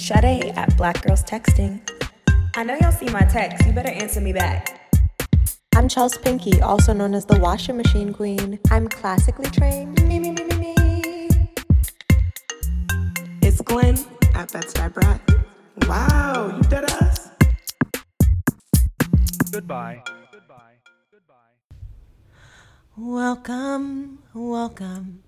Sade 0.00 0.52
at 0.56 0.74
Black 0.78 1.02
Girls 1.02 1.22
Texting. 1.22 1.78
I 2.56 2.64
know 2.64 2.74
y'all 2.80 2.90
see 2.90 3.08
my 3.10 3.20
text. 3.20 3.66
You 3.66 3.72
better 3.72 3.90
answer 3.90 4.20
me 4.20 4.32
back. 4.32 4.90
I'm 5.76 5.88
Chels 5.88 6.20
Pinky, 6.20 6.60
also 6.62 6.92
known 6.92 7.14
as 7.14 7.26
the 7.26 7.38
washing 7.38 7.76
machine 7.76 8.12
queen. 8.12 8.58
I'm 8.70 8.88
classically 8.88 9.50
trained. 9.50 10.02
Me, 10.08 10.18
me, 10.18 10.30
me, 10.30 10.44
me, 10.44 10.56
me. 10.56 10.74
It's 13.42 13.60
Glenn 13.60 13.98
at 14.34 14.50
Bed-Stuy 14.50 14.92
Brat. 14.92 15.20
Wow, 15.86 16.56
you 16.56 16.62
did 16.68 16.84
us. 16.84 17.28
Goodbye. 19.52 20.02
Goodbye. 20.32 20.76
Goodbye. 21.12 21.34
Welcome, 22.96 24.18
welcome 24.32 25.22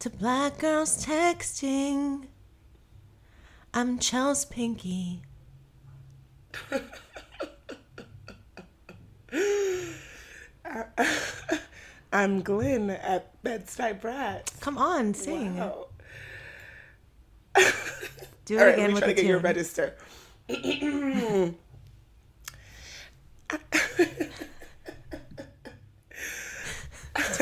to 0.00 0.10
Black 0.10 0.58
Girls 0.58 1.06
Texting. 1.06 2.26
I'm 3.72 4.00
Chels 4.00 4.50
Pinky. 4.50 5.22
I'm 12.12 12.42
Glenn 12.42 12.90
at 12.90 13.40
Bed-Stuy 13.44 14.00
Brat. 14.00 14.50
Come 14.60 14.76
on, 14.76 15.14
sing. 15.14 15.56
Wow. 15.56 15.86
Do 18.44 18.58
it 18.58 18.60
All 18.60 18.66
right, 18.66 18.74
again 18.74 18.78
let 18.78 18.88
me 18.88 18.94
with 18.94 18.98
try 18.98 19.06
the 19.08 19.14
to 19.14 19.22
get 19.22 19.28
your 19.28 19.38
register. 19.38 19.94
I 20.50 21.54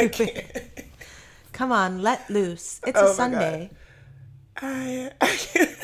can't. 0.13 0.45
Come 1.53 1.73
on, 1.73 2.03
let 2.03 2.29
loose. 2.29 2.83
It's 2.87 3.01
Oh 3.01 3.13
a 3.13 3.15
Sunday. 3.15 3.71
I, 4.61 5.13
I 5.21 5.37
can't. 5.37 5.78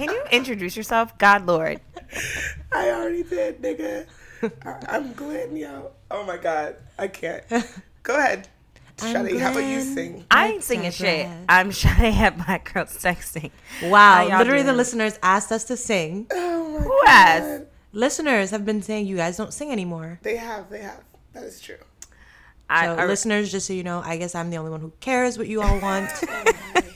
Can 0.00 0.14
you 0.14 0.22
introduce 0.32 0.76
yourself? 0.76 1.16
God 1.18 1.46
Lord. 1.46 1.80
I 2.72 2.90
already 2.90 3.22
did, 3.22 3.60
nigga. 3.60 4.06
I, 4.64 4.76
I'm 4.88 5.12
Glenn, 5.12 5.54
yo. 5.56 5.90
Oh 6.10 6.24
my 6.24 6.38
god, 6.38 6.76
I 6.98 7.08
can't. 7.08 7.44
Go 8.02 8.16
ahead, 8.16 8.48
I'm 9.02 9.14
Shadi. 9.14 9.38
How 9.38 9.50
about 9.50 9.64
you 9.64 9.82
sing? 9.82 10.24
I 10.30 10.48
ain't 10.52 10.64
singing 10.64 10.90
shit. 10.90 11.28
I'm 11.50 11.70
Sade 11.70 12.14
at 12.14 12.36
Black 12.38 12.72
Girls 12.72 12.96
Texting. 12.96 13.50
Wow, 13.82 14.14
How 14.14 14.22
y'all 14.22 14.38
literally 14.38 14.62
the 14.62 14.72
listeners 14.72 15.18
asked 15.22 15.52
us 15.52 15.64
to 15.64 15.76
sing. 15.76 16.26
Oh 16.32 16.68
my 16.78 16.80
Who 16.84 16.88
god. 16.88 17.08
asked? 17.08 17.62
Listeners 17.92 18.50
have 18.52 18.64
been 18.64 18.80
saying 18.82 19.06
you 19.06 19.16
guys 19.16 19.36
don't 19.36 19.52
sing 19.52 19.70
anymore. 19.70 20.18
They 20.22 20.36
have, 20.36 20.70
they 20.70 20.80
have. 20.80 21.02
That 21.34 21.42
is 21.44 21.60
true. 21.60 21.76
I, 22.70 22.86
So, 22.86 22.94
I- 22.94 23.06
listeners, 23.06 23.52
just 23.52 23.66
so 23.66 23.74
you 23.74 23.82
know, 23.82 24.00
I 24.02 24.16
guess 24.16 24.34
I'm 24.34 24.48
the 24.48 24.56
only 24.56 24.70
one 24.70 24.80
who 24.80 24.92
cares 25.00 25.36
what 25.36 25.48
you 25.48 25.60
all 25.60 25.78
want. 25.80 26.08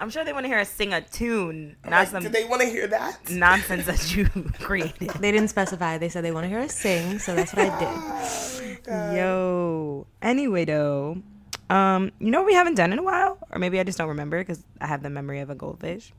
I'm 0.00 0.08
sure 0.10 0.24
they 0.24 0.32
want 0.32 0.44
to 0.44 0.48
hear 0.48 0.58
us 0.58 0.70
sing 0.70 0.92
a 0.94 1.02
tune, 1.02 1.76
not 1.84 1.90
Like, 1.92 2.08
some 2.08 2.22
do 2.22 2.30
they 2.30 2.44
want 2.44 2.62
to 2.62 2.68
hear 2.68 2.86
that? 2.86 3.30
nonsense 3.30 3.84
that 3.86 4.16
you 4.16 4.24
created. 4.60 5.10
they 5.10 5.30
didn't 5.30 5.48
specify. 5.48 5.98
They 5.98 6.08
said 6.08 6.24
they 6.24 6.32
want 6.32 6.44
to 6.44 6.48
hear 6.48 6.60
us 6.60 6.74
sing, 6.74 7.18
so 7.18 7.34
that's 7.34 7.52
what 7.54 7.68
I 7.70 7.78
did. 7.78 9.16
Yo. 9.16 10.06
Anyway, 10.22 10.64
though, 10.64 11.22
um, 11.68 12.10
you 12.18 12.30
know 12.30 12.38
what 12.40 12.46
we 12.46 12.54
haven't 12.54 12.74
done 12.76 12.92
in 12.94 12.98
a 12.98 13.02
while, 13.02 13.36
or 13.50 13.58
maybe 13.58 13.78
I 13.78 13.84
just 13.84 13.98
don't 13.98 14.08
remember 14.08 14.38
because 14.40 14.64
I 14.80 14.86
have 14.86 15.02
the 15.02 15.10
memory 15.10 15.40
of 15.40 15.50
a 15.50 15.54
goldfish. 15.54 16.12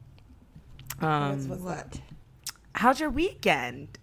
Um, 1.01 1.47
What? 1.63 1.99
how's 2.75 2.99
your 2.99 3.09
weekend? 3.09 3.97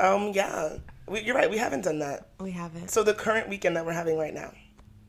Um, 0.00 0.32
yeah. 0.34 0.76
We, 1.06 1.20
you're 1.20 1.34
right. 1.34 1.48
We 1.50 1.58
haven't 1.58 1.82
done 1.82 2.00
that. 2.00 2.28
We 2.40 2.50
haven't. 2.50 2.90
So 2.90 3.02
the 3.02 3.14
current 3.14 3.48
weekend 3.48 3.76
that 3.76 3.86
we're 3.86 3.92
having 3.92 4.18
right 4.18 4.34
now. 4.34 4.52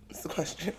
Is 0.10 0.22
the 0.22 0.30
question. 0.30 0.74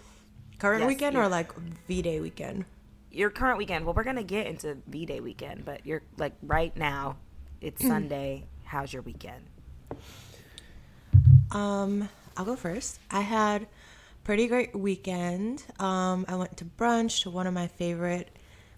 Current 0.61 0.83
Yes, 0.83 0.89
weekend 0.89 1.17
or 1.17 1.27
like 1.27 1.53
V 1.89 2.03
Day 2.03 2.21
weekend? 2.21 2.67
Your 3.11 3.31
current 3.31 3.57
weekend. 3.59 3.87
Well, 3.87 3.95
we're 3.95 4.05
gonna 4.05 4.23
get 4.23 4.47
into 4.47 4.77
V 4.87 5.07
Day 5.07 5.21
weekend, 5.21 5.65
but 5.65 5.85
you're 5.87 6.03
like 6.19 6.35
right 6.43 6.77
now. 6.77 7.17
It's 7.61 7.85
Sunday. 7.85 8.45
How's 8.65 8.93
your 8.93 9.03
weekend? 9.03 9.45
Um, 11.51 12.09
I'll 12.37 12.45
go 12.45 12.57
first. 12.57 13.01
I 13.11 13.23
had 13.23 13.67
pretty 14.23 14.47
great 14.47 14.77
weekend. 14.77 15.65
Um, 15.79 16.25
I 16.29 16.37
went 16.37 16.57
to 16.59 16.65
brunch 16.65 17.23
to 17.23 17.31
one 17.31 17.47
of 17.47 17.55
my 17.55 17.67
favorite 17.67 18.29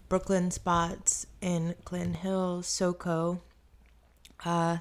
Brooklyn 0.09 0.51
spots 0.51 1.27
in 1.41 1.75
Clinton 1.85 2.13
Hills, 2.13 2.67
SoCo. 2.67 3.39
Uh, 4.43 4.77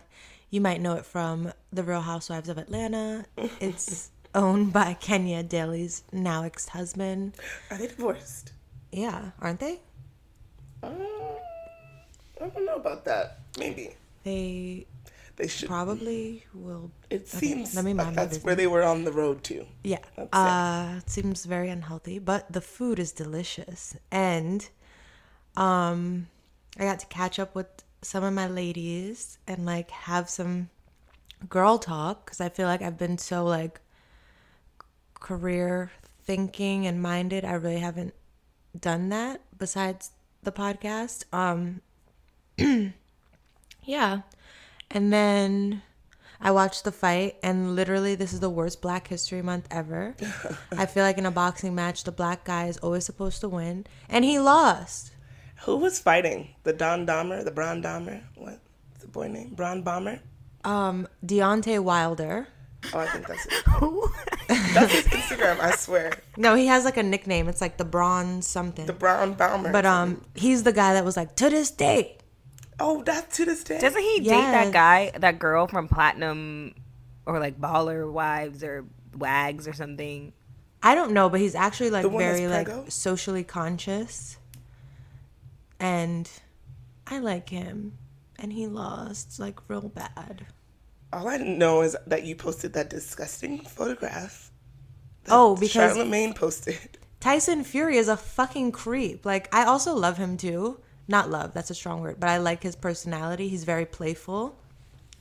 you 0.51 0.61
might 0.61 0.81
know 0.81 0.95
it 0.95 1.05
from 1.05 1.53
The 1.73 1.83
Real 1.83 2.01
Housewives 2.01 2.49
of 2.49 2.59
Atlanta. 2.59 3.25
It's 3.37 4.11
owned 4.35 4.73
by 4.73 4.95
Kenya 4.95 5.43
Daly's 5.43 6.05
now 6.13 6.43
ex-husband. 6.45 7.37
Are 7.71 7.79
they 7.79 7.87
divorced? 7.89 8.53
Yeah, 8.93 9.31
aren't 9.41 9.61
they? 9.61 9.81
Um, 10.83 10.97
I 12.41 12.49
don't 12.49 12.65
know 12.67 12.77
about 12.77 13.05
that. 13.05 13.41
Maybe 13.59 13.97
They 14.25 14.87
they 15.37 15.49
should. 15.49 15.69
probably 15.69 16.45
will. 16.55 16.91
It 17.11 17.29
Okay, 17.35 17.39
seems 17.39 17.75
let 17.75 17.85
me 17.85 17.95
mind 17.95 18.17
that's 18.17 18.43
where 18.43 18.55
they 18.55 18.67
were 18.67 18.83
on 18.83 19.05
the 19.05 19.13
road 19.13 19.43
to. 19.45 19.67
Yeah. 19.85 19.99
Uh 20.33 20.97
it 20.99 21.11
seems 21.11 21.45
very 21.45 21.69
unhealthy, 21.71 22.19
but 22.19 22.53
the 22.53 22.61
food 22.61 22.99
is 22.99 23.13
delicious. 23.13 23.97
And 24.11 24.69
um 25.57 26.29
I 26.79 26.85
got 26.85 26.99
to 27.01 27.07
catch 27.07 27.39
up 27.39 27.55
with 27.55 27.69
some 28.03 28.25
of 28.25 28.33
my 28.33 28.49
ladies 28.49 29.39
and 29.47 29.67
like 29.67 29.91
have 29.91 30.29
some 30.31 30.71
girl 31.49 31.79
talk 31.79 32.27
cuz 32.31 32.41
I 32.41 32.49
feel 32.49 32.67
like 32.69 32.83
I've 32.83 32.99
been 32.99 33.19
so 33.19 33.45
like 33.45 33.81
career 35.23 35.91
thinking 36.25 36.87
and 36.87 37.01
minded. 37.01 37.45
I 37.45 37.53
really 37.53 37.81
haven't 37.81 38.15
done 38.79 39.09
that 39.11 39.41
besides 39.57 40.11
the 40.43 40.53
podcast. 40.53 41.25
Um 41.33 41.81
yeah. 43.85 44.23
And 44.91 45.13
then 45.13 45.83
I 46.39 46.51
watched 46.51 46.85
the 46.85 46.93
fight, 46.93 47.37
and 47.43 47.77
literally, 47.77 48.17
this 48.17 48.33
is 48.33 48.41
the 48.41 48.51
worst 48.51 48.83
Black 48.83 49.07
History 49.07 49.41
Month 49.43 49.69
ever. 49.71 50.17
I 50.73 50.87
feel 50.87 51.05
like 51.05 51.17
in 51.17 51.25
a 51.25 51.31
boxing 51.31 51.75
match, 51.75 52.03
the 52.03 52.13
black 52.13 52.45
guy 52.45 52.67
is 52.67 52.79
always 52.79 53.07
supposed 53.07 53.41
to 53.43 53.49
win, 53.49 53.87
and 54.09 54.25
he 54.25 54.41
lost. 54.41 55.13
Who 55.63 55.77
was 55.77 56.01
fighting? 56.01 56.57
The 56.65 56.73
Don 56.73 57.07
Dahmer, 57.07 57.45
the 57.45 57.53
Bron 57.53 57.81
Dahmer. 57.81 58.23
What? 58.35 58.59
the 59.03 59.09
boy 59.09 59.29
name? 59.29 59.51
Bron 59.55 59.83
Bomber. 59.83 60.21
Um, 60.65 61.07
Deontay 61.25 61.81
Wilder. 61.81 62.49
Oh, 62.95 62.99
I 62.99 63.07
think 63.07 63.27
that's 63.27 63.47
it. 63.47 63.65
that's 64.75 64.93
his 64.93 65.05
Instagram. 65.07 65.61
I 65.61 65.73
swear. 65.77 66.13
No, 66.37 66.55
he 66.55 66.67
has 66.67 66.85
like 66.85 66.97
a 66.97 67.03
nickname. 67.03 67.49
It's 67.49 67.61
like 67.61 67.77
the 67.79 67.85
Bronze 67.85 68.47
something. 68.47 68.87
The 68.87 68.93
Brown 68.93 69.35
Bomber. 69.35 69.73
but 69.73 69.85
um, 69.87 70.25
he's 70.35 70.63
the 70.63 70.73
guy 70.73 70.95
that 70.95 71.05
was 71.05 71.17
like 71.17 71.37
to 71.37 71.51
this 71.51 71.71
day. 71.71 72.19
Oh, 72.81 73.03
that's 73.05 73.37
to 73.37 73.45
this 73.45 73.63
day. 73.65 73.79
Doesn't 73.79 74.01
he 74.03 74.21
date 74.21 74.31
that 74.31 74.73
guy, 74.73 75.13
that 75.19 75.39
girl 75.39 75.67
from 75.67 75.89
Platinum, 75.89 76.75
or 77.27 77.39
like 77.39 77.61
Baller 77.61 78.11
Wives 78.11 78.65
or 78.65 78.85
Wags 79.17 79.69
or 79.69 79.73
something? 79.73 80.33
I 80.83 80.95
don't 80.97 81.13
know, 81.13 81.29
but 81.29 81.39
he's 81.39 81.55
actually 81.55 81.91
like 81.91 82.03
The 82.03 82.09
one 82.09 82.25
that's 82.25 82.41
very 82.41 82.51
like 82.51 82.67
preggo? 82.69 82.91
socially 82.91 83.45
conscious, 83.45 84.37
and 85.79 86.29
I 87.07 87.19
like 87.19 87.49
him. 87.51 87.99
And 88.39 88.53
he 88.53 88.67
lost 88.67 89.39
like 89.39 89.61
real 89.69 89.89
bad. 89.89 90.47
All 91.13 91.29
I 91.29 91.37
know 91.37 91.83
is 91.83 91.97
that 92.07 92.25
you 92.25 92.35
posted 92.35 92.73
that 92.75 92.91
disgusting 92.91 93.59
photograph. 93.61 94.51
that 95.25 95.33
Oh, 95.35 95.55
because 95.55 95.71
Charlemagne 95.73 96.33
posted. 96.35 96.99
Tyson 97.21 97.63
Fury 97.65 97.97
is 97.99 98.09
a 98.09 98.17
fucking 98.17 98.73
creep. 98.73 99.25
Like 99.25 99.55
I 99.55 99.65
also 99.65 99.95
love 99.95 100.17
him 100.17 100.37
too. 100.37 100.81
Not 101.09 101.31
love, 101.31 101.53
that's 101.53 101.71
a 101.71 101.75
strong 101.75 102.01
word, 102.01 102.19
but 102.19 102.29
I 102.31 102.39
like 102.39 102.63
his 102.63 102.77
personality. 102.77 103.49
He's 103.49 103.65
very 103.65 103.85
playful. 103.87 104.57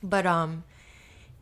But 0.02 0.26
um 0.26 0.64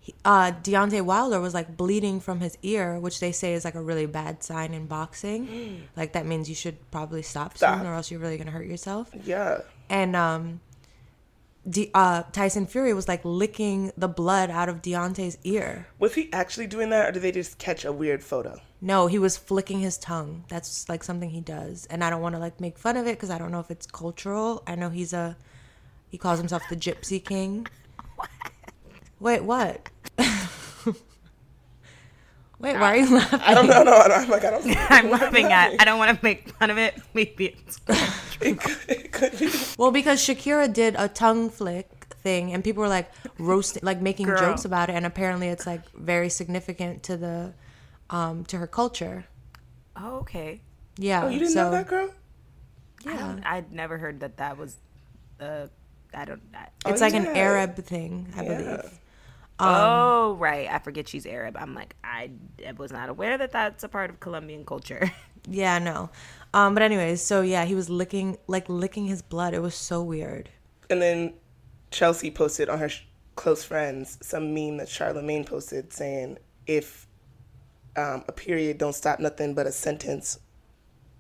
he- 0.01 0.15
uh 0.25 0.51
Deontay 0.53 1.03
Wilder 1.03 1.41
was 1.41 1.55
like 1.55 1.77
bleeding 1.77 2.21
from 2.21 2.41
his 2.41 2.59
ear, 2.63 2.99
which 2.99 3.21
they 3.21 3.33
say 3.33 3.55
is 3.55 3.65
like 3.65 3.75
a 3.75 3.81
really 3.83 4.07
bad 4.07 4.43
sign 4.43 4.75
in 4.75 4.87
boxing. 4.87 5.87
like 5.97 6.13
that 6.15 6.27
means 6.27 6.49
you 6.49 6.55
should 6.55 6.91
probably 6.91 7.23
stop, 7.23 7.57
Stop. 7.57 7.79
soon 7.79 7.87
or 7.87 7.95
else 7.95 8.11
you're 8.11 8.21
really 8.21 8.37
to 8.39 8.51
hurt 8.51 8.67
yourself. 8.67 9.11
Yeah. 9.25 9.61
And 9.89 10.17
um 10.17 10.61
De- 11.69 11.91
uh, 11.95 12.23
Tyson 12.33 12.67
Fury 12.67 12.95
was 12.95 13.07
like 13.07 13.21
licking 13.25 13.93
the 13.97 14.09
blood 14.09 14.51
out 14.51 14.69
of 14.69 14.81
Deontay's 14.81 15.37
ear. 15.45 15.89
Was 15.99 16.15
he 16.15 16.33
actually 16.33 16.67
doing 16.67 16.91
that, 16.91 17.09
or 17.09 17.13
did 17.13 17.23
they 17.23 17.33
just 17.33 17.59
catch 17.59 17.85
a 17.85 17.93
weird 17.93 18.25
photo? 18.25 18.61
No, 18.81 19.09
he 19.09 19.19
was 19.19 19.37
flicking 19.37 19.81
his 19.81 19.99
tongue. 19.99 20.45
That's 20.49 20.89
like 20.89 21.05
something 21.05 21.31
he 21.31 21.43
does, 21.43 21.87
and 21.91 22.03
I 22.03 22.09
don't 22.09 22.23
want 22.23 22.35
to 22.35 22.39
like 22.39 22.61
make 22.61 22.79
fun 22.79 22.97
of 22.97 23.07
it 23.07 23.17
because 23.17 23.31
I 23.31 23.37
don't 23.37 23.53
know 23.53 23.61
if 23.61 23.71
it's 23.71 23.87
cultural. 23.87 24.63
I 24.67 24.75
know 24.75 24.89
he's 24.89 25.13
a 25.13 25.37
he 26.09 26.19
calls 26.19 26.39
himself 26.39 26.63
the 26.69 26.77
Gypsy 26.77 27.23
King. 27.23 27.67
Wait, 29.21 29.45
what? 29.45 29.91
Wait, 32.61 32.77
why 32.79 32.93
are 32.93 32.97
you 32.97 33.15
laughing? 33.17 33.41
I 33.43 33.55
don't 33.55 33.67
know. 33.69 33.83
No, 33.83 33.93
I'm 33.97 34.29
like 34.29 34.45
I 34.45 34.51
don't. 34.51 34.65
I'm 34.91 35.11
laughing 35.11 35.47
at. 35.53 35.81
I 35.81 35.85
don't 35.85 35.99
want 35.99 36.17
to 36.19 36.25
make 36.25 36.51
fun 36.59 36.71
of 36.71 36.79
it. 36.79 36.95
Maybe 37.15 37.47
it's. 37.67 37.81
It 38.43 38.59
could, 38.59 38.79
it 38.89 39.13
could 39.13 39.39
be. 39.39 39.51
Well, 39.77 39.91
because 39.91 40.19
Shakira 40.21 40.73
did 40.73 40.95
a 40.99 41.09
tongue 41.09 41.51
flick 41.51 41.91
thing, 42.23 42.55
and 42.55 42.65
people 42.65 42.81
were 42.83 42.89
like 42.89 43.11
roasting, 43.39 43.83
like 43.85 44.01
making 44.01 44.27
Girl. 44.27 44.39
jokes 44.39 44.65
about 44.65 44.89
it, 44.89 44.95
and 44.95 45.05
apparently 45.05 45.49
it's 45.49 45.67
like 45.67 45.83
very 45.93 46.31
significant 46.31 47.03
to 47.03 47.19
the 47.19 47.53
um 48.09 48.45
to 48.47 48.57
her 48.57 48.67
culture. 48.67 49.27
Oh, 49.95 50.21
okay. 50.21 50.63
Yeah. 50.97 51.25
Oh, 51.27 51.29
you 51.29 51.39
didn't 51.39 51.53
so, 51.53 51.65
know 51.65 51.71
that, 51.73 51.87
girl? 51.89 52.09
I 53.07 53.13
Yeah. 53.13 53.19
don't, 53.19 53.45
I'd 53.45 53.73
never 53.73 53.99
heard 53.99 54.21
that 54.21 54.39
that 54.39 54.57
was. 54.57 54.77
Uh, 55.39 55.67
I 56.15 56.25
don't. 56.25 56.43
I, 56.55 56.69
It's 56.87 57.03
Oh, 57.03 57.05
like 57.05 57.15
an. 57.15 57.27
Arab 57.27 57.77
thing, 57.77 58.33
I 58.37 58.43
Yeah. 58.43 58.57
believe. 58.57 59.00
Oh 59.61 60.37
right, 60.39 60.69
I 60.71 60.79
forget 60.79 61.09
she's 61.09 61.27
Arab. 61.27 61.57
I'm 61.59 61.75
like 61.75 61.95
I, 62.03 62.31
I 62.67 62.73
was 62.73 62.93
not 62.93 63.09
aware 63.09 63.39
that 63.39 63.53
that's 63.53 63.85
a 63.85 63.89
part 63.89 64.11
of 64.11 64.21
Colombian 64.21 64.65
culture. 64.65 65.11
Yeah, 65.49 65.79
no. 65.79 66.11
Um, 66.53 66.75
but 66.75 66.83
anyways, 66.83 67.23
so 67.23 67.41
yeah, 67.41 67.65
he 67.65 67.75
was 67.75 67.89
licking 67.89 68.37
like 68.47 68.69
licking 68.69 69.07
his 69.07 69.23
blood. 69.23 69.55
It 69.55 69.63
was 69.63 69.75
so 69.75 70.03
weird. 70.03 70.51
And 70.91 71.01
then 71.01 71.33
Chelsea 71.91 72.31
posted 72.31 72.69
on 72.69 72.79
her 72.79 72.91
sh- 72.91 73.05
close 73.37 73.65
friends 73.65 74.19
some 74.21 74.53
meme 74.53 74.77
that 74.77 74.89
Charlemagne 74.89 75.45
posted 75.45 75.95
saying, 75.95 76.37
"If 76.67 77.07
um, 77.97 78.23
a 78.29 78.33
period 78.33 78.77
don't 78.77 78.95
stop 78.95 79.19
nothing 79.19 79.55
but 79.55 79.67
a 79.67 79.73
sentence 79.73 80.39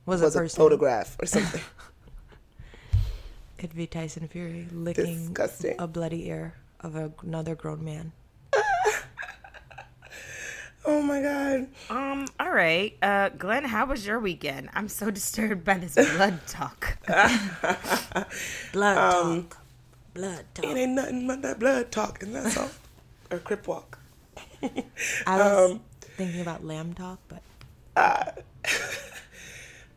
Was, 0.05 0.21
was 0.21 0.37
a 0.37 0.45
a 0.45 0.49
photograph 0.51 1.17
or 1.19 1.25
something." 1.25 1.63
It'd 3.59 3.75
be 3.75 3.87
Tyson 3.87 4.29
Fury 4.29 4.67
licking 4.71 5.17
Disgusting. 5.33 5.77
a 5.79 5.87
bloody 5.87 6.29
ear 6.29 6.55
of 6.81 6.95
a, 6.97 7.13
another 7.23 7.55
grown 7.55 7.85
man. 7.85 8.13
Oh 10.85 11.03
my 11.03 11.21
god! 11.23 11.67
um. 11.91 12.27
All 12.39 12.51
right, 12.51 12.97
uh, 13.03 13.31
Glenn, 13.31 13.65
how 13.65 13.87
was 13.87 14.07
your 14.07 14.19
weekend? 14.19 14.71
I'm 14.75 14.89
so 14.89 15.11
disturbed 15.21 15.65
by 15.65 15.79
this 15.79 15.95
blood 16.17 16.41
talk. 16.47 16.99
Blood 18.73 18.97
Um, 18.99 19.45
talk. 19.49 19.59
Blood 20.15 20.45
talk. 20.55 20.65
It 20.65 20.77
ain't 20.77 20.93
nothing 20.93 21.27
but 21.27 21.43
that 21.43 21.59
blood 21.59 21.91
talk, 21.93 22.23
and 22.23 22.35
that's 22.35 22.57
all. 22.57 22.71
or 23.31 23.39
crip 23.39 23.67
walk. 23.69 23.99
I 24.63 25.37
was 25.37 25.71
um, 25.73 25.81
thinking 26.01 26.41
about 26.41 26.65
lamb 26.65 26.95
talk, 26.95 27.19
but 27.29 27.43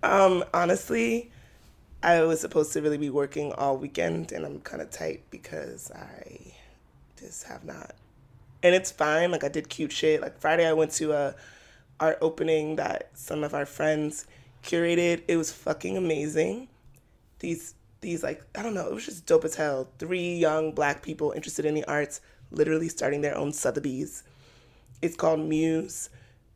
Um, 0.04 0.44
honestly, 0.54 1.32
I 2.02 2.22
was 2.24 2.42
supposed 2.42 2.74
to 2.74 2.82
really 2.82 2.98
be 2.98 3.10
working 3.10 3.54
all 3.54 3.78
weekend, 3.78 4.34
and 4.34 4.46
I'm 4.46 4.60
kind 4.60 4.82
of 4.82 4.90
tight 4.92 5.22
because 5.32 5.90
I 5.92 6.54
just 7.18 7.46
have 7.46 7.64
not. 7.64 7.96
And 8.64 8.74
it's 8.74 8.92
fine. 8.92 9.30
Like 9.30 9.44
I 9.44 9.50
did 9.50 9.70
cute 9.70 9.92
shit. 9.92 10.22
Like 10.22 10.40
Friday, 10.40 10.68
I 10.68 10.74
went 10.74 10.92
to 10.94 11.12
a 11.12 11.36
art 12.00 12.18
opening 12.22 12.78
that 12.78 13.12
some 13.14 13.44
of 13.44 13.54
our 13.54 13.66
friends 13.66 14.26
curated. 14.64 15.22
It 15.28 15.38
was 15.38 15.52
fucking 15.52 15.98
amazing. 15.98 16.70
These 17.40 17.76
these 18.02 18.24
like 18.24 18.44
I 18.56 18.64
don't 18.64 18.74
know. 18.74 18.88
It 18.88 18.94
was 18.94 19.06
just 19.06 19.26
dope 19.28 19.46
as 19.46 19.56
hell. 19.56 19.90
Three 20.00 20.36
young 20.36 20.72
black 20.72 21.04
people 21.04 21.32
interested 21.32 21.66
in 21.66 21.76
the 21.76 21.86
arts, 21.86 22.22
literally 22.50 22.90
starting 22.90 23.22
their 23.22 23.38
own 23.38 23.52
Sotheby's. 23.52 24.24
It's 25.02 25.18
called 25.18 25.42
Muse 25.42 26.10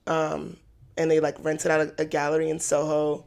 um, 0.08 0.58
and 0.98 1.12
they 1.12 1.20
like 1.20 1.36
rented 1.44 1.70
out 1.70 1.82
a, 1.82 1.94
a 2.00 2.06
gallery 2.06 2.50
in 2.50 2.60
Soho. 2.60 3.26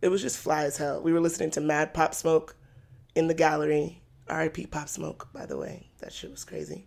It 0.00 0.08
was 0.08 0.22
just 0.22 0.38
fly 0.38 0.64
as 0.64 0.76
hell. 0.76 1.00
We 1.02 1.12
were 1.12 1.20
listening 1.20 1.50
to 1.52 1.60
Mad 1.60 1.92
Pop 1.92 2.14
Smoke 2.14 2.54
in 3.14 3.26
the 3.26 3.34
gallery. 3.34 4.02
R.I.P. 4.28 4.66
Pop 4.66 4.88
Smoke, 4.88 5.28
by 5.32 5.46
the 5.46 5.56
way. 5.56 5.88
That 6.00 6.12
shit 6.12 6.30
was 6.30 6.44
crazy. 6.44 6.86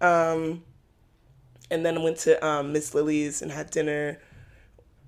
Um, 0.00 0.62
and 1.70 1.84
then 1.84 1.98
I 1.98 2.02
went 2.02 2.18
to 2.18 2.44
um, 2.46 2.72
Miss 2.72 2.94
Lily's 2.94 3.42
and 3.42 3.50
had 3.50 3.70
dinner 3.70 4.18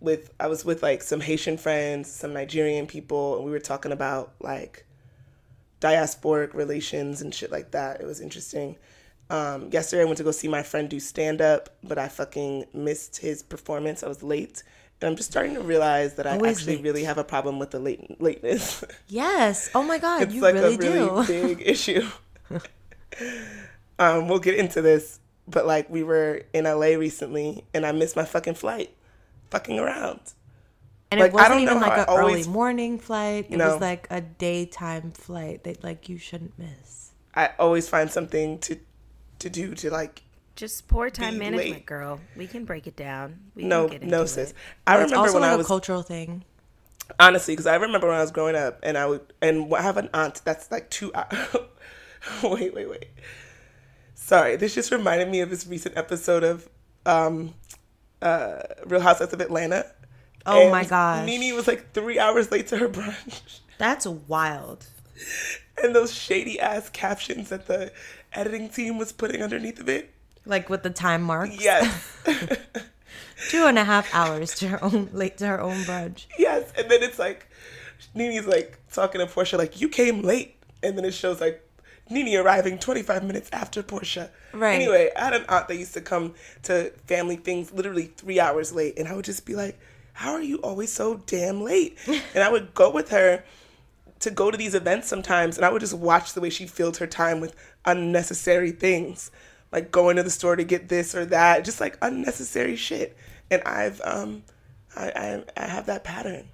with. 0.01 0.33
I 0.41 0.47
was 0.47 0.65
with 0.65 0.83
like 0.83 1.03
some 1.03 1.21
Haitian 1.21 1.57
friends, 1.59 2.11
some 2.11 2.33
Nigerian 2.33 2.87
people, 2.87 3.37
and 3.37 3.45
we 3.45 3.51
were 3.51 3.59
talking 3.61 3.93
about 3.93 4.33
like 4.41 4.87
diasporic 5.81 6.55
relations 6.55 7.23
and 7.23 7.35
shit 7.35 7.51
like 7.51 7.71
that. 7.73 8.01
It 8.01 8.07
was 8.07 8.21
interesting. 8.21 8.77
Um, 9.31 9.71
yesterday, 9.71 10.03
I 10.03 10.05
went 10.07 10.19
to 10.19 10.25
go 10.25 10.33
see 10.33 10.49
my 10.49 10.63
friend 10.63 10.89
do 10.91 10.99
stand 10.99 11.41
up, 11.41 11.71
but 11.85 11.99
I 11.99 12.09
fucking 12.09 12.67
missed 12.75 13.19
his 13.19 13.43
performance. 13.43 14.03
I 14.03 14.09
was 14.09 14.23
late. 14.23 14.63
And 15.01 15.09
I'm 15.09 15.17
just 15.17 15.31
starting 15.31 15.55
to 15.55 15.63
realize 15.63 16.15
that 16.15 16.27
I 16.27 16.33
Always 16.33 16.59
actually 16.59 16.77
late. 16.77 16.85
really 16.85 17.05
have 17.05 17.17
a 17.17 17.25
problem 17.25 17.59
with 17.59 17.71
the 17.71 17.79
late 17.79 18.21
lateness. 18.21 18.85
yes. 19.09 19.71
Oh 19.75 19.83
my 19.83 19.97
god, 19.99 20.23
it's 20.25 20.35
you 20.35 20.43
like 20.43 20.55
really, 20.55 20.75
a 20.75 20.79
really 20.79 21.27
do. 21.27 21.27
big 21.55 21.63
issue. 21.67 22.07
um, 23.99 24.29
we'll 24.29 24.41
get 24.41 24.57
into 24.57 24.83
this, 24.83 25.21
but 25.51 25.67
like 25.67 25.91
we 25.91 26.03
were 26.03 26.43
in 26.53 26.65
LA 26.65 26.97
recently, 26.97 27.65
and 27.75 27.85
I 27.85 27.93
missed 27.93 28.17
my 28.17 28.25
fucking 28.25 28.55
flight, 28.55 28.95
fucking 29.51 29.79
around. 29.79 30.21
And 31.13 31.21
like, 31.21 31.31
it 31.31 31.35
wasn't 31.35 31.53
don't 31.55 31.61
even 31.63 31.79
how 31.79 31.89
like 31.89 31.99
an 31.99 32.05
always- 32.09 32.47
early 32.47 32.53
morning 32.53 32.99
flight. 32.99 33.47
It 33.51 33.57
No. 33.57 33.73
was 33.73 33.81
like 33.81 34.07
a 34.11 34.21
daytime 34.21 35.11
flight 35.11 35.65
that 35.65 35.83
like 35.83 36.09
you 36.09 36.19
shouldn't 36.19 36.57
miss. 36.59 37.11
I 37.35 37.51
always 37.59 37.89
find 37.89 38.11
something 38.11 38.59
to 38.61 38.77
to 39.41 39.51
do 39.51 39.75
to 39.75 39.91
like 39.91 40.23
Just 40.57 40.87
poor 40.89 41.11
time 41.11 41.35
Be 41.35 41.39
management, 41.41 41.71
late. 41.71 41.87
girl. 41.87 42.21
We 42.37 42.47
can 42.47 42.65
break 42.65 42.87
it 42.87 42.95
down. 42.97 43.41
We 43.55 43.65
no 43.65 43.89
can 43.89 44.01
get 44.01 44.09
no 44.09 44.25
sis. 44.27 44.51
it. 44.51 44.57
I 44.87 44.95
It's 44.95 45.11
remember 45.11 45.17
also 45.17 45.33
when 45.35 45.43
like 45.43 45.51
I 45.51 45.55
a 45.55 45.59
was 45.59 45.67
cultural 45.67 46.03
thing. 46.03 46.45
honestly 47.19 47.55
because 47.55 47.67
I 47.67 47.75
remember 47.77 48.07
when 48.09 48.17
I 48.17 48.21
was 48.21 48.31
growing 48.31 48.55
up 48.55 48.79
and 48.85 48.97
I 48.99 49.07
would 49.07 49.23
and 49.43 49.73
I 49.75 49.83
have 49.83 49.97
an 49.97 50.11
aunt 50.15 50.43
that's 50.45 50.71
like 50.71 50.91
two. 50.91 51.11
hou- 51.15 51.67
wait 52.55 52.73
wait 52.75 52.89
wait. 52.89 53.07
Sorry, 54.31 54.55
this 54.55 54.77
just 54.77 54.93
reminded 54.93 55.29
me 55.29 55.41
of 55.41 55.51
this 55.51 55.67
recent 55.67 55.97
episode 55.97 56.45
of 56.45 56.69
um, 57.05 57.53
uh, 58.23 58.63
Real 58.87 59.01
Housewives 59.01 59.33
of 59.33 59.41
Atlanta. 59.41 59.85
Oh 60.47 60.63
And 60.63 60.71
my 60.71 60.85
gosh. 60.85 61.27
Nene 61.27 61.53
was 61.57 61.67
like 61.67 61.93
three 61.95 62.17
hours 62.17 62.53
late 62.53 62.69
to 62.69 62.77
her 62.77 62.89
brunch. 62.89 63.59
That's 63.79 64.07
wild. 64.07 64.87
And 65.83 65.97
those 65.97 66.15
shady 66.15 66.61
ass 66.61 66.89
captions 66.91 67.49
that 67.49 67.67
the 67.67 67.91
editing 68.33 68.69
team 68.69 68.99
was 68.99 69.11
putting 69.11 69.43
underneath 69.43 69.81
of 69.81 69.89
it. 69.89 70.15
Like 70.47 70.71
with 70.71 70.85
the 70.85 70.91
time 70.91 71.23
marks. 71.23 71.61
Yes. 71.61 72.17
Two 73.49 73.65
and 73.67 73.81
a 73.81 73.85
half 73.85 74.15
hours 74.15 74.55
to 74.61 74.69
her 74.69 74.85
own 74.85 75.09
late 75.13 75.39
to 75.39 75.47
her 75.49 75.61
own 75.61 75.79
brunch. 75.83 76.27
yes. 76.39 76.73
And 76.79 76.89
then 76.89 77.03
it's 77.03 77.19
like, 77.19 77.49
Nene's 78.15 78.47
like 78.47 78.79
talking 78.93 79.21
to 79.21 79.27
Porsha, 79.27 79.59
like, 79.59 79.81
you 79.81 79.89
came 79.89 80.23
late. 80.23 80.55
And 80.85 80.97
then 80.97 81.05
it 81.05 81.15
shows 81.15 81.41
like 81.41 81.67
Nene 82.11 82.37
arriving 82.37 82.79
25 82.79 83.25
minutes 83.25 83.49
after 83.53 83.83
Porsha. 83.83 84.31
Right. 84.53 84.75
Anyway, 84.75 85.11
I 85.17 85.25
had 85.25 85.35
an 85.35 85.45
aunt 85.49 85.69
that 85.69 85.77
used 85.77 85.95
to 85.95 86.01
come 86.01 86.35
to 86.65 86.91
family 87.07 87.37
things 87.37 87.73
literally 87.73 88.07
three 88.07 88.41
hours 88.41 88.73
late. 88.73 88.99
And 88.99 89.09
I 89.09 89.15
would 89.15 89.25
just 89.25 89.47
be 89.47 89.55
like, 89.55 89.79
how 90.13 90.33
are 90.33 90.43
you 90.43 90.57
always 90.59 90.93
so 90.93 91.19
damn 91.27 91.63
late? 91.63 91.97
and 92.07 92.43
I 92.43 92.51
would 92.51 92.75
go 92.75 92.91
with 92.91 93.11
her 93.11 93.45
to 94.21 94.31
go 94.31 94.51
to 94.51 94.57
these 94.57 94.75
events 94.75 95.09
sometimes 95.09 95.57
and 95.57 95.65
I 95.65 95.71
would 95.71 95.81
just 95.81 95.95
watch 95.95 96.35
the 96.35 96.41
way 96.43 96.51
she 96.51 96.67
filled 96.67 96.99
her 96.99 97.07
time 97.07 97.41
with 97.41 97.55
unnecessary 97.85 98.71
things. 98.73 99.31
Like 99.73 99.93
going 99.93 100.17
to 100.17 100.23
the 100.23 100.31
store 100.31 100.57
to 100.57 100.65
get 100.65 100.89
this 100.89 101.15
or 101.15 101.25
that, 101.27 101.65
just 101.65 101.81
like 101.81 101.97
unnecessary 102.03 102.77
shit. 102.77 103.17
And 103.51 103.63
I've 103.65 104.01
um 104.05 104.43
I 104.97 105.11
I, 105.57 105.63
I 105.65 105.67
have 105.69 105.87
that 105.87 106.03
pattern. 106.05 106.49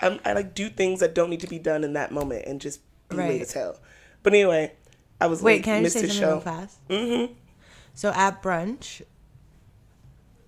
I'm, 0.00 0.20
I 0.24 0.32
like 0.32 0.54
do 0.54 0.68
things 0.68 1.00
that 1.00 1.14
don't 1.14 1.30
need 1.30 1.40
to 1.40 1.46
be 1.46 1.58
done 1.58 1.84
in 1.84 1.94
that 1.94 2.10
moment 2.12 2.44
and 2.46 2.60
just 2.60 2.80
be 3.08 3.16
Right. 3.16 3.28
late 3.28 3.42
as 3.42 3.52
hell. 3.52 3.78
But 4.22 4.34
anyway, 4.34 4.72
I 5.20 5.26
was 5.26 5.42
Wait, 5.42 5.56
late, 5.56 5.64
can 5.64 5.74
I 5.74 5.82
just 5.82 5.94
say 5.94 6.06
something 6.06 6.28
real 6.28 6.40
fast? 6.40 6.88
Mm-hmm. 6.88 7.32
So 7.94 8.10
at 8.10 8.42
brunch, 8.42 9.02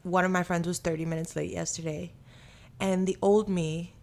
one 0.03 0.25
of 0.25 0.31
my 0.31 0.43
friends 0.43 0.67
was 0.67 0.79
30 0.79 1.05
minutes 1.05 1.35
late 1.37 1.51
yesterday. 1.51 2.13
And 2.81 3.07
the 3.07 3.17
old 3.23 3.49
me 3.49 3.95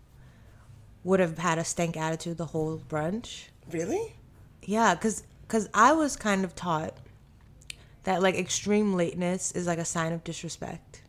would 1.03 1.19
have 1.19 1.37
had 1.37 1.57
a 1.57 1.63
stank 1.63 1.95
attitude 1.95 2.37
the 2.37 2.47
whole 2.47 2.81
brunch. 2.89 3.45
Really? 3.71 4.15
Yeah, 4.63 4.95
cause, 4.95 5.23
cause 5.47 5.69
I 5.73 5.93
was 5.93 6.15
kind 6.15 6.43
of 6.43 6.55
taught 6.55 6.97
that 8.03 8.21
like 8.21 8.35
extreme 8.35 8.93
lateness 8.93 9.51
is 9.51 9.67
like 9.67 9.79
a 9.79 9.85
sign 9.85 10.13
of 10.13 10.23
disrespect. 10.23 11.01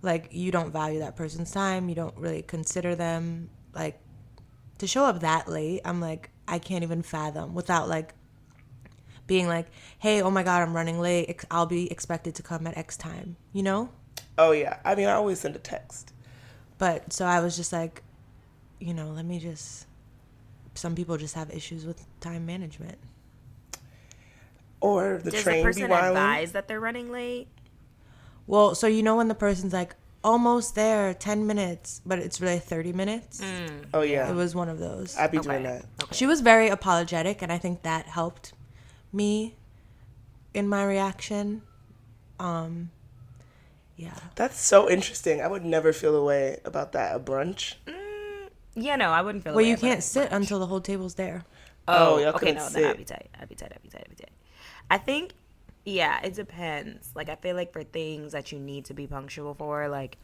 Like 0.00 0.28
you 0.30 0.50
don't 0.50 0.72
value 0.72 1.00
that 1.00 1.16
person's 1.16 1.50
time. 1.50 1.88
You 1.88 1.94
don't 1.94 2.16
really 2.16 2.42
consider 2.42 2.94
them. 2.94 3.50
Like 3.74 4.00
to 4.78 4.86
show 4.86 5.04
up 5.04 5.20
that 5.20 5.48
late, 5.48 5.80
I'm 5.84 6.00
like 6.00 6.30
I 6.48 6.58
can't 6.58 6.82
even 6.82 7.02
fathom 7.02 7.54
without 7.54 7.88
like 7.88 8.14
being 9.26 9.46
like, 9.46 9.66
hey, 9.98 10.22
oh 10.22 10.30
my 10.30 10.42
god, 10.42 10.62
I'm 10.62 10.74
running 10.74 10.98
late. 10.98 11.44
I'll 11.50 11.66
be 11.66 11.90
expected 11.90 12.34
to 12.36 12.42
come 12.42 12.66
at 12.66 12.76
X 12.76 12.96
time. 12.96 13.36
You 13.52 13.62
know. 13.62 13.90
Oh 14.36 14.52
yeah. 14.52 14.78
I 14.84 14.94
mean, 14.94 15.06
I 15.06 15.12
always 15.12 15.40
send 15.40 15.54
a 15.56 15.58
text. 15.60 16.12
But 16.78 17.12
so 17.12 17.26
I 17.26 17.40
was 17.40 17.56
just 17.56 17.72
like, 17.72 18.02
you 18.80 18.94
know, 18.94 19.08
let 19.08 19.24
me 19.24 19.38
just. 19.38 19.86
Some 20.74 20.94
people 20.94 21.16
just 21.16 21.34
have 21.34 21.50
issues 21.50 21.84
with 21.84 22.06
time 22.20 22.46
management. 22.46 22.98
Or 24.80 25.18
the 25.22 25.32
Does 25.32 25.42
train 25.42 25.56
be 25.56 25.62
person 25.64 25.88
wilding. 25.88 26.08
advise 26.10 26.52
that 26.52 26.68
they're 26.68 26.78
running 26.78 27.10
late? 27.10 27.48
Well, 28.46 28.74
so 28.76 28.86
you 28.86 29.02
know 29.02 29.16
when 29.16 29.28
the 29.28 29.34
person's 29.34 29.72
like 29.72 29.96
almost 30.24 30.74
there, 30.74 31.14
ten 31.14 31.46
minutes, 31.46 32.00
but 32.04 32.18
it's 32.18 32.40
really 32.40 32.58
thirty 32.58 32.92
minutes. 32.92 33.42
Oh 33.94 34.02
yeah. 34.02 34.30
It 34.30 34.34
was 34.34 34.54
one 34.54 34.68
of 34.68 34.78
those. 34.78 35.16
I'd 35.16 35.30
be 35.30 35.38
doing 35.38 35.66
Okay. 35.66 35.82
She 36.12 36.26
was 36.26 36.40
very 36.40 36.68
apologetic, 36.68 37.42
and 37.42 37.52
I 37.52 37.58
think 37.58 37.82
that 37.82 38.06
helped 38.06 38.52
me 39.12 39.56
in 40.54 40.68
my 40.68 40.84
reaction. 40.84 41.62
Um, 42.38 42.90
yeah. 43.96 44.14
That's 44.36 44.60
so 44.60 44.88
interesting. 44.88 45.40
I 45.40 45.48
would 45.48 45.64
never 45.64 45.92
feel 45.92 46.12
the 46.12 46.22
way 46.22 46.60
about 46.64 46.92
that. 46.92 47.16
A 47.16 47.20
brunch. 47.20 47.74
Yeah, 48.74 48.94
no, 48.94 49.10
I 49.10 49.22
wouldn't 49.22 49.42
feel. 49.42 49.54
Well, 49.54 49.64
the 49.64 49.64
way 49.64 49.70
you 49.70 49.76
can't 49.76 49.98
it. 49.98 50.02
sit 50.02 50.30
until 50.30 50.60
the 50.60 50.66
whole 50.66 50.80
table's 50.80 51.14
there. 51.14 51.44
Oh, 51.88 52.14
Oh, 52.14 52.18
y'all 52.18 52.34
okay, 52.34 52.52
no, 52.52 52.68
sit. 52.68 52.84
I'd 52.84 52.96
be 52.96 53.04
tight. 53.04 53.28
I'd 53.40 53.48
be 53.48 53.56
tight. 53.56 53.72
I'd 53.74 53.82
be 53.82 53.88
tight. 53.88 54.04
I'd 54.06 54.10
be 54.10 54.16
tight. 54.16 54.16
I'd 54.16 54.16
be 54.16 54.22
tight. 54.22 54.30
I 54.90 54.98
think, 54.98 55.32
yeah, 55.88 56.20
it 56.22 56.34
depends. 56.34 57.10
Like, 57.14 57.28
I 57.28 57.36
feel 57.36 57.56
like 57.56 57.72
for 57.72 57.82
things 57.82 58.32
that 58.32 58.52
you 58.52 58.58
need 58.58 58.84
to 58.86 58.94
be 58.94 59.06
punctual 59.06 59.54
for, 59.54 59.88
like 59.88 60.18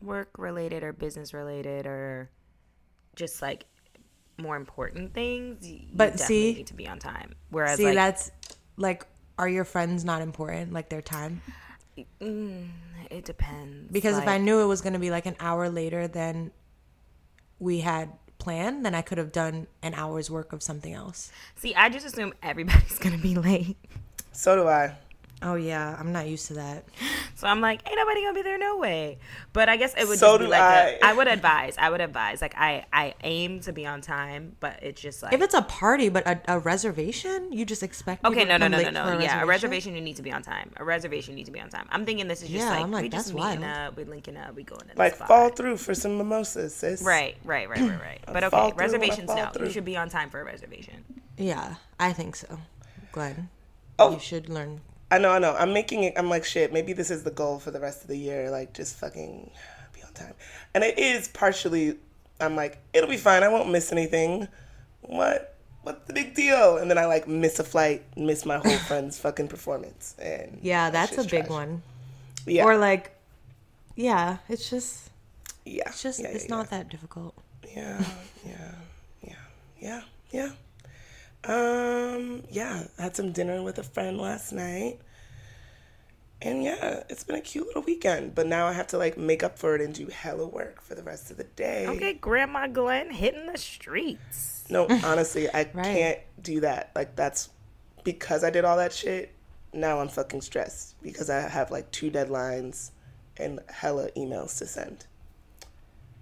work 0.00 0.30
related 0.36 0.82
or 0.82 0.92
business 0.92 1.32
related 1.32 1.86
or 1.86 2.30
just 3.16 3.40
like 3.40 3.64
more 4.38 4.56
important 4.56 5.14
things, 5.14 5.66
you 5.66 5.80
But 5.94 6.12
definitely 6.16 6.26
see- 6.26 6.54
need 6.54 6.66
to 6.68 6.74
be 6.74 6.88
on 6.88 6.98
time. 6.98 7.34
Whereas 7.50 7.76
See, 7.76 7.84
like 7.86 7.94
that's 7.94 8.30
like, 8.76 9.06
are 9.38 9.48
your 9.48 9.64
friends 9.64 10.04
not 10.04 10.22
important? 10.22 10.72
Like 10.72 10.88
their 10.88 11.02
time? 11.02 11.40
Mm, 12.20 12.68
it 13.10 13.24
depends. 13.24 13.92
Because 13.92 14.18
if 14.18 14.26
I 14.26 14.38
knew 14.38 14.60
it 14.60 14.66
was 14.66 14.80
going 14.80 14.94
to 14.94 14.98
be 14.98 15.10
like 15.10 15.26
an 15.26 15.36
hour 15.38 15.68
later 15.68 16.08
than 16.08 16.50
we 17.60 17.80
had 17.80 18.10
planned, 18.38 18.84
then 18.84 18.94
I 18.94 19.02
could 19.02 19.18
have 19.18 19.30
done 19.30 19.68
an 19.82 19.94
hour's 19.94 20.28
work 20.30 20.52
of 20.52 20.62
something 20.62 20.92
else. 20.92 21.30
see, 21.54 21.74
I 21.74 21.88
just 21.88 22.04
assume 22.04 22.34
everybody's 22.42 22.98
gonna 23.04 23.16
be 23.18 23.36
late. 23.36 23.76
So 24.34 24.56
do 24.56 24.68
I. 24.68 24.96
Oh 25.42 25.56
yeah, 25.56 25.94
I'm 25.98 26.12
not 26.12 26.26
used 26.26 26.46
to 26.48 26.54
that. 26.54 26.84
So 27.36 27.48
I'm 27.48 27.60
like, 27.60 27.86
ain't 27.88 27.96
nobody 27.96 28.22
gonna 28.22 28.32
be 28.34 28.42
there, 28.42 28.56
no 28.56 28.76
way. 28.78 29.18
But 29.52 29.68
I 29.68 29.76
guess 29.76 29.92
it 29.98 30.06
would 30.06 30.20
So 30.20 30.28
just 30.28 30.38
be 30.38 30.44
do 30.46 30.50
like 30.52 30.60
a- 30.62 31.04
I. 31.04 31.10
I 31.10 31.12
would 31.14 31.26
advise. 31.26 31.74
I 31.76 31.90
would 31.90 32.00
advise. 32.00 32.40
Like 32.40 32.54
I, 32.56 32.86
I 32.92 33.14
aim 33.24 33.58
to 33.62 33.72
be 33.72 33.84
on 33.84 34.02
time, 34.02 34.54
but 34.60 34.78
it's 34.82 35.00
just 35.02 35.20
like 35.20 35.32
If 35.32 35.42
it's 35.42 35.52
a 35.52 35.62
party 35.62 36.08
but 36.08 36.24
a, 36.28 36.40
a 36.46 36.58
reservation, 36.60 37.52
you 37.52 37.66
just 37.66 37.82
expect. 37.82 38.24
Okay, 38.24 38.44
no, 38.44 38.56
no, 38.56 38.68
no, 38.68 38.80
no, 38.80 38.88
no. 38.90 39.16
for 39.16 39.20
Yeah, 39.20 39.42
a 39.42 39.46
reservation 39.46 39.96
you 39.96 40.00
need 40.00 40.14
to 40.16 40.22
be 40.22 40.30
on 40.30 40.42
time. 40.42 40.70
A 40.76 40.84
reservation 40.84 41.32
you 41.32 41.38
need 41.38 41.46
to 41.46 41.52
be 41.52 41.60
on 41.60 41.70
time. 41.70 41.86
I'm 41.90 42.06
thinking 42.06 42.28
this 42.28 42.40
is 42.40 42.48
just 42.50 42.60
Yeah, 42.64 42.70
like, 42.70 42.84
I'm 42.84 42.92
like, 42.92 43.02
we 43.02 43.08
just 43.08 43.34
meeting 43.34 43.62
wild. 43.62 43.64
up, 43.64 43.96
we 43.96 44.04
linking 44.04 44.36
up, 44.36 44.54
we 44.54 44.62
going 44.62 44.82
to 44.82 44.94
the 44.94 44.98
Like 44.98 45.16
spot. 45.16 45.26
fall 45.28 45.48
through 45.50 45.76
for 45.78 45.92
some 45.92 46.16
mimosas, 46.16 46.72
sis. 46.72 47.02
Right, 47.02 47.36
right, 47.44 47.68
right, 47.68 47.80
right, 47.80 48.00
right. 48.00 48.20
But 48.32 48.44
okay, 48.44 48.56
through 48.56 48.62
when 48.68 48.72
I 48.74 48.76
reservations 48.76 49.26
no. 49.34 49.50
through. 49.52 49.66
You 49.66 49.72
should 49.72 49.84
be 49.84 49.96
on 49.96 50.08
time 50.08 50.30
for 50.30 50.40
a 50.40 50.44
reservation. 50.44 51.04
Yeah, 51.36 51.74
I 51.98 52.12
think 52.12 52.36
so. 52.36 52.60
Glenn, 53.10 53.48
Oh. 53.98 54.12
you 54.12 54.20
should 54.20 54.48
learn. 54.48 54.80
I 55.10 55.18
know, 55.18 55.30
I 55.30 55.38
know. 55.38 55.54
I'm 55.56 55.72
making 55.72 56.02
it. 56.04 56.14
I'm 56.16 56.28
like, 56.28 56.44
shit. 56.44 56.72
Maybe 56.72 56.92
this 56.92 57.10
is 57.10 57.22
the 57.22 57.30
goal 57.30 57.58
for 57.58 57.70
the 57.70 57.80
rest 57.80 58.02
of 58.02 58.08
the 58.08 58.16
year. 58.16 58.50
Like, 58.50 58.72
just 58.72 58.96
fucking 58.96 59.50
be 59.92 60.02
on 60.02 60.12
time. 60.12 60.34
And 60.74 60.82
it 60.82 60.98
is 60.98 61.28
partially. 61.28 61.96
I'm 62.40 62.56
like, 62.56 62.78
it'll 62.92 63.08
be 63.08 63.16
fine. 63.16 63.42
I 63.44 63.48
won't 63.48 63.70
miss 63.70 63.92
anything. 63.92 64.48
What? 65.02 65.54
What's 65.82 66.06
the 66.06 66.14
big 66.14 66.34
deal? 66.34 66.78
And 66.78 66.90
then 66.90 66.96
I 66.98 67.04
like 67.04 67.28
miss 67.28 67.58
a 67.58 67.64
flight, 67.64 68.02
miss 68.16 68.44
my 68.46 68.56
whole 68.56 68.78
friend's 68.88 69.18
fucking 69.18 69.48
performance. 69.48 70.14
And 70.18 70.58
Yeah, 70.62 70.90
that 70.90 71.10
that's 71.10 71.26
a 71.26 71.28
big 71.30 71.44
trash. 71.44 71.48
one. 71.50 71.82
Yeah. 72.46 72.64
Or 72.64 72.76
like, 72.78 73.14
yeah, 73.94 74.38
it's 74.48 74.68
just, 74.70 75.10
yeah. 75.64 75.84
it's 75.86 76.02
just, 76.02 76.20
yeah, 76.20 76.28
it's 76.28 76.44
yeah, 76.44 76.56
not 76.56 76.70
that 76.70 76.88
difficult. 76.88 77.34
Yeah. 77.74 78.02
Yeah. 78.46 78.70
Yeah. 79.22 79.34
Yeah. 79.78 80.00
Yeah. 80.30 80.48
Um. 81.46 82.44
Yeah. 82.50 82.84
I 82.98 83.02
had 83.02 83.16
some 83.16 83.32
dinner 83.32 83.62
with 83.62 83.78
a 83.78 83.82
friend 83.82 84.18
last 84.18 84.52
night. 84.52 84.98
And 86.42 86.62
yeah, 86.62 87.04
it's 87.08 87.24
been 87.24 87.36
a 87.36 87.40
cute 87.40 87.66
little 87.66 87.82
weekend. 87.82 88.34
But 88.34 88.46
now 88.46 88.66
I 88.66 88.72
have 88.72 88.88
to 88.88 88.98
like 88.98 89.16
make 89.16 89.42
up 89.42 89.58
for 89.58 89.74
it 89.74 89.80
and 89.80 89.94
do 89.94 90.06
hella 90.08 90.46
work 90.46 90.82
for 90.82 90.94
the 90.94 91.02
rest 91.02 91.30
of 91.30 91.36
the 91.38 91.44
day. 91.44 91.86
Okay, 91.86 92.12
Grandma 92.14 92.66
Glenn 92.66 93.10
hitting 93.10 93.46
the 93.46 93.56
streets. 93.56 94.64
No, 94.68 94.86
honestly, 95.04 95.48
I 95.48 95.68
Right. 95.72 95.84
can't 95.84 96.18
do 96.42 96.60
that. 96.60 96.90
Like 96.94 97.16
that's 97.16 97.48
because 98.02 98.44
I 98.44 98.50
did 98.50 98.64
all 98.64 98.76
that 98.76 98.92
shit. 98.92 99.32
Now 99.72 100.00
I'm 100.00 100.08
fucking 100.08 100.42
stressed 100.42 101.00
because 101.02 101.30
I 101.30 101.40
have 101.48 101.70
like 101.70 101.90
two 101.90 102.10
deadlines 102.10 102.90
and 103.38 103.60
hella 103.68 104.10
emails 104.12 104.58
to 104.58 104.66
send. 104.66 105.06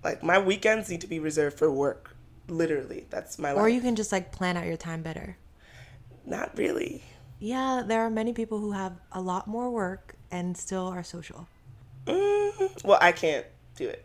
Like 0.04 0.22
my 0.22 0.38
weekends 0.38 0.88
need 0.88 1.00
to 1.00 1.06
be 1.08 1.18
reserved 1.18 1.58
for 1.58 1.70
work. 1.70 2.11
Literally, 2.52 3.06
that's 3.10 3.38
my 3.38 3.52
life 3.52 3.62
Or 3.62 3.68
you 3.68 3.80
can 3.80 3.96
just 3.96 4.12
like 4.12 4.30
plan 4.32 4.56
out 4.56 4.66
your 4.66 4.76
time 4.76 5.02
better. 5.02 5.36
Not 6.26 6.56
really. 6.56 7.02
Yeah, 7.38 7.82
there 7.84 8.02
are 8.02 8.10
many 8.10 8.32
people 8.32 8.58
who 8.60 8.72
have 8.72 8.92
a 9.10 9.20
lot 9.20 9.48
more 9.48 9.70
work 9.70 10.14
and 10.30 10.56
still 10.56 10.86
are 10.88 11.02
social. 11.02 11.48
Mm, 12.06 12.84
well, 12.84 12.98
I 13.00 13.12
can't 13.12 13.46
do 13.76 13.88
it. 13.88 14.04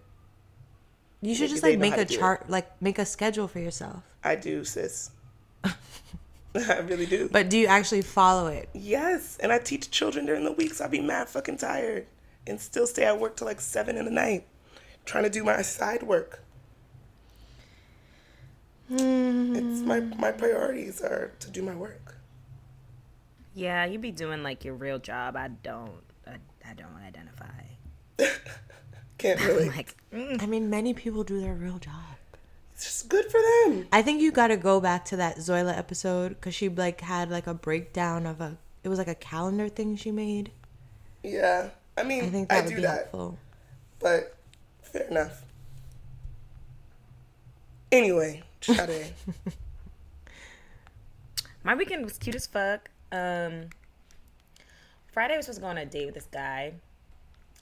You 1.22 1.36
should 1.36 1.44
Maybe 1.44 1.52
just 1.52 1.64
like 1.64 1.80
make 1.80 1.98
a 1.98 2.02
it. 2.02 2.10
chart, 2.10 2.50
like 2.50 2.82
make 2.82 3.00
a 3.00 3.06
schedule 3.06 3.48
for 3.48 3.60
yourself. 3.60 4.04
I 4.24 4.36
do, 4.36 4.64
sis. 4.64 5.12
I 5.64 6.80
really 6.80 7.06
do. 7.06 7.30
But 7.32 7.50
do 7.50 7.58
you 7.58 7.68
actually 7.68 8.02
follow 8.02 8.48
it? 8.48 8.70
yes, 8.74 9.38
and 9.42 9.52
I 9.52 9.60
teach 9.60 9.92
children 9.92 10.26
during 10.26 10.44
the 10.44 10.52
week, 10.52 10.74
so 10.74 10.86
I'd 10.86 10.92
be 10.92 11.02
mad 11.02 11.30
fucking 11.30 11.58
tired 11.58 12.08
and 12.48 12.60
still 12.62 12.88
stay 12.88 13.04
at 13.04 13.20
work 13.20 13.36
till 13.36 13.46
like 13.48 13.62
seven 13.62 13.98
in 13.98 14.06
the 14.06 14.12
night, 14.12 14.48
trying 15.06 15.26
to 15.26 15.30
do 15.30 15.44
my 15.44 15.62
side 15.62 16.04
work. 16.04 16.44
It's 18.90 19.82
my 19.82 20.00
my 20.00 20.32
priorities 20.32 21.02
are 21.02 21.32
to 21.40 21.50
do 21.52 21.62
my 21.62 21.76
work. 21.76 22.18
Yeah, 23.54 23.86
you 23.86 24.00
be 24.00 24.12
doing 24.12 24.44
like 24.44 24.64
your 24.64 24.76
real 24.76 25.00
job. 25.00 25.36
I 25.36 25.50
don't. 25.50 26.02
I, 26.26 26.38
I 26.70 26.74
don't 26.74 26.96
identify. 27.06 27.46
Can't 29.18 29.44
really. 29.44 29.70
Like, 29.70 29.96
mm, 30.14 30.42
I 30.42 30.46
mean, 30.46 30.70
many 30.70 30.94
people 30.94 31.24
do 31.24 31.42
their 31.42 31.56
real 31.56 31.80
job. 31.80 31.94
It's 32.74 32.84
just 32.86 33.10
good 33.10 33.26
for 33.32 33.40
them. 33.42 33.88
I 33.92 34.04
think 34.04 34.22
you 34.22 34.32
got 34.32 34.48
to 34.50 34.58
go 34.58 34.80
back 34.80 35.04
to 35.06 35.18
that 35.18 35.38
Zoila 35.38 35.76
episode 35.76 36.30
because 36.30 36.54
she 36.54 36.70
like 36.70 37.02
had 37.02 37.32
like 37.32 37.48
a 37.48 37.54
breakdown 37.54 38.26
of 38.26 38.40
a. 38.40 38.58
It 38.84 38.90
was 38.90 39.00
like 39.00 39.08
a 39.08 39.16
calendar 39.16 39.68
thing 39.70 39.96
she 39.96 40.12
made. 40.12 40.52
Yeah, 41.24 41.70
I 41.98 42.04
mean, 42.04 42.26
I 42.26 42.28
I, 42.28 42.30
think 42.30 42.50
that 42.50 42.64
would 42.64 42.70
do 42.70 42.76
be 42.78 42.82
that, 42.84 42.96
helpful. 42.96 43.40
but 44.00 44.38
fair 44.84 45.08
enough. 45.08 45.44
Anyway, 47.92 48.44
Sade. 48.62 49.14
my 51.64 51.76
weekend 51.76 52.04
was 52.04 52.18
cute 52.18 52.36
as 52.36 52.48
fuck. 52.48 52.90
Um, 53.12 53.70
Friday 55.12 55.34
I 55.34 55.38
was 55.38 55.46
supposed 55.46 55.60
to 55.60 55.62
go 55.62 55.68
on 55.68 55.78
a 55.78 55.86
date 55.86 56.06
with 56.06 56.16
this 56.16 56.28
guy, 56.32 56.74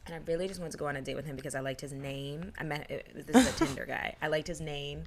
and 0.05 0.15
I 0.15 0.19
really 0.25 0.47
just 0.47 0.59
wanted 0.59 0.71
to 0.71 0.77
go 0.77 0.87
on 0.87 0.95
a 0.95 1.01
date 1.01 1.15
with 1.15 1.25
him 1.25 1.35
because 1.35 1.55
I 1.55 1.59
liked 1.59 1.81
his 1.81 1.93
name. 1.93 2.51
I 2.59 2.63
met 2.63 3.03
this 3.13 3.47
is 3.47 3.61
a 3.61 3.65
Tinder 3.65 3.85
guy. 3.85 4.15
I 4.21 4.27
liked 4.27 4.47
his 4.47 4.61
name 4.61 5.03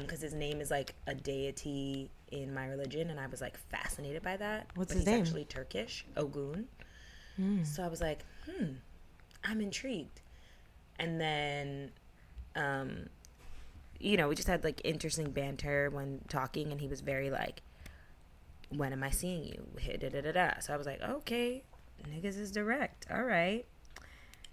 because 0.00 0.20
his 0.20 0.34
name 0.34 0.60
is 0.60 0.70
like 0.70 0.94
a 1.06 1.14
deity 1.14 2.10
in 2.32 2.52
my 2.52 2.66
religion, 2.66 3.10
and 3.10 3.20
I 3.20 3.26
was 3.26 3.40
like 3.40 3.56
fascinated 3.56 4.22
by 4.22 4.36
that. 4.36 4.66
What's 4.74 4.92
but 4.92 4.98
his 4.98 5.04
he's 5.04 5.12
name? 5.12 5.22
Actually, 5.22 5.44
Turkish, 5.44 6.04
Ogun. 6.16 6.66
So 7.62 7.84
I 7.84 7.88
was 7.88 8.00
like, 8.00 8.24
hmm, 8.46 8.64
I'm 9.44 9.60
intrigued. 9.60 10.20
And 10.98 11.20
then, 11.20 11.92
um, 12.56 13.06
you 14.00 14.16
know, 14.16 14.28
we 14.28 14.34
just 14.34 14.48
had 14.48 14.64
like 14.64 14.80
interesting 14.84 15.30
banter 15.30 15.90
when 15.90 16.20
talking, 16.28 16.70
and 16.72 16.80
he 16.80 16.88
was 16.88 17.00
very 17.00 17.30
like, 17.30 17.62
"When 18.70 18.92
am 18.92 19.02
I 19.02 19.10
seeing 19.10 19.44
you?" 19.44 19.66
Da, 19.98 20.08
da, 20.08 20.20
da, 20.20 20.32
da. 20.32 20.58
So 20.60 20.72
I 20.72 20.76
was 20.76 20.86
like, 20.86 21.00
"Okay, 21.02 21.64
niggas 22.08 22.38
is 22.38 22.50
direct. 22.52 23.06
All 23.10 23.22
right." 23.24 23.64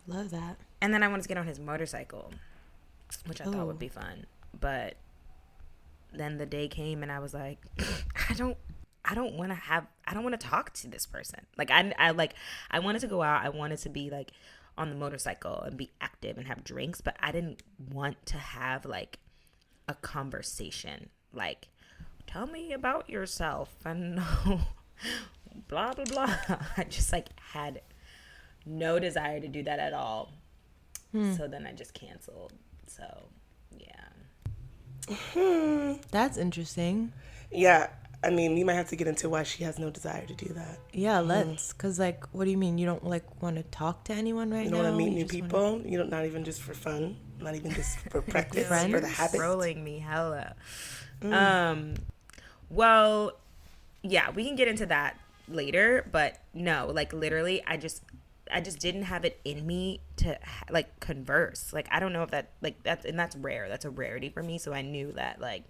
Love 0.07 0.29
that. 0.31 0.57
And 0.81 0.93
then 0.93 1.01
I 1.03 1.07
wanted 1.07 1.23
to 1.23 1.27
get 1.29 1.37
on 1.37 1.47
his 1.47 1.59
motorcycle, 1.59 2.31
which 3.25 3.41
I 3.41 3.45
thought 3.45 3.55
Oh. 3.55 3.65
would 3.65 3.79
be 3.79 3.87
fun. 3.89 4.25
But 4.59 4.95
then 6.13 6.37
the 6.37 6.45
day 6.45 6.67
came, 6.67 7.01
and 7.03 7.11
I 7.11 7.19
was 7.19 7.33
like, 7.33 7.59
I 8.29 8.33
don't. 8.33 8.57
I 9.07 9.13
don't 9.13 9.35
want 9.35 9.51
to 9.51 9.55
have. 9.55 9.85
I 10.07 10.13
don't 10.15 10.23
want 10.23 10.39
to 10.39 10.47
talk 10.47 10.73
to 10.73 10.87
this 10.87 11.05
person. 11.05 11.45
Like 11.57 11.69
I, 11.69 11.93
I 11.99 12.09
like. 12.11 12.33
I 12.71 12.79
wanted 12.79 12.99
to 13.01 13.07
go 13.07 13.21
out. 13.21 13.43
I 13.45 13.49
wanted 13.49 13.77
to 13.79 13.89
be 13.89 14.09
like 14.09 14.31
on 14.77 14.89
the 14.89 14.95
motorcycle 14.95 15.61
and 15.61 15.77
be 15.77 15.91
active 16.01 16.37
and 16.39 16.47
have 16.47 16.63
drinks, 16.63 17.01
but 17.01 17.15
I 17.19 17.31
didn't 17.31 17.61
want 17.91 18.25
to 18.27 18.37
have 18.37 18.83
like 18.85 19.19
a 19.87 19.93
conversation. 19.95 21.09
Like, 21.33 21.67
tell 22.27 22.47
me 22.47 22.73
about 22.73 23.09
yourself 23.09 23.73
and 23.85 24.21
blah 25.67 25.93
blah 25.93 26.05
blah. 26.05 26.35
I 26.77 26.83
just 26.85 27.11
like 27.11 27.27
had 27.39 27.81
no 28.65 28.99
desire 28.99 29.39
to 29.39 29.47
do 29.47 29.63
that 29.63 29.79
at 29.79 29.93
all. 29.93 30.31
Hmm. 31.11 31.33
So 31.33 31.47
then 31.47 31.65
I 31.65 31.73
just 31.73 31.93
canceled. 31.93 32.53
So 32.87 33.03
yeah. 33.77 35.15
Hmm. 35.33 35.93
That's 36.11 36.37
interesting. 36.37 37.13
yeah, 37.51 37.89
I 38.23 38.29
mean, 38.29 38.53
we 38.55 38.63
might 38.63 38.73
have 38.73 38.89
to 38.89 38.95
get 38.95 39.07
into 39.07 39.29
why 39.29 39.43
she 39.43 39.63
has 39.63 39.77
no 39.77 39.89
desire 39.89 40.25
to 40.25 40.33
do 40.33 40.53
that. 40.53 40.79
Yeah, 40.93 41.19
let's. 41.19 41.73
Cause 41.73 41.99
like, 41.99 42.25
what 42.33 42.45
do 42.45 42.51
you 42.51 42.57
mean 42.57 42.77
you 42.77 42.85
don't 42.85 43.03
like 43.05 43.41
want 43.41 43.57
to 43.57 43.63
talk 43.63 44.03
to 44.05 44.13
anyone 44.13 44.49
right 44.51 44.59
now? 44.59 44.63
You 44.63 44.69
don't 44.71 44.83
want 44.83 44.93
to 44.93 44.97
meet 44.97 45.13
new 45.13 45.23
just 45.23 45.33
wanna- 45.33 45.43
people. 45.79 45.81
You 45.91 45.97
don't 45.97 46.09
not 46.09 46.25
even 46.25 46.43
just 46.43 46.61
for 46.61 46.73
fun, 46.73 47.17
not 47.39 47.55
even 47.55 47.71
just 47.71 47.99
for 48.09 48.21
practice, 48.33 48.67
for 48.67 48.99
the 48.99 49.07
habit. 49.07 49.39
Rolling 49.39 49.83
me 49.83 49.99
hella. 49.99 50.55
Um 51.23 51.95
well, 52.69 53.33
yeah, 54.01 54.31
we 54.31 54.45
can 54.45 54.55
get 54.55 54.67
into 54.67 54.85
that 54.87 55.19
later, 55.47 56.07
but 56.11 56.39
no, 56.53 56.91
like 56.93 57.13
literally 57.13 57.63
I 57.65 57.77
just 57.77 58.03
I 58.51 58.61
just 58.61 58.79
didn't 58.79 59.03
have 59.03 59.25
it 59.25 59.39
in 59.43 59.65
me 59.65 60.01
to 60.17 60.37
like 60.69 60.99
converse. 60.99 61.73
Like 61.73 61.87
I 61.91 61.99
don't 61.99 62.13
know 62.13 62.23
if 62.23 62.31
that 62.31 62.49
like 62.61 62.81
that's 62.83 63.05
and 63.05 63.17
that's 63.17 63.35
rare. 63.35 63.69
That's 63.69 63.85
a 63.85 63.89
rarity 63.89 64.29
for 64.29 64.43
me, 64.43 64.57
so 64.57 64.73
I 64.73 64.81
knew 64.81 65.11
that 65.13 65.39
like 65.39 65.63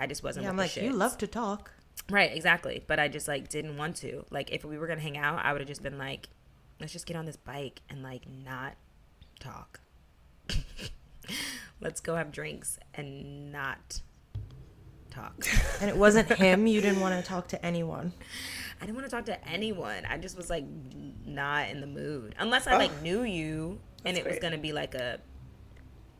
I 0.00 0.06
just 0.06 0.22
wasn't 0.22 0.44
Yeah, 0.44 0.50
I'm 0.50 0.56
like, 0.56 0.76
you 0.76 0.92
love 0.92 1.18
to 1.18 1.26
talk. 1.26 1.70
Right, 2.08 2.34
exactly. 2.34 2.82
But 2.86 2.98
I 2.98 3.08
just 3.08 3.28
like 3.28 3.48
didn't 3.48 3.76
want 3.76 3.96
to. 3.96 4.24
Like 4.30 4.50
if 4.50 4.64
we 4.64 4.78
were 4.78 4.86
gonna 4.86 5.00
hang 5.00 5.18
out, 5.18 5.44
I 5.44 5.52
would 5.52 5.60
have 5.60 5.68
just 5.68 5.82
been 5.82 5.98
like, 5.98 6.28
let's 6.80 6.92
just 6.92 7.06
get 7.06 7.16
on 7.16 7.26
this 7.26 7.36
bike 7.36 7.82
and 7.90 8.02
like 8.02 8.24
not 8.28 8.74
talk. 9.38 9.80
let's 11.80 12.00
go 12.00 12.16
have 12.16 12.32
drinks 12.32 12.78
and 12.94 13.52
not 13.52 14.00
talk. 15.10 15.46
And 15.80 15.90
it 15.90 15.96
wasn't 15.96 16.32
him. 16.32 16.66
You 16.66 16.80
didn't 16.80 17.00
want 17.00 17.22
to 17.22 17.28
talk 17.28 17.48
to 17.48 17.64
anyone. 17.64 18.12
I 18.80 18.86
didn't 18.86 18.96
want 18.96 19.10
to 19.10 19.14
talk 19.14 19.26
to 19.26 19.48
anyone. 19.48 20.06
I 20.08 20.16
just 20.16 20.36
was 20.36 20.48
like 20.48 20.64
not 21.26 21.68
in 21.68 21.80
the 21.80 21.86
mood. 21.86 22.34
Unless 22.38 22.66
I 22.66 22.78
like 22.78 23.02
knew 23.02 23.22
you 23.22 23.78
and 24.04 24.16
it 24.16 24.24
was 24.24 24.38
gonna 24.38 24.58
be 24.58 24.72
like 24.72 24.94
a 24.94 25.20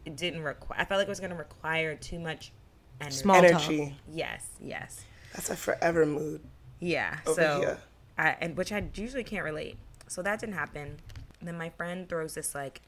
it 0.04 0.16
didn't 0.16 0.42
require. 0.42 0.80
I 0.80 0.84
felt 0.84 0.98
like 0.98 1.08
it 1.08 1.10
was 1.10 1.20
gonna 1.20 1.34
require 1.34 1.94
too 1.94 2.18
much 2.18 2.52
energy. 3.00 3.16
Small 3.16 3.42
talk. 3.42 3.50
Energy. 3.50 3.96
Yes, 4.12 4.46
yes, 4.60 5.04
That's 5.32 5.50
a 5.50 5.56
forever 5.56 6.04
mood. 6.06 6.40
yeah. 6.80 7.18
Over 7.26 7.40
so, 7.40 7.60
here. 7.60 7.78
I 8.18 8.36
and 8.40 8.56
which 8.56 8.72
I 8.72 8.82
usually 8.94 9.24
can't 9.24 9.44
relate. 9.44 9.76
So 10.08 10.22
that 10.22 10.40
didn't 10.40 10.54
happen. 10.56 10.98
Then 11.42 11.56
my 11.56 11.70
friend 11.70 12.08
throws 12.08 12.34
this 12.34 12.54
like 12.54 12.82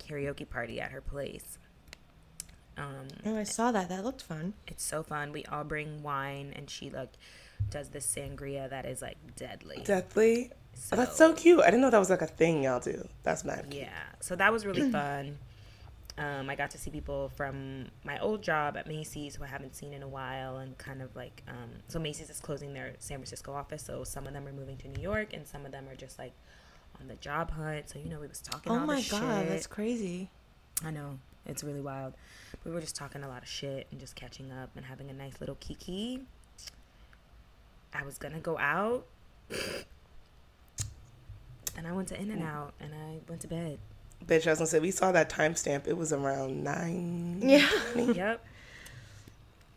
karaoke 0.00 0.48
party 0.48 0.80
at 0.80 0.90
her 0.92 1.00
place. 1.00 1.58
Um, 2.76 3.08
Oh, 3.26 3.36
I 3.36 3.42
saw 3.42 3.72
that. 3.72 3.88
That 3.88 4.04
looked 4.04 4.22
fun. 4.22 4.54
it's 4.66 4.84
so 4.84 5.02
fun. 5.02 5.32
We 5.32 5.44
all 5.46 5.64
bring 5.64 6.02
wine, 6.02 6.52
and 6.56 6.70
she 6.70 6.90
like 6.90 7.10
does 7.70 7.88
this 7.90 8.06
sangria 8.06 8.70
that 8.70 8.84
is 8.86 9.02
like 9.02 9.16
deadly. 9.36 9.82
Deathly. 9.84 10.52
Oh, 10.92 10.96
that's 10.96 11.16
so 11.16 11.32
cute. 11.34 11.60
I 11.60 11.66
didn't 11.66 11.80
know 11.80 11.90
that 11.90 11.98
was 11.98 12.08
like 12.10 12.22
a 12.22 12.26
thing 12.28 12.62
y'all 12.62 12.78
do. 12.78 13.06
That's 13.24 13.44
mad. 13.44 13.66
cute. 13.68 13.82
Yeah, 13.82 13.98
so 14.20 14.36
that 14.36 14.52
was 14.52 14.64
really 14.64 14.88
fun. 14.92 15.38
Um, 16.18 16.50
I 16.50 16.56
got 16.56 16.70
to 16.72 16.78
see 16.78 16.90
people 16.90 17.30
from 17.36 17.86
my 18.02 18.18
old 18.18 18.42
job 18.42 18.76
at 18.76 18.88
Macy's 18.88 19.36
who 19.36 19.44
I 19.44 19.46
haven't 19.46 19.76
seen 19.76 19.92
in 19.92 20.02
a 20.02 20.08
while, 20.08 20.56
and 20.56 20.76
kind 20.76 21.00
of 21.00 21.14
like, 21.14 21.44
um, 21.46 21.70
so 21.86 22.00
Macy's 22.00 22.28
is 22.28 22.40
closing 22.40 22.74
their 22.74 22.94
San 22.98 23.18
Francisco 23.18 23.52
office, 23.52 23.84
so 23.84 24.02
some 24.02 24.26
of 24.26 24.32
them 24.32 24.46
are 24.48 24.52
moving 24.52 24.76
to 24.78 24.88
New 24.88 25.00
York, 25.00 25.32
and 25.32 25.46
some 25.46 25.64
of 25.64 25.70
them 25.70 25.88
are 25.88 25.94
just 25.94 26.18
like 26.18 26.32
on 27.00 27.06
the 27.06 27.14
job 27.14 27.52
hunt. 27.52 27.88
So 27.88 28.00
you 28.00 28.08
know, 28.08 28.18
we 28.18 28.26
was 28.26 28.40
talking. 28.40 28.72
Oh 28.72 28.80
all 28.80 28.86
my 28.86 29.00
god, 29.02 29.42
shit. 29.42 29.48
that's 29.48 29.68
crazy. 29.68 30.28
I 30.84 30.90
know 30.90 31.18
it's 31.46 31.62
really 31.62 31.80
wild. 31.80 32.14
We 32.64 32.72
were 32.72 32.80
just 32.80 32.96
talking 32.96 33.22
a 33.22 33.28
lot 33.28 33.42
of 33.42 33.48
shit 33.48 33.86
and 33.92 34.00
just 34.00 34.16
catching 34.16 34.50
up 34.50 34.70
and 34.76 34.84
having 34.84 35.10
a 35.10 35.14
nice 35.14 35.40
little 35.40 35.56
kiki. 35.60 36.22
I 37.94 38.04
was 38.04 38.18
gonna 38.18 38.40
go 38.40 38.58
out, 38.58 39.06
and 41.76 41.86
I 41.86 41.92
went 41.92 42.08
to 42.08 42.20
In-N-Out, 42.20 42.74
and 42.80 42.92
I 42.92 43.20
went 43.28 43.40
to 43.42 43.48
bed. 43.48 43.78
Bitch, 44.26 44.46
I 44.46 44.50
was 44.50 44.58
gonna 44.58 44.66
say 44.68 44.78
we 44.80 44.90
saw 44.90 45.12
that 45.12 45.30
timestamp. 45.30 45.86
It 45.86 45.96
was 45.96 46.12
around 46.12 46.62
nine. 46.62 47.40
Yeah. 47.42 47.68
yep. 47.96 48.44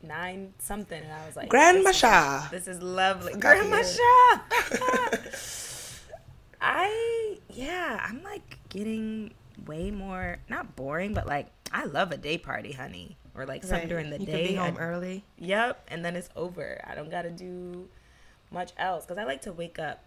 Nine 0.04 0.54
something, 0.60 1.02
and 1.02 1.12
I 1.14 1.26
was 1.28 1.36
like, 1.36 1.50
Grandma 1.50 1.84
this 1.84 1.90
is- 1.92 1.98
Shah. 2.00 2.48
This 2.52 2.68
is 2.68 2.82
lovely. 2.82 3.34
Forgot 3.34 3.58
Grandma 3.58 3.78
you. 3.78 3.84
Shah. 3.84 5.18
I 6.62 7.38
yeah, 7.50 8.00
I'm 8.08 8.22
like 8.24 8.58
getting 8.70 9.34
way 9.66 9.92
more 9.92 10.38
not 10.50 10.76
boring, 10.76 11.14
but 11.14 11.28
like 11.28 11.48
I 11.72 11.86
love 11.86 12.12
a 12.12 12.18
day 12.18 12.38
party, 12.38 12.72
honey. 12.72 13.18
Or 13.34 13.46
like 13.46 13.64
some 13.64 13.80
Right. 13.80 13.88
during 13.88 14.10
the 14.10 14.20
you 14.20 14.26
day. 14.26 14.48
Be 14.50 14.56
home 14.56 14.76
I- 14.78 14.82
early. 14.82 15.24
Yep, 15.38 15.86
and 15.88 16.04
then 16.04 16.16
it's 16.16 16.30
over. 16.36 16.82
I 16.86 16.96
don't 16.96 17.10
got 17.10 17.22
to 17.22 17.30
do 17.32 17.88
much 18.52 18.74
else 18.78 19.06
because 19.06 19.18
I 19.18 19.24
like 19.24 19.42
to 19.44 19.54
wake 19.54 19.80
up. 19.80 20.04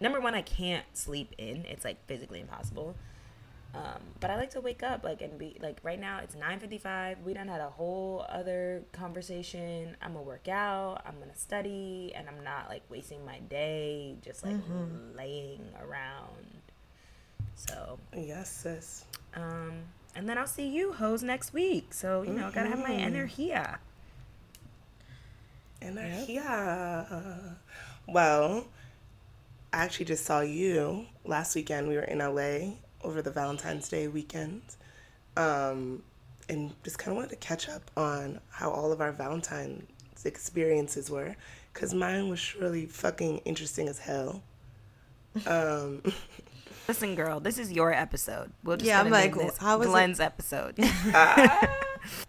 Number 0.00 0.18
one, 0.20 0.34
I 0.34 0.40
can't 0.42 0.84
sleep 0.94 1.34
in; 1.38 1.64
it's 1.68 1.84
like 1.84 2.04
physically 2.06 2.40
impossible. 2.40 2.96
Um, 3.74 4.00
but 4.20 4.30
I 4.30 4.36
like 4.36 4.50
to 4.50 4.60
wake 4.60 4.84
up 4.84 5.02
like 5.02 5.20
and 5.20 5.36
be 5.36 5.56
like 5.60 5.78
right 5.82 5.98
now 5.98 6.20
it's 6.22 6.36
nine 6.36 6.60
fifty 6.60 6.78
five. 6.78 7.18
We 7.24 7.34
done 7.34 7.48
had 7.48 7.60
a 7.60 7.70
whole 7.70 8.24
other 8.28 8.84
conversation. 8.92 9.96
I'm 10.00 10.12
gonna 10.12 10.22
work 10.24 10.46
out. 10.48 11.02
I'm 11.04 11.18
gonna 11.18 11.34
study, 11.36 12.12
and 12.14 12.28
I'm 12.28 12.44
not 12.44 12.68
like 12.68 12.82
wasting 12.88 13.24
my 13.26 13.40
day 13.40 14.14
just 14.22 14.44
like 14.44 14.54
laying 15.16 15.62
around. 15.82 16.60
So 17.56 17.98
Yes, 18.16 18.50
sis. 18.50 19.04
um, 19.34 19.72
and 20.14 20.28
then 20.28 20.38
I'll 20.38 20.46
see 20.46 20.68
you 20.68 20.92
hoes 20.92 21.22
next 21.24 21.52
week. 21.52 21.92
So 21.94 22.22
you 22.22 22.32
know, 22.32 22.46
I 22.46 22.50
gotta 22.52 22.68
have 22.68 22.78
my 22.78 22.92
energy. 22.94 23.52
And 25.82 25.96
they're. 25.98 26.24
Well, 28.06 28.66
I 29.72 29.78
actually 29.84 30.04
just 30.06 30.24
saw 30.24 30.40
you 30.40 31.06
last 31.24 31.54
weekend. 31.56 31.88
We 31.88 31.96
were 31.96 32.02
in 32.02 32.18
LA 32.18 32.74
over 33.04 33.22
the 33.22 33.30
Valentine's 33.30 33.88
Day 33.88 34.08
weekend. 34.08 34.62
Um, 35.36 36.02
and 36.48 36.72
just 36.82 36.98
kind 36.98 37.10
of 37.12 37.16
wanted 37.16 37.30
to 37.30 37.36
catch 37.36 37.68
up 37.68 37.90
on 37.96 38.40
how 38.50 38.70
all 38.70 38.92
of 38.92 39.00
our 39.00 39.12
Valentine's 39.12 40.24
experiences 40.24 41.10
were. 41.10 41.36
Because 41.72 41.92
mine 41.94 42.28
was 42.28 42.54
really 42.56 42.86
fucking 42.86 43.38
interesting 43.44 43.88
as 43.88 43.98
hell. 43.98 44.42
Um, 45.46 46.02
Listen, 46.88 47.14
girl, 47.14 47.40
this 47.40 47.58
is 47.58 47.72
your 47.72 47.92
episode. 47.92 48.52
We'll 48.62 48.76
just 48.76 48.86
Yeah, 48.86 49.00
I'm 49.00 49.10
like, 49.10 49.34
this 49.34 49.56
how 49.56 49.78
was 49.78 49.86
it- 49.86 49.90
Glenn's 49.90 50.20
episode. 50.20 50.78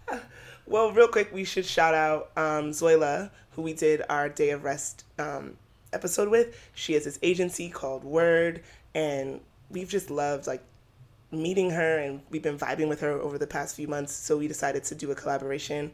Well, 0.68 0.92
real 0.92 1.08
quick, 1.08 1.32
we 1.32 1.44
should 1.44 1.66
shout 1.66 1.94
out 1.94 2.32
um, 2.36 2.72
Zoila, 2.72 3.30
who 3.52 3.62
we 3.62 3.74
did 3.74 4.02
our 4.10 4.30
Day 4.30 4.50
of 4.50 4.64
Rest 4.64 5.06
um, 5.20 5.58
episode 5.94 6.30
with. 6.30 6.60
She 6.74 6.94
has 6.94 7.04
this 7.04 7.20
agency 7.22 7.70
called 7.70 8.04
Word, 8.04 8.64
and 8.96 9.42
we've 9.70 9.90
just 9.90 10.10
loved 10.10 10.48
like 10.48 10.64
meeting 11.32 11.72
her, 11.72 11.98
and 12.00 12.22
we've 12.30 12.44
been 12.44 12.58
vibing 12.58 12.88
with 12.88 13.02
her 13.02 13.12
over 13.12 13.38
the 13.38 13.48
past 13.48 13.76
few 13.76 13.88
months. 13.88 14.14
So 14.14 14.38
we 14.38 14.48
decided 14.48 14.84
to 14.86 14.96
do 14.96 15.12
a 15.12 15.16
collaboration 15.16 15.92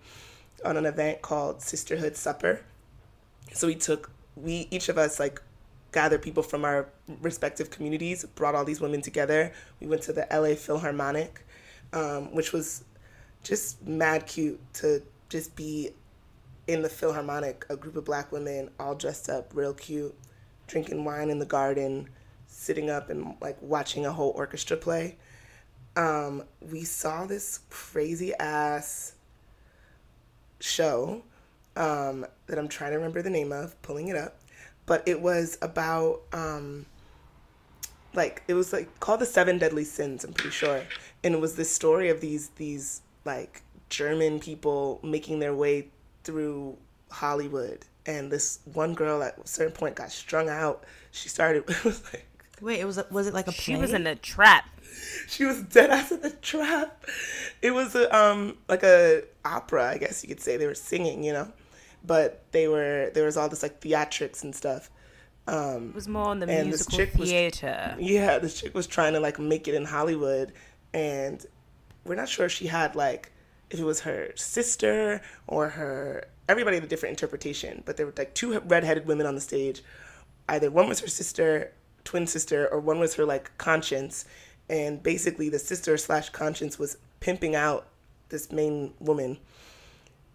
on 0.63 0.77
an 0.77 0.85
event 0.85 1.21
called 1.21 1.61
Sisterhood 1.61 2.15
Supper. 2.15 2.61
So 3.53 3.67
we 3.67 3.75
took 3.75 4.11
we 4.35 4.67
each 4.71 4.89
of 4.89 4.97
us 4.97 5.19
like 5.19 5.41
gathered 5.91 6.21
people 6.21 6.43
from 6.43 6.63
our 6.63 6.87
respective 7.21 7.69
communities, 7.69 8.23
brought 8.35 8.55
all 8.55 8.63
these 8.63 8.79
women 8.79 9.01
together. 9.01 9.51
We 9.79 9.87
went 9.87 10.03
to 10.03 10.13
the 10.13 10.25
LA 10.31 10.55
Philharmonic, 10.55 11.45
um, 11.93 12.33
which 12.33 12.53
was 12.53 12.83
just 13.43 13.85
mad 13.85 14.25
cute 14.25 14.59
to 14.75 15.01
just 15.29 15.55
be 15.55 15.91
in 16.67 16.81
the 16.81 16.89
Philharmonic, 16.89 17.65
a 17.69 17.75
group 17.75 17.95
of 17.95 18.05
black 18.05 18.31
women 18.31 18.69
all 18.79 18.95
dressed 18.95 19.29
up 19.29 19.51
real 19.53 19.73
cute, 19.73 20.15
drinking 20.67 21.03
wine 21.03 21.29
in 21.29 21.39
the 21.39 21.45
garden, 21.45 22.07
sitting 22.51 22.89
up 22.89 23.09
and 23.09 23.35
like 23.41 23.57
watching 23.61 24.05
a 24.05 24.11
whole 24.11 24.31
orchestra 24.35 24.77
play. 24.77 25.17
Um, 25.95 26.43
we 26.61 26.83
saw 26.83 27.25
this 27.25 27.61
crazy 27.69 28.33
ass 28.35 29.13
show 30.59 31.23
um, 31.75 32.25
that 32.47 32.59
I'm 32.59 32.67
trying 32.67 32.91
to 32.91 32.97
remember 32.97 33.21
the 33.21 33.29
name 33.29 33.51
of, 33.51 33.81
pulling 33.81 34.09
it 34.09 34.15
up, 34.15 34.37
but 34.85 35.03
it 35.07 35.21
was 35.21 35.57
about 35.61 36.21
um, 36.33 36.85
like 38.13 38.43
it 38.47 38.53
was 38.53 38.73
like 38.73 38.99
called 38.99 39.21
the 39.21 39.25
Seven 39.25 39.57
Deadly 39.57 39.83
Sins. 39.83 40.23
I'm 40.23 40.33
pretty 40.33 40.51
sure, 40.51 40.83
and 41.23 41.33
it 41.33 41.41
was 41.41 41.55
this 41.55 41.71
story 41.71 42.09
of 42.09 42.21
these 42.21 42.49
these 42.49 43.01
like 43.25 43.63
German 43.89 44.39
people 44.39 44.99
making 45.03 45.39
their 45.39 45.55
way 45.55 45.87
through 46.23 46.77
Hollywood, 47.09 47.85
and 48.05 48.31
this 48.31 48.59
one 48.65 48.93
girl 48.93 49.23
at 49.23 49.37
a 49.37 49.47
certain 49.47 49.73
point 49.73 49.95
got 49.95 50.11
strung 50.11 50.49
out. 50.49 50.83
She 51.11 51.29
started 51.29 51.63
it 51.69 51.83
was 51.83 52.03
like 52.13 52.27
Wait, 52.61 52.79
it 52.79 52.85
was 52.85 52.97
a, 52.97 53.05
was 53.11 53.27
it 53.27 53.33
like 53.33 53.47
a 53.47 53.51
she 53.51 53.73
play? 53.73 53.81
was 53.81 53.93
in 53.93 54.05
a 54.07 54.15
trap. 54.15 54.65
she 55.27 55.45
was 55.45 55.61
dead 55.63 55.89
ass 55.89 56.11
in 56.11 56.21
the 56.21 56.29
trap. 56.29 57.05
It 57.61 57.71
was 57.71 57.95
a, 57.95 58.15
um 58.15 58.57
like 58.69 58.83
a 58.83 59.23
opera, 59.43 59.89
I 59.89 59.97
guess 59.97 60.23
you 60.23 60.29
could 60.29 60.39
say. 60.41 60.57
They 60.57 60.67
were 60.67 60.75
singing, 60.75 61.23
you 61.23 61.33
know, 61.33 61.51
but 62.05 62.43
they 62.51 62.67
were 62.67 63.11
there 63.13 63.25
was 63.25 63.37
all 63.37 63.49
this 63.49 63.63
like 63.63 63.81
theatrics 63.81 64.43
and 64.43 64.55
stuff. 64.55 64.89
Um, 65.47 65.89
It 65.89 65.95
was 65.95 66.07
more 66.07 66.25
on 66.25 66.39
the 66.39 66.47
And 66.47 66.67
musical 66.69 66.97
chick 66.97 67.15
was- 67.15 67.29
theater. 67.29 67.95
yeah, 67.99 68.37
this 68.37 68.61
chick 68.61 68.75
was 68.75 68.85
trying 68.87 69.13
to 69.13 69.19
like 69.19 69.39
make 69.39 69.67
it 69.67 69.73
in 69.73 69.85
Hollywood, 69.85 70.53
and 70.93 71.43
we're 72.05 72.15
not 72.15 72.29
sure 72.29 72.45
if 72.45 72.51
she 72.51 72.67
had 72.67 72.95
like 72.95 73.31
if 73.71 73.79
it 73.79 73.83
was 73.85 74.01
her 74.01 74.29
sister 74.35 75.21
or 75.47 75.69
her. 75.69 76.25
Everybody 76.49 76.75
had 76.77 76.83
a 76.83 76.87
different 76.87 77.13
interpretation, 77.13 77.81
but 77.85 77.95
there 77.97 78.05
were 78.05 78.13
like 78.17 78.33
two 78.35 78.59
redheaded 78.59 79.07
women 79.07 79.25
on 79.25 79.35
the 79.35 79.41
stage. 79.41 79.81
Either 80.49 80.69
one 80.69 80.89
was 80.89 80.99
her 80.99 81.07
sister, 81.07 81.71
twin 82.03 82.27
sister, 82.27 82.67
or 82.67 82.79
one 82.79 82.99
was 82.99 83.15
her 83.15 83.25
like 83.25 83.57
conscience, 83.57 84.25
and 84.69 85.01
basically 85.03 85.49
the 85.49 85.59
sister 85.59 85.97
slash 85.97 86.29
conscience 86.29 86.79
was 86.79 86.97
pimping 87.19 87.55
out 87.55 87.87
this 88.29 88.51
main 88.51 88.93
woman 88.99 89.37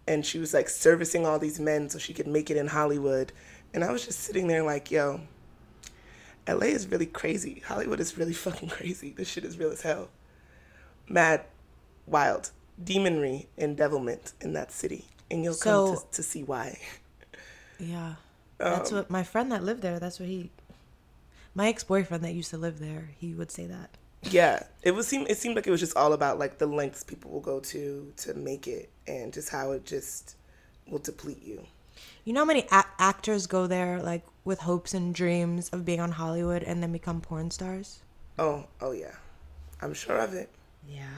and 0.07 0.25
she 0.25 0.39
was 0.39 0.53
like 0.53 0.69
servicing 0.69 1.25
all 1.25 1.39
these 1.39 1.59
men 1.59 1.89
so 1.89 1.99
she 1.99 2.13
could 2.13 2.27
make 2.27 2.49
it 2.49 2.57
in 2.57 2.67
Hollywood. 2.67 3.31
And 3.73 3.83
I 3.83 3.91
was 3.91 4.05
just 4.05 4.19
sitting 4.21 4.47
there 4.47 4.63
like, 4.63 4.89
yo, 4.89 5.21
LA 6.47 6.67
is 6.67 6.87
really 6.87 7.05
crazy. 7.05 7.61
Hollywood 7.65 7.99
is 7.99 8.17
really 8.17 8.33
fucking 8.33 8.69
crazy. 8.69 9.11
This 9.11 9.27
shit 9.29 9.43
is 9.43 9.57
real 9.57 9.71
as 9.71 9.81
hell. 9.81 10.09
Mad, 11.09 11.45
wild, 12.05 12.51
demonry, 12.83 13.47
and 13.57 13.77
devilment 13.77 14.33
in 14.41 14.53
that 14.53 14.71
city. 14.71 15.05
And 15.29 15.43
you'll 15.43 15.55
come 15.55 15.83
to, 15.83 15.97
to 16.11 16.23
see 16.23 16.43
why. 16.43 16.79
Yeah. 17.79 18.15
That's 18.69 18.91
Um, 18.91 18.97
what 18.97 19.09
my 19.09 19.23
friend 19.23 19.51
that 19.51 19.63
lived 19.63 19.81
there, 19.81 19.99
that's 19.99 20.19
what 20.19 20.29
he 20.29 20.49
my 21.57 21.69
ex-boyfriend 21.69 22.23
that 22.23 22.35
used 22.35 22.51
to 22.51 22.57
live 22.57 22.77
there, 22.77 23.09
he 23.17 23.33
would 23.33 23.49
say 23.49 23.65
that. 23.65 23.89
Yeah, 24.21 24.61
it 24.83 24.91
was 24.91 25.07
seem 25.07 25.25
it 25.27 25.37
seemed 25.37 25.55
like 25.55 25.65
it 25.65 25.71
was 25.71 25.79
just 25.79 25.97
all 25.97 26.13
about 26.13 26.37
like 26.37 26.59
the 26.59 26.67
lengths 26.67 27.03
people 27.03 27.31
will 27.31 27.41
go 27.41 27.59
to 27.59 28.13
to 28.17 28.33
make 28.35 28.67
it, 28.67 28.89
and 29.07 29.33
just 29.33 29.49
how 29.49 29.71
it 29.71 29.83
just 29.83 30.35
will 30.87 30.99
deplete 30.99 31.43
you. 31.43 31.65
You 32.25 32.33
know 32.33 32.41
how 32.41 32.45
many 32.45 32.67
a- 32.71 32.85
actors 32.99 33.47
go 33.47 33.65
there 33.65 34.01
like 34.01 34.23
with 34.45 34.59
hopes 34.59 34.93
and 34.93 35.15
dreams 35.15 35.69
of 35.69 35.83
being 35.83 35.99
on 35.99 36.11
Hollywood 36.11 36.61
and 36.61 36.83
then 36.83 36.91
become 36.91 37.21
porn 37.21 37.49
stars? 37.49 37.99
Oh, 38.37 38.65
oh 38.79 38.91
yeah, 38.91 39.15
I'm 39.81 39.95
sure 39.95 40.17
of 40.17 40.35
it. 40.35 40.49
Yeah. 40.87 41.17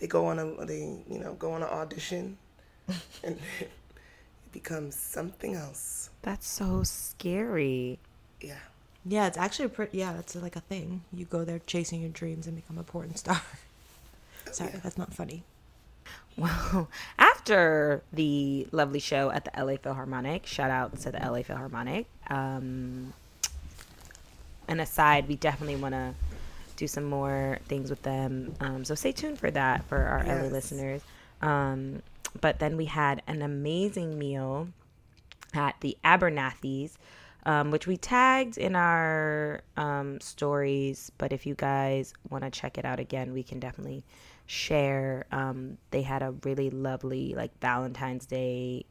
They 0.00 0.06
go 0.06 0.26
on 0.26 0.38
a 0.38 0.64
they 0.64 1.02
you 1.10 1.18
know 1.18 1.34
go 1.34 1.52
on 1.52 1.62
an 1.62 1.68
audition, 1.68 2.38
and 3.22 3.38
it 3.60 3.70
becomes 4.52 4.94
something 4.96 5.54
else. 5.54 6.08
That's 6.22 6.46
so 6.46 6.82
scary. 6.82 7.98
Yeah. 8.40 8.56
Yeah, 9.06 9.26
it's 9.26 9.38
actually 9.38 9.68
pretty 9.68 9.98
yeah, 9.98 10.18
it's 10.18 10.34
like 10.34 10.56
a 10.56 10.60
thing. 10.60 11.02
You 11.12 11.24
go 11.26 11.44
there 11.44 11.60
chasing 11.66 12.00
your 12.00 12.10
dreams 12.10 12.46
and 12.46 12.56
become 12.56 12.78
a 12.78 12.82
porn 12.82 13.14
star. 13.16 13.42
Sorry, 14.52 14.72
that's 14.82 14.96
not 14.98 15.12
funny. 15.12 15.44
Well, 16.36 16.88
after 17.18 18.02
the 18.12 18.66
lovely 18.72 19.00
show 19.00 19.30
at 19.30 19.44
the 19.44 19.64
LA 19.64 19.76
Philharmonic, 19.76 20.46
shout 20.46 20.70
out 20.70 20.98
to 21.00 21.12
the 21.12 21.18
LA 21.18 21.42
Philharmonic. 21.42 22.06
Um, 22.28 23.12
an 24.68 24.80
aside, 24.80 25.28
we 25.28 25.36
definitely 25.36 25.76
want 25.76 25.94
to 25.94 26.14
do 26.76 26.86
some 26.86 27.04
more 27.04 27.58
things 27.68 27.90
with 27.90 28.02
them. 28.02 28.54
Um, 28.60 28.84
so 28.84 28.94
stay 28.94 29.12
tuned 29.12 29.38
for 29.38 29.50
that 29.50 29.84
for 29.84 29.98
our 29.98 30.24
LA 30.24 30.48
listeners. 30.48 31.02
Um, 31.42 32.02
but 32.40 32.58
then 32.58 32.76
we 32.76 32.86
had 32.86 33.22
an 33.26 33.42
amazing 33.42 34.18
meal 34.18 34.68
at 35.52 35.76
the 35.80 35.96
Abernathy's, 36.04 36.98
um, 37.46 37.70
which 37.70 37.86
we 37.86 37.96
tagged 37.96 38.58
in 38.58 38.74
our 38.76 39.60
um, 39.76 40.20
stories. 40.20 41.10
But 41.18 41.32
if 41.32 41.46
you 41.46 41.54
guys 41.54 42.14
want 42.30 42.44
to 42.44 42.50
check 42.50 42.78
it 42.78 42.84
out 42.84 43.00
again, 43.00 43.32
we 43.32 43.42
can 43.42 43.60
definitely 43.60 44.04
share. 44.46 45.26
Um, 45.32 45.78
they 45.90 46.02
had 46.02 46.22
a 46.22 46.32
really 46.44 46.70
lovely, 46.70 47.34
like, 47.34 47.58
Valentine's 47.60 48.26
Day 48.26 48.86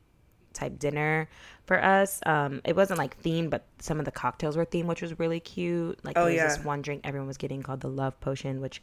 type 0.54 0.78
dinner 0.78 1.28
for 1.66 1.84
us. 1.84 2.20
Um, 2.28 2.62
it 2.64 2.76
wasn't 2.76 3.00
like 3.00 3.22
themed, 3.24 3.50
but 3.50 3.66
some 3.80 3.98
of 3.98 4.06
the 4.06 4.12
cocktails 4.12 4.56
were 4.56 4.66
themed, 4.68 4.86
which 4.86 5.02
was 5.02 5.18
really 5.20 5.40
cute. 5.40 6.00
Like, 6.06 6.16
Oh, 6.18 6.26
there 6.26 6.34
was 6.34 6.36
yeah. 6.36 6.48
this 6.56 6.64
one 6.64 6.82
drink 6.84 7.02
everyone 7.04 7.28
was 7.28 7.38
getting 7.38 7.64
called 7.64 7.82
the 7.82 7.88
Love 7.90 8.20
Potion, 8.20 8.62
which 8.62 8.82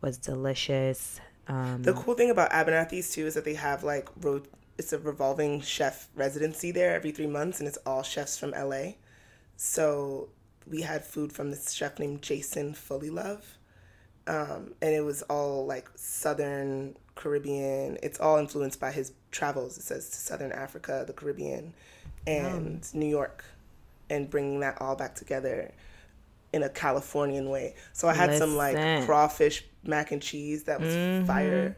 was 0.00 0.18
delicious. 0.18 1.20
Um, 1.48 1.82
The 1.82 1.92
cool 1.92 2.14
thing 2.14 2.30
about 2.30 2.50
Abernathy's 2.50 3.10
too 3.12 3.24
is 3.26 3.34
that 3.34 3.44
they 3.44 3.54
have 3.54 3.84
like 3.84 4.08
ro- 4.20 4.42
it's 4.78 4.92
a 4.92 4.98
revolving 4.98 5.60
chef 5.60 6.08
residency 6.14 6.70
there 6.70 6.94
every 6.94 7.10
three 7.10 7.26
months, 7.26 7.58
and 7.60 7.68
it's 7.68 7.78
all 7.86 8.02
chefs 8.02 8.38
from 8.38 8.50
LA. 8.50 8.92
So 9.56 10.28
we 10.66 10.82
had 10.82 11.04
food 11.04 11.32
from 11.32 11.50
this 11.50 11.72
chef 11.72 11.98
named 11.98 12.22
Jason 12.22 12.74
Fullilove, 12.74 13.42
um, 14.26 14.74
and 14.82 14.94
it 14.94 15.04
was 15.04 15.22
all 15.22 15.66
like 15.66 15.88
Southern 15.94 16.96
Caribbean. 17.14 17.98
It's 18.02 18.20
all 18.20 18.36
influenced 18.38 18.80
by 18.80 18.92
his 18.92 19.12
travels. 19.30 19.78
It 19.78 19.82
says 19.82 20.10
to 20.10 20.16
Southern 20.16 20.52
Africa, 20.52 21.04
the 21.06 21.12
Caribbean, 21.12 21.72
and 22.26 22.82
New 22.94 23.06
York, 23.06 23.44
and 24.10 24.28
bringing 24.28 24.60
that 24.60 24.80
all 24.80 24.96
back 24.96 25.14
together 25.14 25.72
in 26.52 26.62
a 26.62 26.68
Californian 26.68 27.48
way. 27.50 27.74
So 27.92 28.08
I 28.08 28.14
had 28.14 28.30
some 28.38 28.56
like 28.56 28.76
crawfish 29.06 29.64
mac 29.84 30.12
and 30.12 30.20
cheese 30.22 30.64
that 30.64 30.80
was 30.80 30.94
fire. 31.26 31.76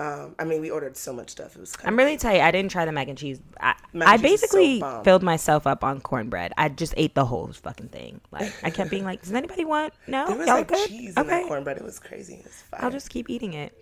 Um, 0.00 0.34
I 0.38 0.44
mean, 0.44 0.62
we 0.62 0.70
ordered 0.70 0.96
so 0.96 1.12
much 1.12 1.28
stuff. 1.28 1.54
It 1.56 1.60
was. 1.60 1.76
Kind 1.76 1.88
I'm 1.88 1.96
really 1.98 2.16
tight. 2.16 2.40
I 2.40 2.50
didn't 2.50 2.70
try 2.70 2.86
the 2.86 2.92
mac 2.92 3.08
and 3.08 3.18
cheese. 3.18 3.38
I, 3.60 3.74
Mac 3.92 4.08
I 4.08 4.16
cheese 4.16 4.42
is 4.42 4.50
so 4.50 4.56
basically 4.56 5.04
filled 5.04 5.22
myself 5.22 5.66
up 5.66 5.84
on 5.84 6.00
cornbread. 6.00 6.54
I 6.56 6.70
just 6.70 6.94
ate 6.96 7.14
the 7.14 7.26
whole 7.26 7.48
fucking 7.52 7.88
thing. 7.88 8.22
Like 8.30 8.50
I 8.64 8.70
kept 8.70 8.90
being 8.90 9.04
like, 9.04 9.20
"Does 9.20 9.34
anybody 9.34 9.66
want? 9.66 9.92
No, 10.06 10.26
There 10.26 10.36
was 10.38 10.46
y'all 10.46 10.56
like 10.56 10.68
good? 10.68 10.88
cheese 10.88 11.12
in 11.14 11.18
okay, 11.18 11.42
that 11.42 11.48
cornbread. 11.48 11.76
It 11.76 11.84
was 11.84 11.98
crazy. 11.98 12.36
It 12.36 12.44
was. 12.44 12.62
I'll 12.72 12.90
just 12.90 13.10
keep 13.10 13.28
eating 13.28 13.52
it." 13.52 13.76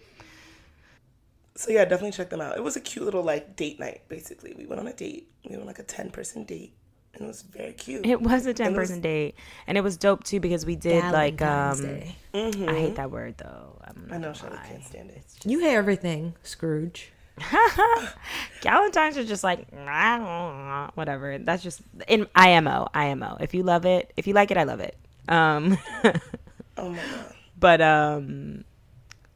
So 1.54 1.70
yeah, 1.70 1.84
definitely 1.84 2.12
check 2.12 2.30
them 2.30 2.40
out. 2.40 2.56
It 2.56 2.64
was 2.64 2.74
a 2.76 2.80
cute 2.80 3.04
little 3.04 3.22
like 3.22 3.54
date 3.54 3.78
night. 3.78 4.02
Basically, 4.08 4.54
we 4.58 4.66
went 4.66 4.80
on 4.80 4.88
a 4.88 4.92
date. 4.92 5.30
We 5.44 5.50
went 5.50 5.60
on 5.62 5.66
like 5.68 5.78
a 5.78 5.84
ten 5.84 6.10
person 6.10 6.42
date, 6.42 6.74
and 7.18 7.26
it 7.26 7.28
was 7.28 7.42
very 7.42 7.72
cute. 7.72 8.06
It 8.06 8.20
was 8.20 8.46
a 8.46 8.54
ten 8.54 8.68
And 8.68 8.76
was- 8.76 8.88
person 8.88 9.00
date, 9.02 9.34
and 9.66 9.76
it 9.78 9.82
was 9.82 9.96
dope 9.96 10.24
too 10.24 10.40
because 10.40 10.64
we 10.64 10.76
did 10.76 11.04
like 11.12 11.38
Valentine's 11.38 11.80
um. 11.80 11.86
Day. 11.86 12.16
I 12.68 12.74
hate 12.78 12.96
that 12.96 13.10
word 13.10 13.36
though. 13.38 13.78
I'm 13.84 14.08
I 14.10 14.18
know 14.18 14.28
not 14.28 14.36
Charlotte 14.36 14.60
can't 14.68 14.84
stand 14.84 15.10
it. 15.10 15.24
You 15.44 15.58
hate 15.60 15.74
everything, 15.74 16.34
Scrooge. 16.42 17.12
Galentine's 18.62 19.16
are 19.16 19.24
just 19.24 19.44
like 19.44 19.66
whatever. 20.96 21.38
That's 21.38 21.62
just 21.62 21.80
in 22.06 22.26
IMO. 22.34 22.88
IMO. 22.94 23.36
If 23.40 23.54
you 23.54 23.62
love 23.62 23.84
it, 23.86 24.12
if 24.16 24.26
you 24.26 24.34
like 24.34 24.50
it, 24.50 24.56
I 24.56 24.64
love 24.64 24.80
it. 24.80 24.96
Um, 25.28 25.78
Oh 26.76 26.90
my 26.90 26.96
god. 26.96 27.34
but 27.58 27.80
um, 27.80 28.64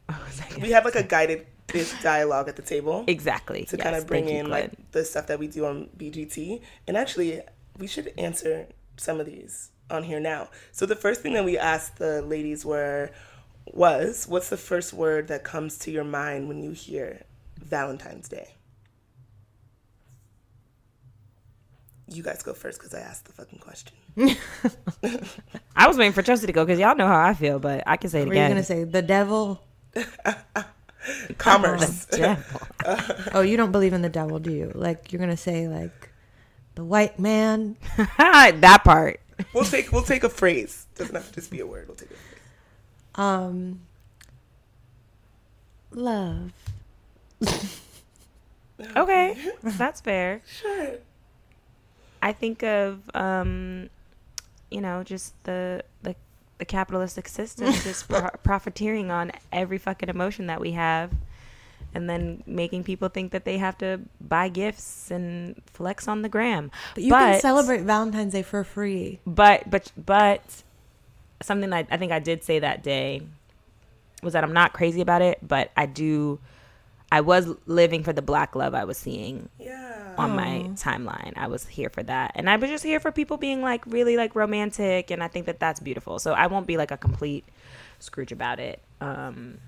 what 0.06 0.24
was 0.26 0.40
I 0.40 0.48
gonna- 0.50 0.62
We 0.62 0.70
have 0.70 0.84
like 0.84 0.94
a 0.96 1.02
guided 1.02 1.46
this 1.68 1.94
dialogue 2.02 2.48
at 2.48 2.56
the 2.56 2.62
table 2.62 3.04
exactly 3.06 3.64
to 3.64 3.76
yes, 3.76 3.82
kind 3.82 3.96
of 3.96 4.06
bring 4.06 4.24
thank 4.24 4.34
you, 4.34 4.40
in 4.44 4.50
like 4.50 4.72
the 4.92 5.04
stuff 5.04 5.26
that 5.28 5.38
we 5.38 5.46
do 5.46 5.64
on 5.64 5.88
BGT. 5.96 6.60
And 6.86 6.96
actually, 6.96 7.40
we 7.78 7.86
should 7.86 8.12
answer 8.18 8.66
some 8.96 9.20
of 9.20 9.26
these 9.26 9.70
on 9.90 10.04
here 10.04 10.20
now. 10.20 10.48
So 10.70 10.86
the 10.86 10.96
first 10.96 11.20
thing 11.22 11.34
that 11.34 11.44
we 11.44 11.58
asked 11.58 11.96
the 11.98 12.22
ladies 12.22 12.64
were 12.64 13.10
was 13.66 14.26
what's 14.28 14.48
the 14.48 14.56
first 14.56 14.92
word 14.92 15.28
that 15.28 15.44
comes 15.44 15.78
to 15.78 15.90
your 15.90 16.04
mind 16.04 16.48
when 16.48 16.62
you 16.62 16.72
hear 16.72 17.22
Valentine's 17.58 18.28
Day? 18.28 18.54
You 22.08 22.22
guys 22.22 22.42
go 22.42 22.52
first 22.52 22.78
because 22.78 22.92
I 22.94 23.00
asked 23.00 23.24
the 23.24 23.32
fucking 23.32 23.60
question. 23.60 23.92
I 25.76 25.86
was 25.88 25.96
waiting 25.96 26.12
for 26.12 26.20
Chelsea 26.22 26.46
to 26.46 26.52
go 26.52 26.64
because 26.64 26.78
y'all 26.78 26.94
know 26.96 27.06
how 27.06 27.20
I 27.24 27.32
feel, 27.32 27.58
but 27.58 27.82
I 27.86 27.96
can 27.96 28.10
say 28.10 28.22
it 28.22 28.26
What 28.26 28.32
are 28.32 28.34
you 28.34 28.40
again. 28.42 28.50
gonna 28.50 28.64
say? 28.64 28.84
The 28.84 29.00
devil? 29.02 29.62
Commerce. 31.38 32.06
Devil. 32.10 32.60
Oh, 33.34 33.40
you 33.40 33.56
don't 33.56 33.72
believe 33.72 33.92
in 33.92 34.02
the 34.02 34.08
devil, 34.08 34.38
do 34.38 34.52
you? 34.52 34.70
Like 34.74 35.12
you're 35.12 35.18
gonna 35.20 35.36
say 35.36 35.66
like 35.68 36.11
the 36.74 36.84
white 36.84 37.18
man? 37.18 37.76
that 38.18 38.82
part. 38.84 39.20
we'll 39.52 39.64
take 39.64 39.92
we'll 39.92 40.02
take 40.02 40.24
a 40.24 40.28
phrase. 40.28 40.86
Doesn't 40.96 41.14
have 41.14 41.28
to 41.28 41.32
just 41.32 41.50
be 41.50 41.60
a 41.60 41.66
word. 41.66 41.88
We'll 41.88 41.96
take 41.96 42.10
a 42.10 42.14
phrase. 42.14 42.40
Um, 43.14 43.80
love. 45.90 46.52
Okay, 48.96 49.36
that's 49.62 50.00
fair. 50.00 50.42
Sure. 50.60 50.94
I 52.20 52.32
think 52.32 52.62
of 52.62 53.00
um, 53.14 53.90
you 54.70 54.80
know, 54.80 55.02
just 55.02 55.34
the 55.44 55.84
the 56.02 56.16
the 56.58 56.64
capitalistic 56.64 57.28
system 57.28 57.72
just 57.84 58.08
pro- 58.08 58.30
profiteering 58.42 59.10
on 59.10 59.32
every 59.52 59.78
fucking 59.78 60.08
emotion 60.08 60.46
that 60.46 60.60
we 60.60 60.72
have, 60.72 61.12
and 61.94 62.08
then 62.08 62.42
making 62.46 62.84
people 62.84 63.08
think 63.08 63.32
that 63.32 63.44
they 63.44 63.58
have 63.58 63.76
to 63.78 64.00
buy 64.20 64.48
gifts 64.48 65.10
and 65.10 65.60
flex 65.66 66.08
on 66.08 66.22
the 66.22 66.28
gram. 66.28 66.70
But 66.94 67.04
you 67.04 67.10
can 67.12 67.40
celebrate 67.40 67.82
Valentine's 67.82 68.32
Day 68.32 68.42
for 68.42 68.64
free. 68.64 69.20
but 69.26 69.68
but 69.70 69.92
but 69.96 70.62
something 71.42 71.70
that 71.70 71.86
I 71.90 71.96
think 71.96 72.12
I 72.12 72.18
did 72.18 72.44
say 72.44 72.58
that 72.60 72.82
day 72.82 73.22
was 74.22 74.32
that 74.34 74.44
I'm 74.44 74.52
not 74.52 74.72
crazy 74.72 75.00
about 75.00 75.22
it, 75.22 75.38
but 75.42 75.70
I 75.76 75.86
do. 75.86 76.38
I 77.10 77.20
was 77.20 77.46
living 77.66 78.04
for 78.04 78.14
the 78.14 78.22
black 78.22 78.54
love 78.56 78.74
I 78.74 78.84
was 78.84 78.96
seeing 78.96 79.50
Yeah. 79.58 80.14
on 80.16 80.30
my 80.34 80.70
timeline. 80.76 81.34
I 81.36 81.46
was 81.48 81.66
here 81.66 81.90
for 81.90 82.02
that, 82.04 82.32
and 82.36 82.48
I 82.48 82.56
was 82.56 82.70
just 82.70 82.84
here 82.84 83.00
for 83.00 83.12
people 83.12 83.36
being 83.36 83.60
like 83.60 83.84
really 83.86 84.16
like 84.16 84.34
romantic, 84.34 85.10
and 85.10 85.22
I 85.22 85.28
think 85.28 85.44
that 85.46 85.58
that's 85.60 85.78
beautiful. 85.80 86.18
So 86.18 86.32
I 86.32 86.46
won't 86.46 86.66
be 86.66 86.76
like 86.78 86.90
a 86.90 86.96
complete 86.96 87.44
Scrooge 87.98 88.32
about 88.32 88.58
it. 88.60 88.80
Um, 89.00 89.58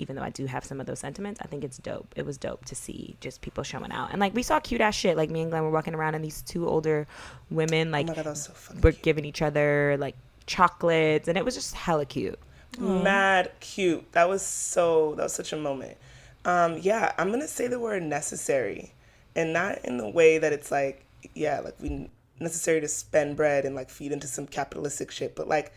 even 0.00 0.16
though 0.16 0.22
I 0.22 0.30
do 0.30 0.46
have 0.46 0.64
some 0.64 0.80
of 0.80 0.86
those 0.86 0.98
sentiments, 0.98 1.40
I 1.42 1.46
think 1.46 1.62
it's 1.64 1.78
dope. 1.78 2.12
It 2.16 2.24
was 2.24 2.36
dope 2.38 2.64
to 2.66 2.74
see 2.74 3.16
just 3.20 3.40
people 3.42 3.62
showing 3.62 3.92
out, 3.92 4.10
and 4.10 4.20
like 4.20 4.34
we 4.34 4.42
saw 4.42 4.58
cute 4.60 4.80
ass 4.80 4.94
shit. 4.94 5.16
Like 5.16 5.30
me 5.30 5.42
and 5.42 5.50
Glenn 5.50 5.62
were 5.62 5.70
walking 5.70 5.94
around, 5.94 6.14
and 6.14 6.24
these 6.24 6.42
two 6.42 6.68
older 6.68 7.06
women 7.50 7.88
Oh 7.88 7.92
like 7.92 8.06
my 8.06 8.14
god, 8.14 8.24
that 8.24 8.30
was 8.30 8.44
so 8.44 8.52
fucking 8.52 8.80
were 8.80 8.92
giving 8.92 9.24
each 9.24 9.42
other 9.42 9.96
like 9.98 10.16
chocolates, 10.46 11.28
and 11.28 11.36
it 11.36 11.44
was 11.44 11.54
just 11.54 11.74
hella 11.74 12.06
cute. 12.06 12.38
mad 12.78 13.52
cute. 13.60 14.10
That 14.12 14.28
was 14.28 14.42
so 14.42 15.14
that 15.16 15.24
was 15.24 15.32
such 15.32 15.52
a 15.52 15.56
moment. 15.56 15.96
Um, 16.44 16.78
yeah, 16.78 17.12
I'm 17.18 17.30
gonna 17.30 17.48
say 17.48 17.66
the 17.66 17.78
word 17.78 18.02
necessary, 18.02 18.94
and 19.36 19.52
not 19.52 19.84
in 19.84 19.98
the 19.98 20.08
way 20.08 20.38
that 20.38 20.52
it's 20.52 20.70
like, 20.70 21.04
yeah, 21.34 21.60
like 21.60 21.74
we 21.80 22.08
necessary 22.40 22.80
to 22.80 22.88
spend 22.88 23.36
bread 23.36 23.64
and 23.64 23.74
like 23.74 23.90
feed 23.90 24.12
into 24.12 24.26
some 24.26 24.46
capitalistic 24.46 25.10
shit, 25.10 25.36
but 25.36 25.46
like 25.46 25.72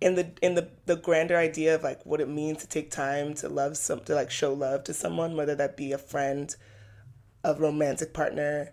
in 0.00 0.14
the 0.14 0.30
in 0.40 0.54
the 0.54 0.68
the 0.86 0.96
grander 0.96 1.36
idea 1.36 1.74
of 1.74 1.82
like 1.82 2.04
what 2.06 2.20
it 2.20 2.28
means 2.28 2.58
to 2.58 2.66
take 2.66 2.90
time 2.90 3.34
to 3.34 3.48
love 3.48 3.76
some 3.76 4.00
to 4.00 4.14
like 4.14 4.30
show 4.30 4.52
love 4.52 4.84
to 4.84 4.94
someone, 4.94 5.36
whether 5.36 5.54
that 5.54 5.76
be 5.76 5.92
a 5.92 5.98
friend, 5.98 6.54
a 7.44 7.54
romantic 7.54 8.12
partner, 8.12 8.72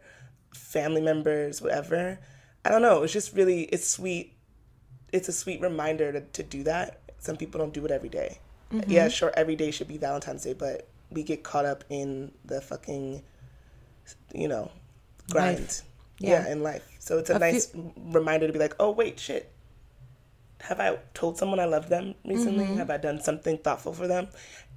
family 0.53 1.01
members, 1.01 1.61
whatever. 1.61 2.19
I 2.63 2.69
don't 2.69 2.81
know. 2.81 3.03
It's 3.03 3.13
just 3.13 3.33
really 3.33 3.63
it's 3.63 3.87
sweet 3.87 4.37
it's 5.11 5.29
a 5.29 5.33
sweet 5.33 5.61
reminder 5.61 6.11
to, 6.11 6.21
to 6.21 6.43
do 6.43 6.63
that. 6.63 7.01
Some 7.19 7.37
people 7.37 7.59
don't 7.59 7.73
do 7.73 7.83
it 7.85 7.91
every 7.91 8.09
day. 8.09 8.39
Mm-hmm. 8.71 8.91
Yeah, 8.91 9.07
sure, 9.07 9.31
every 9.35 9.55
day 9.55 9.71
should 9.71 9.87
be 9.87 9.97
Valentine's 9.97 10.43
Day, 10.43 10.53
but 10.53 10.87
we 11.09 11.23
get 11.23 11.43
caught 11.43 11.65
up 11.65 11.85
in 11.89 12.31
the 12.43 12.59
fucking, 12.59 13.23
you 14.33 14.47
know, 14.47 14.71
grind. 15.31 15.59
Life. 15.59 15.81
Yeah. 16.19 16.45
Yeah. 16.45 16.51
in 16.51 16.63
life. 16.63 16.87
So 16.99 17.19
it's 17.19 17.29
a, 17.29 17.35
A 17.35 17.39
nice 17.39 17.71
reminder 17.95 18.47
to 18.47 18.53
be 18.53 18.59
like, 18.59 18.75
oh, 18.79 18.89
wait, 18.91 19.19
shit. 19.19 19.51
Have 20.61 20.79
I 20.79 20.97
told 21.13 21.37
someone 21.37 21.59
I 21.59 21.65
love 21.65 21.89
them 21.89 22.15
recently? 22.25 22.65
Mm-hmm. 22.65 22.77
Have 22.77 22.89
I 22.89 22.97
done 22.97 23.19
something 23.21 23.57
thoughtful 23.59 23.93
for 23.93 24.07
them? 24.07 24.27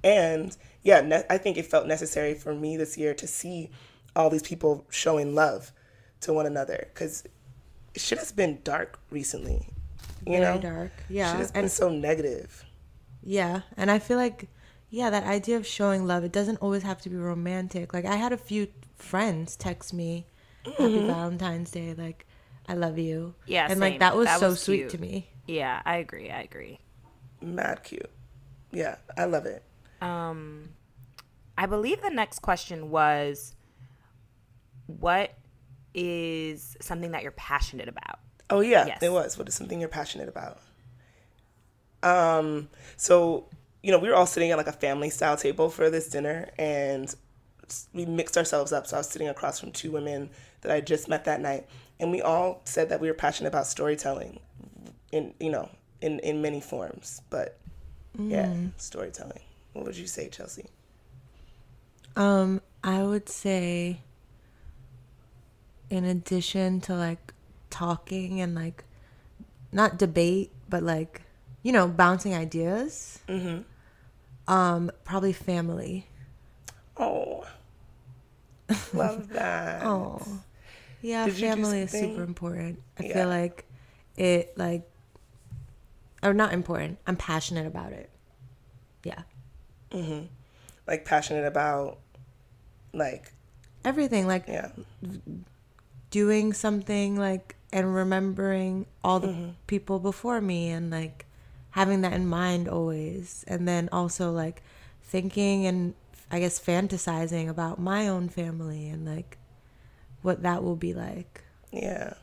And 0.03 0.55
yeah, 0.83 1.01
ne- 1.01 1.23
I 1.29 1.37
think 1.37 1.57
it 1.57 1.65
felt 1.65 1.87
necessary 1.87 2.33
for 2.33 2.53
me 2.53 2.77
this 2.77 2.97
year 2.97 3.13
to 3.15 3.27
see 3.27 3.71
all 4.15 4.29
these 4.29 4.43
people 4.43 4.85
showing 4.89 5.33
love 5.35 5.71
to 6.21 6.33
one 6.33 6.45
another 6.45 6.87
because 6.93 7.23
shit 7.95 8.19
has 8.19 8.31
been 8.31 8.59
dark 8.63 8.99
recently. 9.09 9.67
You 10.25 10.37
Very 10.39 10.55
know, 10.55 10.61
dark. 10.61 10.91
shit 11.07 11.17
Yeah. 11.17 11.35
has 11.37 11.51
been 11.51 11.61
And 11.63 11.71
so 11.71 11.89
negative. 11.89 12.63
Yeah, 13.23 13.61
and 13.77 13.89
I 13.91 13.99
feel 13.99 14.17
like 14.17 14.49
yeah, 14.89 15.09
that 15.09 15.23
idea 15.23 15.55
of 15.57 15.65
showing 15.65 16.05
love, 16.05 16.23
it 16.23 16.31
doesn't 16.33 16.57
always 16.57 16.83
have 16.83 17.01
to 17.03 17.09
be 17.09 17.15
romantic. 17.15 17.93
Like 17.93 18.05
I 18.05 18.15
had 18.15 18.33
a 18.33 18.37
few 18.37 18.67
friends 18.97 19.55
text 19.55 19.93
me 19.93 20.27
happy 20.65 20.83
mm-hmm. 20.83 21.07
Valentine's 21.07 21.71
Day 21.71 21.93
like 21.97 22.25
I 22.67 22.73
love 22.75 22.97
you. 22.97 23.33
Yeah, 23.47 23.63
And 23.63 23.73
same. 23.73 23.79
like 23.79 23.99
that 23.99 24.15
was 24.15 24.27
That 24.27 24.39
so 24.39 24.49
was 24.49 24.61
sweet 24.61 24.77
cute. 24.77 24.89
to 24.91 24.97
me. 24.99 25.29
Yeah, 25.51 25.81
I 25.83 25.97
agree. 25.97 26.29
I 26.29 26.41
agree. 26.43 26.79
Mad 27.41 27.83
cute. 27.83 28.09
Yeah, 28.71 28.95
I 29.17 29.25
love 29.25 29.45
it. 29.45 29.63
Um, 30.01 30.69
I 31.57 31.65
believe 31.65 32.01
the 32.01 32.09
next 32.09 32.39
question 32.39 32.89
was, 32.89 33.53
what 34.87 35.33
is 35.93 36.77
something 36.79 37.11
that 37.11 37.21
you're 37.23 37.33
passionate 37.33 37.89
about? 37.89 38.19
Oh 38.49 38.61
yeah, 38.61 38.85
Yes. 38.85 39.03
it 39.03 39.11
was. 39.11 39.37
What 39.37 39.49
is 39.49 39.53
something 39.55 39.79
you're 39.79 39.89
passionate 39.89 40.29
about? 40.29 40.59
Um, 42.01 42.69
so 42.95 43.47
you 43.83 43.91
know, 43.91 43.99
we 43.99 44.07
were 44.07 44.15
all 44.15 44.25
sitting 44.27 44.51
at 44.51 44.57
like 44.57 44.67
a 44.67 44.71
family 44.73 45.09
style 45.09 45.35
table 45.35 45.69
for 45.69 45.89
this 45.89 46.07
dinner, 46.07 46.49
and 46.57 47.13
we 47.93 48.05
mixed 48.05 48.37
ourselves 48.37 48.71
up. 48.71 48.87
So 48.87 48.95
I 48.95 48.99
was 48.99 49.09
sitting 49.09 49.27
across 49.27 49.59
from 49.59 49.71
two 49.71 49.91
women 49.91 50.29
that 50.61 50.71
I 50.71 50.79
just 50.81 51.09
met 51.09 51.25
that 51.25 51.41
night, 51.41 51.67
and 51.99 52.09
we 52.11 52.21
all 52.21 52.61
said 52.63 52.87
that 52.89 53.01
we 53.01 53.07
were 53.09 53.13
passionate 53.13 53.49
about 53.49 53.67
storytelling, 53.67 54.39
in 55.11 55.33
you 55.39 55.49
know, 55.51 55.69
in 56.01 56.19
in 56.19 56.41
many 56.41 56.61
forms. 56.61 57.21
But 57.29 57.57
yeah, 58.17 58.53
storytelling. 58.77 59.41
What 59.73 59.85
would 59.85 59.97
you 59.97 60.07
say, 60.07 60.29
Chelsea? 60.29 60.65
Um, 62.15 62.61
I 62.83 63.03
would 63.03 63.29
say, 63.29 64.01
in 65.89 66.03
addition 66.05 66.81
to 66.81 66.93
like 66.95 67.33
talking 67.69 68.41
and 68.41 68.53
like 68.55 68.83
not 69.71 69.97
debate, 69.97 70.51
but 70.69 70.83
like 70.83 71.21
you 71.63 71.71
know 71.71 71.87
bouncing 71.87 72.33
ideas. 72.35 73.19
Mm-hmm. 73.27 73.61
Um, 74.51 74.91
probably 75.05 75.33
family. 75.33 76.07
Oh, 76.97 77.45
love 78.93 79.29
that. 79.33 79.83
Oh, 79.85 80.21
yeah, 81.01 81.25
Did 81.25 81.35
family 81.35 81.81
is 81.81 81.91
super 81.91 82.23
important. 82.23 82.81
I 82.99 83.03
Yeah. 83.03 83.13
feel 83.13 83.27
like 83.29 83.65
it 84.17 84.57
like 84.57 84.90
or 86.23 86.33
not 86.33 86.53
important. 86.53 86.99
I'm 87.07 87.15
passionate 87.17 87.65
about 87.67 87.91
it. 87.93 88.09
Yeah. 89.03 89.23
like 90.87 91.05
passionate 91.05 91.45
about, 91.45 91.99
like 92.93 93.33
Everything 93.83 94.27
like 94.27 94.45
yeah. 94.47 94.69
doing 96.11 96.53
something 96.53 97.17
like 97.17 97.55
and 97.73 97.93
remembering 97.95 98.85
all 99.03 99.19
the 99.19 99.27
Mm-hmm. 99.29 99.49
people 99.67 99.99
before 99.99 100.39
me 100.41 100.69
and 100.69 100.91
like 100.91 101.25
having 101.71 102.01
that 102.01 102.13
in 102.13 102.27
mind 102.27 102.67
always 102.67 103.43
and 103.47 103.67
then 103.67 103.87
also 103.91 104.31
like 104.31 104.61
thinking 105.01 105.65
and 105.65 105.93
i 106.29 106.37
guess 106.39 106.59
fantasizing 106.59 107.47
about 107.49 107.79
my 107.79 108.07
own 108.09 108.27
family 108.29 108.89
and 108.89 109.05
like 109.05 109.37
what 110.21 110.43
that 110.43 110.63
will 110.63 110.75
be 110.75 110.93
like 110.93 111.43
Yeah. 111.71 112.13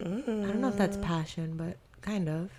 i 0.00 0.04
don't 0.04 0.60
know 0.60 0.68
if 0.68 0.74
Mm. 0.74 0.78
that's 0.78 0.96
passion 0.96 1.56
but 1.56 1.76
kind 2.00 2.28
of 2.30 2.50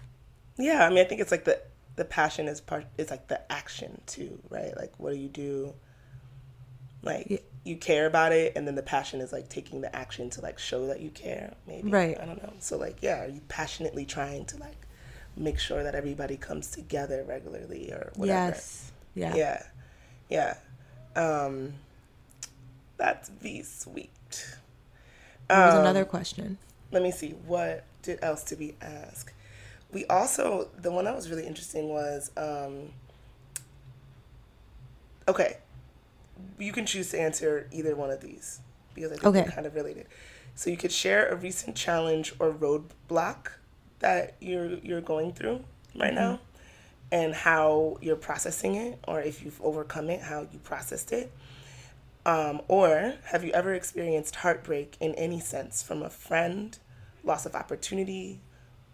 Yeah, 0.57 0.85
I 0.85 0.89
mean, 0.89 0.99
I 0.99 1.03
think 1.03 1.21
it's 1.21 1.31
like 1.31 1.45
the 1.45 1.59
the 1.95 2.05
passion 2.05 2.47
is 2.47 2.61
part. 2.61 2.85
It's 2.97 3.11
like 3.11 3.27
the 3.27 3.51
action 3.51 4.01
too, 4.05 4.39
right? 4.49 4.75
Like, 4.77 4.93
what 4.97 5.13
do 5.13 5.17
you 5.19 5.29
do? 5.29 5.73
Like, 7.03 7.27
Yeah. 7.29 7.37
you 7.63 7.77
care 7.77 8.05
about 8.05 8.31
it, 8.31 8.53
and 8.55 8.67
then 8.67 8.75
the 8.75 8.83
passion 8.83 9.21
is 9.21 9.31
like 9.31 9.49
taking 9.49 9.81
the 9.81 9.95
action 9.95 10.29
to 10.31 10.41
like 10.41 10.59
show 10.59 10.87
that 10.87 10.99
you 10.99 11.09
care. 11.09 11.53
Maybe, 11.67 11.89
Right. 11.89 12.19
I 12.19 12.25
don't 12.25 12.41
know. 12.41 12.53
So, 12.59 12.77
like, 12.77 12.97
yeah, 13.01 13.23
are 13.23 13.27
you 13.27 13.41
passionately 13.47 14.05
trying 14.05 14.45
to 14.45 14.57
like 14.57 14.77
make 15.35 15.59
sure 15.59 15.83
that 15.83 15.93
everybody 15.95 16.37
comes 16.37 16.67
together 16.71 17.23
regularly 17.27 17.91
or 17.91 18.11
whatever? 18.15 18.47
yes 18.49 18.91
yeah 19.13 19.35
Yeah, 19.35 19.63
yeah. 20.29 20.57
Um, 21.15 21.73
that's 22.97 23.29
V 23.29 23.61
sweet. 23.63 24.09
there 25.47 25.65
was 25.65 25.73
Um, 25.75 25.81
another 25.81 26.05
question 26.05 26.57
let 26.91 27.03
me 27.03 27.11
see 27.11 27.31
what 27.45 27.83
did 28.01 28.19
else 28.23 28.43
to 28.45 28.55
be 28.55 28.75
asked 28.81 29.31
we 29.93 30.05
also 30.05 30.69
the 30.81 30.91
one 30.91 31.05
that 31.05 31.15
was 31.15 31.29
really 31.29 31.45
interesting 31.45 31.89
was 31.89 32.31
um 32.37 32.89
okay 35.27 35.57
you 36.59 36.71
can 36.71 36.85
choose 36.85 37.09
to 37.11 37.19
answer 37.19 37.67
either 37.71 37.95
one 37.95 38.09
of 38.09 38.21
these 38.21 38.59
because 38.93 39.11
i 39.11 39.15
think 39.15 39.25
Okay. 39.25 39.41
they're 39.41 39.51
kind 39.51 39.65
of 39.67 39.75
related 39.75 40.05
so 40.55 40.69
you 40.69 40.77
could 40.77 40.91
share 40.91 41.27
a 41.29 41.35
recent 41.35 41.75
challenge 41.75 42.33
or 42.39 42.51
roadblock 42.51 43.51
that 43.99 44.35
you're 44.39 44.75
you're 44.79 45.01
going 45.01 45.31
through 45.33 45.63
right 45.95 46.13
now 46.13 46.39
and 47.11 47.33
how 47.33 47.97
you're 48.01 48.15
processing 48.15 48.75
it 48.75 48.99
or 49.07 49.21
if 49.21 49.43
you've 49.43 49.61
overcome 49.61 50.09
it 50.09 50.21
how 50.21 50.41
you 50.51 50.59
processed 50.59 51.11
it 51.11 51.31
um, 52.25 52.61
or 52.67 53.13
have 53.27 53.45
you 53.45 53.51
ever 53.53 53.73
experienced 53.73 54.35
heartbreak 54.37 54.97
in 54.99 55.15
any 55.15 55.39
sense 55.39 55.81
from 55.81 56.03
a 56.03 56.09
friend, 56.09 56.77
loss 57.23 57.45
of 57.45 57.55
opportunity, 57.55 58.41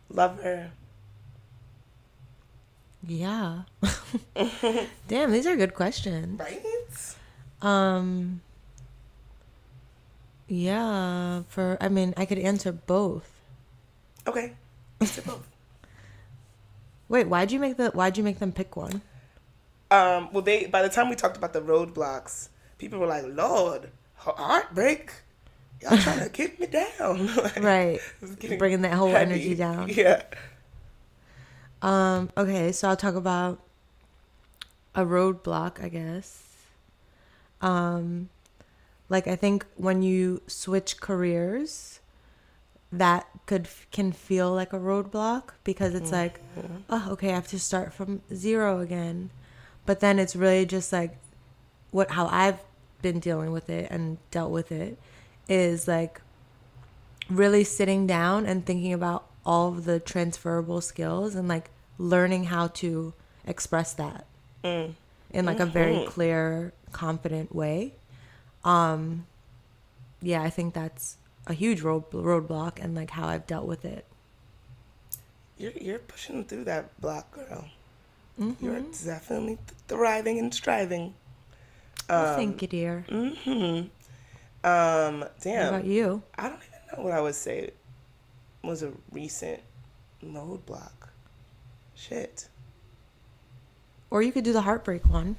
lover? 0.08 0.70
Yeah 3.08 3.64
damn 5.08 5.32
these 5.32 5.46
are 5.48 5.56
good 5.56 5.74
questions 5.74 6.40
Right? 6.40 6.62
Um 7.62 8.42
yeah, 10.48 11.44
for 11.48 11.78
I 11.82 11.88
mean, 11.90 12.14
I 12.18 12.26
could 12.26 12.38
answer 12.38 12.72
both. 12.72 13.32
Okay. 14.28 14.54
Let's 15.00 15.18
both. 15.22 15.48
Wait, 17.10 17.28
why'd 17.28 17.52
you 17.52 17.60
make 17.60 17.78
the 17.78 17.90
why'd 17.92 18.18
you 18.18 18.24
make 18.24 18.40
them 18.40 18.52
pick 18.52 18.76
one? 18.76 19.02
Um, 19.90 20.30
well, 20.34 20.42
they 20.42 20.66
by 20.66 20.82
the 20.82 20.90
time 20.90 21.10
we 21.10 21.16
talked 21.16 21.38
about 21.38 21.54
the 21.54 21.62
roadblocks, 21.62 22.50
people 22.78 23.00
were 23.00 23.08
like, 23.08 23.24
"Lord, 23.28 23.90
heartbreak, 24.16 25.12
y'all 25.82 25.98
trying 25.98 26.20
to 26.24 26.30
kick 26.30 26.60
me 26.60 26.68
down." 26.68 27.34
Like, 27.36 27.60
Right. 27.64 27.96
it 27.96 28.02
was 28.22 28.36
getting 28.36 28.58
Bringing 28.60 28.82
that 28.82 28.94
whole 28.94 29.10
heavy. 29.10 29.32
energy 29.34 29.56
down. 29.56 29.90
Yeah. 29.90 30.24
Um, 31.84 32.32
okay, 32.36 32.72
so 32.72 32.90
I'll 32.90 32.98
talk 32.98 33.16
about 33.16 33.60
a 34.96 35.04
roadblock, 35.06 35.84
I 35.84 35.90
guess. 35.90 36.42
Um 37.62 38.30
like 39.10 39.28
I 39.28 39.36
think 39.36 39.66
when 39.76 40.02
you 40.02 40.42
switch 40.48 41.00
careers, 41.00 42.00
that 42.92 43.28
could 43.46 43.68
can 43.92 44.12
feel 44.12 44.52
like 44.54 44.74
a 44.74 44.80
roadblock 44.80 45.52
because 45.64 45.94
it's 45.94 46.12
like, 46.12 46.40
oh, 46.90 47.10
okay, 47.12 47.30
I 47.30 47.36
have 47.36 47.48
to 47.50 47.60
start 47.60 47.94
from 47.94 48.22
zero 48.34 48.80
again. 48.80 49.30
But 49.86 50.00
then 50.00 50.20
it's 50.20 50.36
really 50.36 50.66
just 50.66 50.92
like 50.94 51.18
what 51.92 52.12
how 52.12 52.28
I've 52.28 52.60
been 53.02 53.20
dealing 53.20 53.52
with 53.52 53.70
it 53.70 53.88
and 53.92 54.18
dealt 54.32 54.52
with 54.52 54.72
it 54.72 54.98
is 55.50 55.88
like 55.88 56.22
really 57.30 57.64
sitting 57.64 58.08
down 58.08 58.46
and 58.46 58.66
thinking 58.66 58.94
about 58.94 59.26
all 59.46 59.70
of 59.70 59.86
the 59.86 60.00
transferable 60.00 60.82
skills 60.82 61.36
and 61.36 61.48
like 61.48 61.70
learning 61.98 62.46
how 62.46 62.68
to 62.68 63.14
express 63.46 63.94
that 63.94 64.26
in 64.64 65.46
like 65.46 65.60
a 65.60 65.66
very 65.66 66.06
clear 66.08 66.72
confident 66.92 67.54
way 67.54 67.92
um 68.64 69.26
yeah 70.22 70.42
i 70.42 70.50
think 70.50 70.74
that's 70.74 71.18
a 71.48 71.54
huge 71.54 71.82
road 71.82 72.10
roadblock 72.12 72.82
and 72.82 72.96
like 72.96 73.10
how 73.12 73.28
i've 73.28 73.46
dealt 73.48 73.66
with 73.66 73.84
it 73.84 74.06
You're 75.58 75.72
you're 75.74 76.00
pushing 76.00 76.44
through 76.46 76.64
that 76.66 77.00
block, 77.00 77.32
girl. 77.32 77.66
Mm-hmm. 78.40 78.66
You're 78.66 78.82
definitely 79.06 79.58
thriving 79.88 80.40
and 80.40 80.54
striving. 80.54 81.14
Well, 82.10 82.36
thank 82.36 82.62
you 82.62 82.68
dear 82.68 83.06
Mm-hmm. 83.10 83.88
Um, 84.66 85.20
what 85.20 85.40
damn. 85.42 85.74
about 85.74 85.86
you 85.86 86.24
I 86.38 86.50
don't 86.50 86.60
even 86.68 86.80
know 86.98 87.04
what 87.04 87.14
I 87.14 87.22
would 87.22 87.36
say 87.36 87.72
was 88.64 88.82
a 88.84 88.92
recent 89.12 89.60
roadblock. 90.24 91.10
Shit. 91.96 92.48
or 94.10 94.22
you 94.24 94.32
could 94.32 94.44
do 94.44 94.52
the 94.54 94.62
heartbreak 94.62 95.06
one 95.10 95.36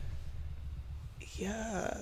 Yeah. 1.37 1.96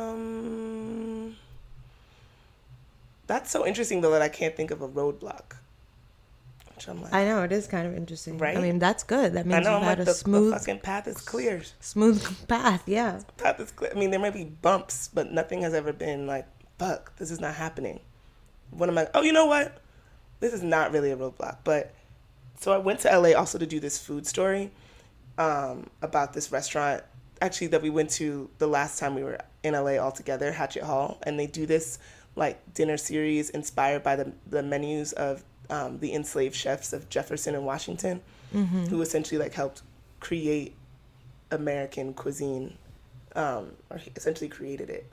Um. 0.00 1.36
That's 3.26 3.50
so 3.50 3.66
interesting 3.66 4.00
though 4.02 4.10
that 4.10 4.22
I 4.22 4.28
can't 4.28 4.54
think 4.56 4.70
of 4.70 4.82
a 4.82 4.88
roadblock. 4.88 5.56
Which 6.74 6.86
I'm 6.88 7.02
like, 7.02 7.12
i 7.12 7.24
know 7.26 7.42
it 7.42 7.52
is 7.52 7.66
kind 7.66 7.86
of 7.86 7.94
interesting 7.94 8.38
Right? 8.38 8.56
i 8.56 8.60
mean 8.60 8.78
that's 8.78 9.02
good 9.02 9.34
that 9.34 9.40
I 9.44 9.48
means 9.48 9.64
know 9.66 9.72
you've 9.74 9.82
I'm 9.82 9.86
like 9.88 9.98
had 9.98 10.06
the, 10.06 10.12
a 10.12 10.14
smooth 10.14 10.52
the 10.54 10.58
fucking 10.58 10.78
path 10.80 11.06
is 11.08 11.18
clear. 11.20 11.60
smooth 11.80 12.24
path 12.48 12.82
yeah 12.86 13.20
Path 13.36 13.60
is 13.60 13.70
clear. 13.70 13.90
I 13.94 13.98
mean, 13.98 14.10
there 14.10 14.20
might 14.20 14.32
be 14.34 14.44
bumps, 14.44 15.08
but 15.12 15.30
nothing 15.30 15.60
has 15.62 15.74
ever 15.74 15.92
been 15.92 16.26
like, 16.26 16.46
fuck, 16.78 17.14
this 17.16 17.30
is 17.30 17.38
not 17.40 17.54
happening. 17.54 18.00
When 18.70 18.88
I'm 18.88 18.94
like, 18.94 19.10
oh, 19.14 19.22
you 19.22 19.32
know 19.32 19.46
what? 19.46 19.80
This 20.40 20.52
is 20.52 20.62
not 20.62 20.92
really 20.92 21.10
a 21.10 21.16
roadblock. 21.16 21.58
But 21.64 21.92
so 22.58 22.72
I 22.72 22.78
went 22.78 23.00
to 23.00 23.18
LA 23.18 23.30
also 23.38 23.58
to 23.58 23.66
do 23.66 23.80
this 23.80 23.98
food 23.98 24.26
story 24.26 24.70
um, 25.38 25.88
about 26.02 26.32
this 26.32 26.52
restaurant 26.52 27.02
actually 27.42 27.68
that 27.68 27.82
we 27.82 27.90
went 27.90 28.10
to 28.10 28.50
the 28.58 28.66
last 28.66 28.98
time 28.98 29.14
we 29.14 29.22
were 29.22 29.38
in 29.62 29.74
LA 29.74 29.96
all 29.96 30.12
together, 30.12 30.52
Hatchet 30.52 30.82
Hall, 30.82 31.18
and 31.22 31.38
they 31.38 31.46
do 31.46 31.66
this 31.66 31.98
like 32.36 32.74
dinner 32.74 32.96
series 32.96 33.50
inspired 33.50 34.02
by 34.02 34.16
the 34.16 34.32
the 34.46 34.62
menus 34.62 35.12
of 35.12 35.42
um, 35.68 35.98
the 36.00 36.12
enslaved 36.14 36.54
chefs 36.54 36.92
of 36.92 37.08
Jefferson 37.08 37.54
and 37.54 37.64
Washington, 37.64 38.20
who 38.88 39.00
essentially 39.02 39.38
like 39.38 39.54
helped 39.54 39.82
create 40.20 40.74
American 41.50 42.12
cuisine, 42.14 42.76
um, 43.34 43.72
or 43.90 44.00
essentially 44.16 44.48
created 44.48 44.90
it. 44.90 45.10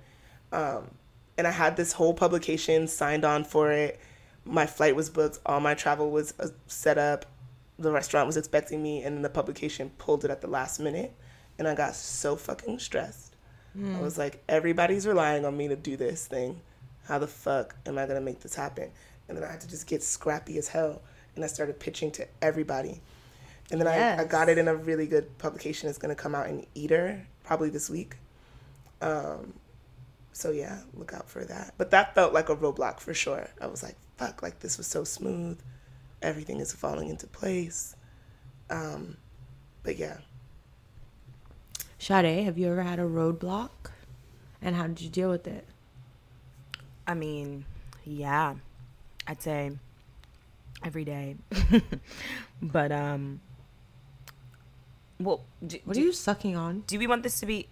Um, 0.52 0.90
and 1.38 1.48
I 1.48 1.52
had 1.52 1.78
this 1.78 1.94
whole 1.94 2.14
publication 2.14 2.88
signed 2.88 3.24
on 3.26 3.44
for 3.44 3.72
it. 3.72 4.00
My 4.46 4.66
flight 4.66 4.96
was 4.96 5.10
booked, 5.10 5.40
all 5.46 5.60
my 5.60 5.74
travel 5.74 6.10
was 6.10 6.34
uh, 6.40 6.48
set 6.68 6.98
up, 6.98 7.26
the 7.78 7.92
restaurant 7.92 8.26
was 8.28 8.38
expecting 8.38 8.82
me, 8.82 9.04
and 9.04 9.24
the 9.24 9.30
publication 9.30 9.92
pulled 9.98 10.26
it 10.26 10.32
at 10.32 10.42
the 10.42 10.48
last 10.48 10.80
minute, 10.80 11.14
and 11.60 11.68
I 11.68 11.76
got 11.76 11.96
so 11.96 12.36
fucking 12.36 12.80
stressed. 12.80 13.36
I 13.98 14.02
was 14.02 14.18
like, 14.18 14.44
everybody's 14.50 15.06
relying 15.06 15.46
on 15.46 15.56
me 15.56 15.68
to 15.68 15.76
do 15.76 15.96
this 15.98 16.26
thing. 16.26 16.62
How 17.08 17.20
the 17.20 17.28
fuck 17.28 17.76
am 17.86 17.98
I 17.98 18.08
gonna 18.08 18.22
make 18.22 18.40
this 18.40 18.56
happen? 18.56 18.90
And 19.28 19.38
then 19.38 19.44
I 19.44 19.52
had 19.52 19.62
to 19.62 19.68
just 19.68 19.86
get 19.86 20.02
scrappy 20.02 20.58
as 20.58 20.70
hell, 20.70 21.02
and 21.36 21.44
I 21.44 21.48
started 21.48 21.80
pitching 21.80 22.10
to 22.12 22.28
everybody. 22.42 23.02
And 23.70 23.80
then 23.80 23.88
I, 23.88 24.22
I 24.22 24.24
got 24.24 24.50
it 24.50 24.58
in 24.58 24.68
a 24.68 24.76
really 24.76 25.06
good 25.06 25.38
publication. 25.38 25.90
It's 25.90 25.98
gonna 26.00 26.16
come 26.16 26.34
out 26.34 26.48
in 26.48 26.66
Eater 26.74 27.28
probably 27.44 27.70
this 27.70 27.90
week. 27.90 28.16
Um, 29.02 29.54
so 30.38 30.52
yeah, 30.52 30.82
look 30.94 31.14
out 31.14 31.28
for 31.28 31.44
that. 31.46 31.74
But 31.80 31.90
that 31.90 32.14
felt 32.14 32.32
like 32.32 32.50
a 32.50 32.56
roadblock 32.56 33.00
for 33.00 33.12
sure. 33.12 33.50
I 33.60 33.66
was 33.66 33.82
like, 33.82 33.96
fuck, 34.18 34.44
like 34.44 34.60
this 34.60 34.78
was 34.78 34.86
so 34.86 35.04
smooth. 35.04 35.60
Everything 36.22 36.60
is 36.60 36.72
falling 36.72 37.10
into 37.10 37.26
place. 37.26 37.96
Um, 38.70 39.18
but 39.82 39.98
yeah. 39.98 40.18
Sade, 41.98 42.46
have 42.46 42.56
you 42.56 42.68
ever 42.72 42.84
had 42.84 43.00
a 43.00 43.04
roadblock? 43.04 43.90
And 44.62 44.76
how 44.76 44.86
did 44.86 45.02
you 45.02 45.10
deal 45.10 45.32
with 45.32 45.48
it? 45.48 45.66
I 47.08 47.16
mean, 47.16 47.66
yeah, 48.06 48.54
I'd 49.26 49.42
say 49.42 49.72
every 50.84 51.04
day. 51.04 51.38
but 52.62 52.92
um, 52.92 53.42
well, 55.20 55.42
do, 55.66 55.80
What 55.84 55.96
do, 55.96 56.02
are 56.02 56.04
you 56.04 56.14
sucking 56.14 56.56
on? 56.56 56.84
do 56.86 57.00
we 57.00 57.08
want 57.08 57.24
this 57.24 57.40
to 57.40 57.48
be? 57.48 57.70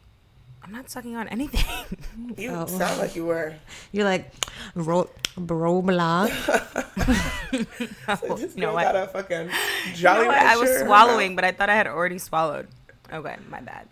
I'm 0.66 0.72
not 0.72 0.90
sucking 0.90 1.16
on 1.16 1.28
anything. 1.28 1.64
You 2.38 2.50
Oh. 2.52 2.66
sound 2.66 3.00
like 3.00 3.16
you 3.16 3.26
were. 3.26 3.54
You're 3.92 4.06
like, 4.06 4.32
ro- 4.74 5.10
roadblock. 5.38 6.32
This 8.38 8.56
you 8.56 8.62
know 8.62 8.68
girl 8.68 8.74
what? 8.74 8.84
got 8.84 8.96
a 8.96 9.08
fucking 9.08 9.50
You 9.96 10.04
know 10.04 10.26
what? 10.26 10.36
I 10.38 10.56
was 10.58 10.70
Rancher 10.70 10.74
in 10.76 10.80
her 10.82 10.86
swallowing, 10.88 11.36
but 11.36 11.46
I 11.46 11.52
thought 11.52 11.70
I 11.70 11.76
had 11.76 11.88
already 11.88 12.18
swallowed. 12.18 12.68
Okay, 13.14 13.36
my 13.50 13.62
bad. 13.62 13.88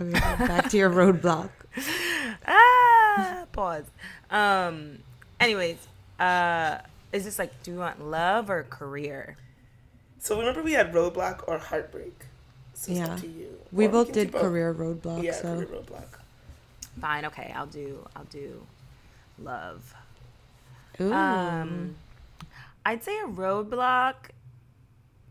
Okay, 0.00 0.12
back 0.46 0.68
to 0.70 0.76
your 0.76 0.90
roadblock. 0.90 1.50
ah, 2.46 3.44
pause. 3.52 3.84
Um. 4.30 4.98
Anyways, 5.40 5.76
uh, 6.20 6.78
is 7.12 7.24
this 7.24 7.38
like, 7.38 7.62
do 7.62 7.72
we 7.72 7.78
want 7.78 8.02
love 8.04 8.48
or 8.48 8.62
career? 8.64 9.36
So 10.18 10.38
remember 10.38 10.62
we 10.62 10.72
had 10.72 10.92
roadblock 10.92 11.44
or 11.48 11.58
heartbreak. 11.58 12.14
So 12.76 12.92
Yeah. 12.92 13.16
to 13.16 13.26
you. 13.26 13.58
We 13.72 13.86
Or 13.86 13.88
both 13.88 14.06
can 14.08 14.14
do 14.14 14.24
did 14.26 14.34
career 14.34 14.72
roadblock, 14.74 15.22
Yeah, 15.24 15.32
so 15.32 15.54
career 15.56 15.66
roadblock. 15.66 16.20
Fine. 17.00 17.24
Okay, 17.24 17.52
I'll 17.56 17.66
do. 17.66 18.06
I'll 18.14 18.24
do 18.24 18.66
love. 19.38 19.94
Ooh. 21.00 21.12
Um, 21.12 21.96
I'd 22.84 23.02
say 23.02 23.18
a 23.20 23.26
roadblock 23.28 24.14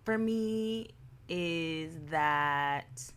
for 0.03 0.17
me 0.17 0.89
is 1.29 1.91
that 2.09 3.11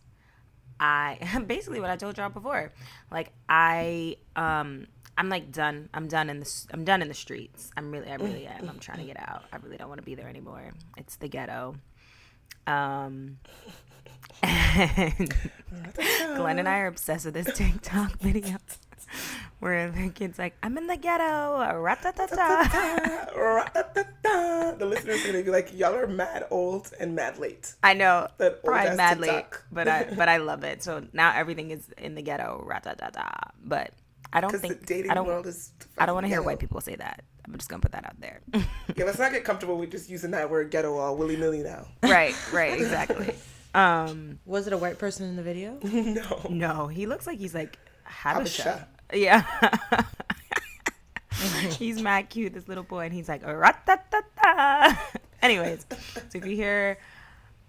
I 0.80 1.18
basically 1.46 1.80
what 1.80 1.90
I 1.90 1.96
told 1.96 2.16
y'all 2.18 2.28
before. 2.30 2.72
Like 3.10 3.32
I 3.48 4.16
um 4.36 4.86
I'm 5.16 5.28
like 5.30 5.50
done. 5.50 5.88
I'm 5.92 6.06
done 6.06 6.30
in 6.30 6.38
the 6.40 6.46
s- 6.46 6.66
I'm 6.70 6.84
done 6.84 7.02
in 7.02 7.08
the 7.08 7.14
streets. 7.14 7.70
I'm 7.76 7.90
really 7.90 8.10
I 8.10 8.14
really 8.16 8.46
am. 8.46 8.68
I'm 8.68 8.78
trying 8.78 8.98
to 8.98 9.04
get 9.04 9.18
out. 9.18 9.44
I 9.52 9.56
really 9.56 9.76
don't 9.78 9.88
want 9.88 10.00
to 10.00 10.04
be 10.04 10.14
there 10.14 10.28
anymore. 10.28 10.72
It's 10.96 11.16
the 11.16 11.28
ghetto. 11.28 11.74
Um 12.66 13.38
and 14.42 15.34
Glenn 16.36 16.58
and 16.58 16.68
I 16.68 16.78
are 16.80 16.86
obsessed 16.86 17.24
with 17.24 17.34
this 17.34 17.52
TikTok 17.56 18.12
video 18.20 18.56
where 19.60 19.90
the 19.90 20.10
kid's 20.10 20.38
like, 20.38 20.54
I'm 20.62 20.78
in 20.78 20.86
the 20.86 20.96
ghetto. 20.96 21.58
Ra-ta-ta-ta. 21.80 23.26
The 24.78 24.86
listeners 24.86 25.24
are 25.24 25.32
gonna 25.32 25.44
be 25.44 25.50
like, 25.50 25.76
y'all 25.76 25.94
are 25.94 26.06
mad 26.06 26.46
old 26.50 26.92
and 27.00 27.14
mad 27.14 27.38
late. 27.38 27.74
I 27.82 27.94
know. 27.94 28.28
That 28.38 28.62
Probably 28.64 28.96
mad 28.96 29.20
late, 29.20 29.46
but 29.72 29.88
I 29.88 30.04
but 30.04 30.28
I 30.28 30.36
love 30.38 30.62
it. 30.64 30.82
So 30.82 31.06
now 31.12 31.32
everything 31.34 31.70
is 31.70 31.88
in 31.98 32.14
the 32.14 32.22
ghetto. 32.22 32.64
But 33.64 33.92
I 34.32 34.40
don't 34.40 34.50
Because 34.50 34.60
the 34.62 34.68
think 34.68 34.86
dating 34.86 35.10
I 35.10 35.14
don't 35.14 35.26
world 35.26 35.46
is. 35.46 35.72
I 35.96 36.06
don't 36.06 36.14
want 36.14 36.24
to 36.24 36.28
hear 36.28 36.42
white 36.42 36.58
people 36.58 36.80
say 36.80 36.94
that. 36.96 37.24
I'm 37.46 37.54
just 37.54 37.68
gonna 37.70 37.80
put 37.80 37.92
that 37.92 38.04
out 38.04 38.20
there. 38.20 38.40
Yeah, 38.94 39.04
let's 39.06 39.18
not 39.18 39.32
get 39.32 39.42
comfortable 39.42 39.78
with 39.78 39.90
just 39.90 40.10
using 40.10 40.32
that 40.32 40.50
word 40.50 40.70
ghetto 40.70 40.96
all 40.98 41.16
willy 41.16 41.36
nilly 41.36 41.62
now. 41.62 41.86
right, 42.02 42.34
right, 42.52 42.78
exactly. 42.78 43.34
Um, 43.74 44.38
was 44.46 44.66
it 44.66 44.72
a 44.72 44.78
white 44.78 44.98
person 44.98 45.26
in 45.28 45.36
the 45.36 45.42
video? 45.42 45.78
no. 45.82 46.46
no, 46.48 46.86
he 46.88 47.06
looks 47.06 47.26
like 47.26 47.38
he's 47.38 47.54
like 47.54 47.78
Habesha. 48.06 48.84
Habesha. 49.12 49.12
Yeah. 49.12 50.04
he's 51.78 52.00
mad 52.00 52.28
cute, 52.30 52.54
this 52.54 52.68
little 52.68 52.84
boy, 52.84 53.06
and 53.06 53.14
he's 53.14 53.28
like. 53.28 53.42
Anyways, 55.42 55.86
so 55.88 56.38
if 56.38 56.46
you 56.46 56.56
hear 56.56 56.98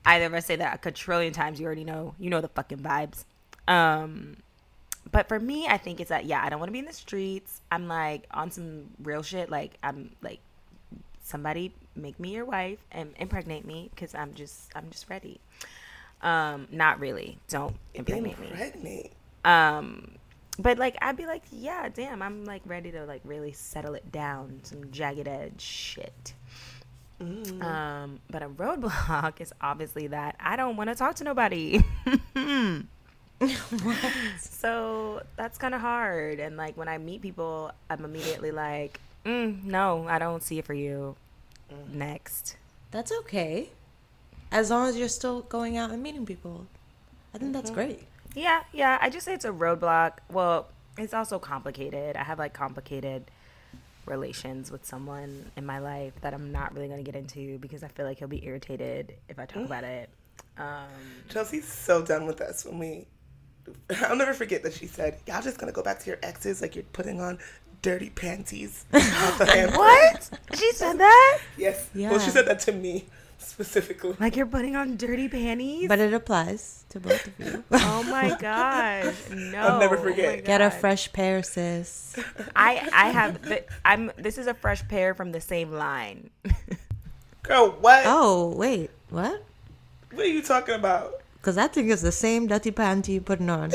either 0.06 0.26
of 0.26 0.34
us 0.34 0.46
say 0.46 0.56
that 0.56 0.76
a 0.76 0.78
quadrillion 0.78 1.34
times, 1.34 1.60
you 1.60 1.66
already 1.66 1.84
know 1.84 2.16
you 2.20 2.30
know 2.30 2.42
the 2.42 2.48
fucking 2.48 2.80
vibes. 2.80 3.26
Um 3.68 4.38
but 5.12 5.28
for 5.28 5.40
me, 5.40 5.68
I 5.68 5.78
think 5.78 6.00
it's 6.00 6.10
that 6.10 6.26
yeah, 6.26 6.44
I 6.44 6.50
don't 6.50 6.60
want 6.60 6.70
to 6.70 6.74
be 6.74 6.80
in 6.80 6.86
the 6.86 6.94
streets. 6.94 7.62
I'm 7.72 7.88
like 7.88 8.26
on 8.32 8.52
some 8.52 8.90
real 9.04 9.22
shit. 9.22 9.50
Like 9.50 9.78
I'm 9.84 10.12
like 10.22 10.40
somebody 11.24 11.74
make 11.96 12.20
me 12.20 12.34
your 12.34 12.46
wife 12.46 12.80
and 12.92 13.14
impregnate 13.18 13.66
me 13.66 13.90
because 13.94 14.16
I'm 14.16 14.34
just 14.34 14.72
I'm 14.76 14.90
just 14.90 15.10
ready. 15.10 15.40
Um, 16.22 16.68
not 16.72 17.00
really. 17.00 17.38
Don't 17.48 17.76
impregnate 17.94 18.40
me. 18.84 19.12
Um, 19.46 20.16
but 20.58 20.78
like 20.78 20.98
I'd 21.02 21.16
be 21.18 21.26
like, 21.26 21.44
yeah, 21.52 21.90
damn, 21.90 22.22
I'm 22.22 22.46
like 22.46 22.62
ready 22.66 22.92
to 22.92 23.06
like 23.06 23.22
really 23.24 23.54
settle 23.54 23.94
it 23.96 24.12
down, 24.12 24.60
some 24.64 24.92
jagged 24.92 25.28
edge 25.28 25.62
shit. 25.62 26.34
Um, 27.22 28.20
but 28.30 28.44
a 28.44 28.50
roadblock 28.50 29.42
is 29.42 29.54
obviously 29.60 30.08
that 30.08 30.36
I 30.40 30.56
don't 30.56 30.78
want 30.78 30.90
to 30.90 30.96
talk 30.96 31.16
to 31.16 31.24
nobody. 31.24 31.84
so 34.40 35.22
that's 35.36 35.58
kind 35.58 35.76
of 35.76 35.82
hard. 35.82 36.40
And 36.40 36.56
like 36.58 36.78
when 36.78 36.88
I 36.88 36.98
meet 36.98 37.22
people, 37.22 37.72
I'm 37.90 38.06
immediately 38.06 38.52
like, 38.52 39.00
mm, 39.26 39.64
no, 39.64 40.08
I 40.08 40.20
don't 40.20 40.44
see 40.44 40.60
it 40.60 40.66
for 40.66 40.74
you. 40.74 41.16
Next. 41.92 42.56
That's 42.92 43.12
okay. 43.12 43.70
As 44.52 44.70
long 44.70 44.88
as 44.90 44.98
you're 44.98 45.08
still 45.08 45.42
going 45.42 45.78
out 45.78 45.92
and 45.92 46.02
meeting 46.02 46.26
people. 46.26 46.66
I 47.34 47.38
think 47.38 47.54
that's 47.54 47.70
great. 47.70 48.04
Yeah, 48.36 48.64
yeah. 48.74 48.98
I 49.02 49.10
just 49.10 49.26
say 49.26 49.34
it's 49.34 49.46
a 49.46 49.52
roadblock. 49.52 50.14
Well, 50.32 50.68
it's 50.98 51.14
also 51.14 51.40
complicated. 51.40 52.16
I 52.16 52.24
have 52.24 52.40
like 52.40 52.54
complicated 52.54 53.30
relations 54.06 54.72
with 54.72 54.86
someone 54.86 55.52
in 55.56 55.66
my 55.66 55.80
life 55.80 56.14
that 56.22 56.34
I'm 56.34 56.52
not 56.52 56.74
really 56.74 56.88
going 56.88 57.04
to 57.04 57.10
get 57.10 57.20
into 57.20 57.60
because 57.60 57.84
I 57.84 57.88
feel 57.90 58.06
like 58.06 58.18
he'll 58.18 58.28
be 58.28 58.44
irritated 58.44 59.14
if 59.30 59.38
I 59.38 59.46
talk 59.46 59.66
about 59.66 59.84
it. 59.84 60.10
Um, 60.58 60.88
Chelsea's 61.30 61.66
so 61.66 62.02
done 62.02 62.26
with 62.26 62.42
us 62.42 62.66
when 62.66 62.80
we. 62.80 63.06
I'll 64.02 64.16
never 64.16 64.34
forget 64.34 64.64
that 64.64 64.74
she 64.74 64.88
said, 64.88 65.20
"Y'all 65.28 65.42
just 65.42 65.60
gonna 65.60 65.72
go 65.72 65.84
back 65.84 66.00
to 66.00 66.08
your 66.08 66.18
exes 66.24 66.62
like 66.62 66.76
you're 66.76 66.84
putting 66.92 67.22
on 67.22 67.38
dirty 67.82 68.10
panties." 68.10 68.86
out 68.94 69.38
the 69.38 69.72
what? 69.76 70.40
She 70.58 70.72
said 70.74 70.98
that? 70.98 71.40
Yes. 71.56 71.90
Well, 71.94 72.20
she 72.20 72.32
said 72.32 72.48
that 72.48 72.60
to 72.62 72.72
me 72.72 73.06
specifically. 73.44 74.16
Like 74.20 74.36
you're 74.36 74.46
putting 74.46 74.76
on 74.76 74.96
dirty 74.98 75.28
panties? 75.28 75.88
But 75.88 76.00
it 76.00 76.14
applies 76.14 76.86
to 76.90 77.00
both 77.00 77.26
of 77.28 77.34
you. 77.40 77.64
oh 77.72 78.04
my 78.04 78.36
gosh. 78.40 79.16
No. 79.32 79.58
I'll 79.60 79.80
never 79.80 79.98
Oh 79.98 80.04
forget. 80.04 80.36
my 80.36 80.42
Get 80.42 80.62
a 80.62 80.70
fresh 80.70 81.12
pair, 81.14 81.42
sis. 81.44 82.16
I 82.56 82.88
I 82.94 83.10
have 83.10 83.42
the, 83.42 83.64
I'm 83.86 84.12
this 84.18 84.38
is 84.38 84.48
a 84.48 84.54
fresh 84.54 84.88
pair 84.88 85.14
from 85.14 85.32
the 85.32 85.42
same 85.42 85.72
line. 85.72 86.30
Girl, 87.44 87.72
what? 87.82 88.04
Oh, 88.06 88.54
wait. 88.56 88.92
What? 89.10 89.44
What 90.12 90.26
are 90.26 90.30
you 90.30 90.42
talking 90.42 90.76
about? 90.76 91.22
Because 91.42 91.58
I 91.58 91.68
think 91.68 91.90
it's 91.90 92.02
the 92.04 92.12
same 92.12 92.48
dirty 92.48 92.72
panty 92.72 93.14
you're 93.18 93.22
putting 93.26 93.50
on. 93.50 93.72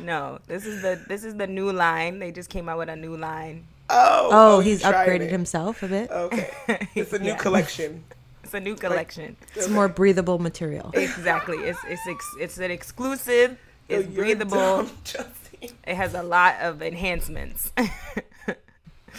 no, 0.00 0.38
this 0.46 0.66
is 0.66 0.82
the 0.82 1.00
this 1.08 1.24
is 1.24 1.36
the 1.36 1.46
new 1.46 1.72
line. 1.72 2.18
They 2.18 2.32
just 2.32 2.50
came 2.50 2.68
out 2.68 2.78
with 2.78 2.88
a 2.88 2.96
new 2.96 3.16
line. 3.16 3.64
Oh. 3.92 4.28
Oh, 4.32 4.58
you 4.60 4.70
he's 4.70 4.82
tried 4.82 4.94
upgraded 5.08 5.22
it. 5.26 5.30
himself 5.30 5.82
a 5.82 5.88
bit. 5.88 6.10
Okay. 6.10 6.50
It's 6.94 7.12
a 7.12 7.18
new 7.18 7.30
Yeah. 7.30 7.36
collection. 7.36 8.04
It's 8.44 8.54
a 8.54 8.60
new 8.60 8.74
collection. 8.76 9.36
It's 9.54 9.68
more 9.68 9.88
breathable 9.88 10.38
material. 10.38 10.90
Exactly. 10.94 11.58
It's 11.58 11.78
it's 11.88 12.06
ex- 12.08 12.36
it's 12.40 12.58
an 12.58 12.70
exclusive. 12.70 13.58
It's 13.88 14.08
Yo, 14.08 14.14
breathable. 14.14 14.56
dumb, 14.56 14.90
Chelsea. 15.04 15.74
It 15.86 15.94
has 15.94 16.14
a 16.14 16.22
lot 16.22 16.56
of 16.60 16.82
enhancements. 16.82 17.72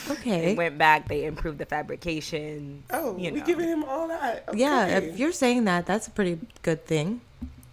Okay. 0.09 0.39
they 0.45 0.55
went 0.55 0.77
back. 0.77 1.09
They 1.09 1.25
improved 1.25 1.57
the 1.57 1.65
fabrication. 1.65 2.83
Oh, 2.91 3.17
you 3.17 3.33
we 3.33 3.39
know. 3.39 3.45
giving 3.45 3.67
him 3.67 3.83
all 3.83 4.07
that. 4.07 4.45
Okay. 4.47 4.57
Yeah, 4.59 4.87
if 4.87 5.19
you're 5.19 5.33
saying 5.33 5.65
that, 5.65 5.85
that's 5.85 6.07
a 6.07 6.11
pretty 6.11 6.39
good 6.61 6.85
thing. 6.85 7.19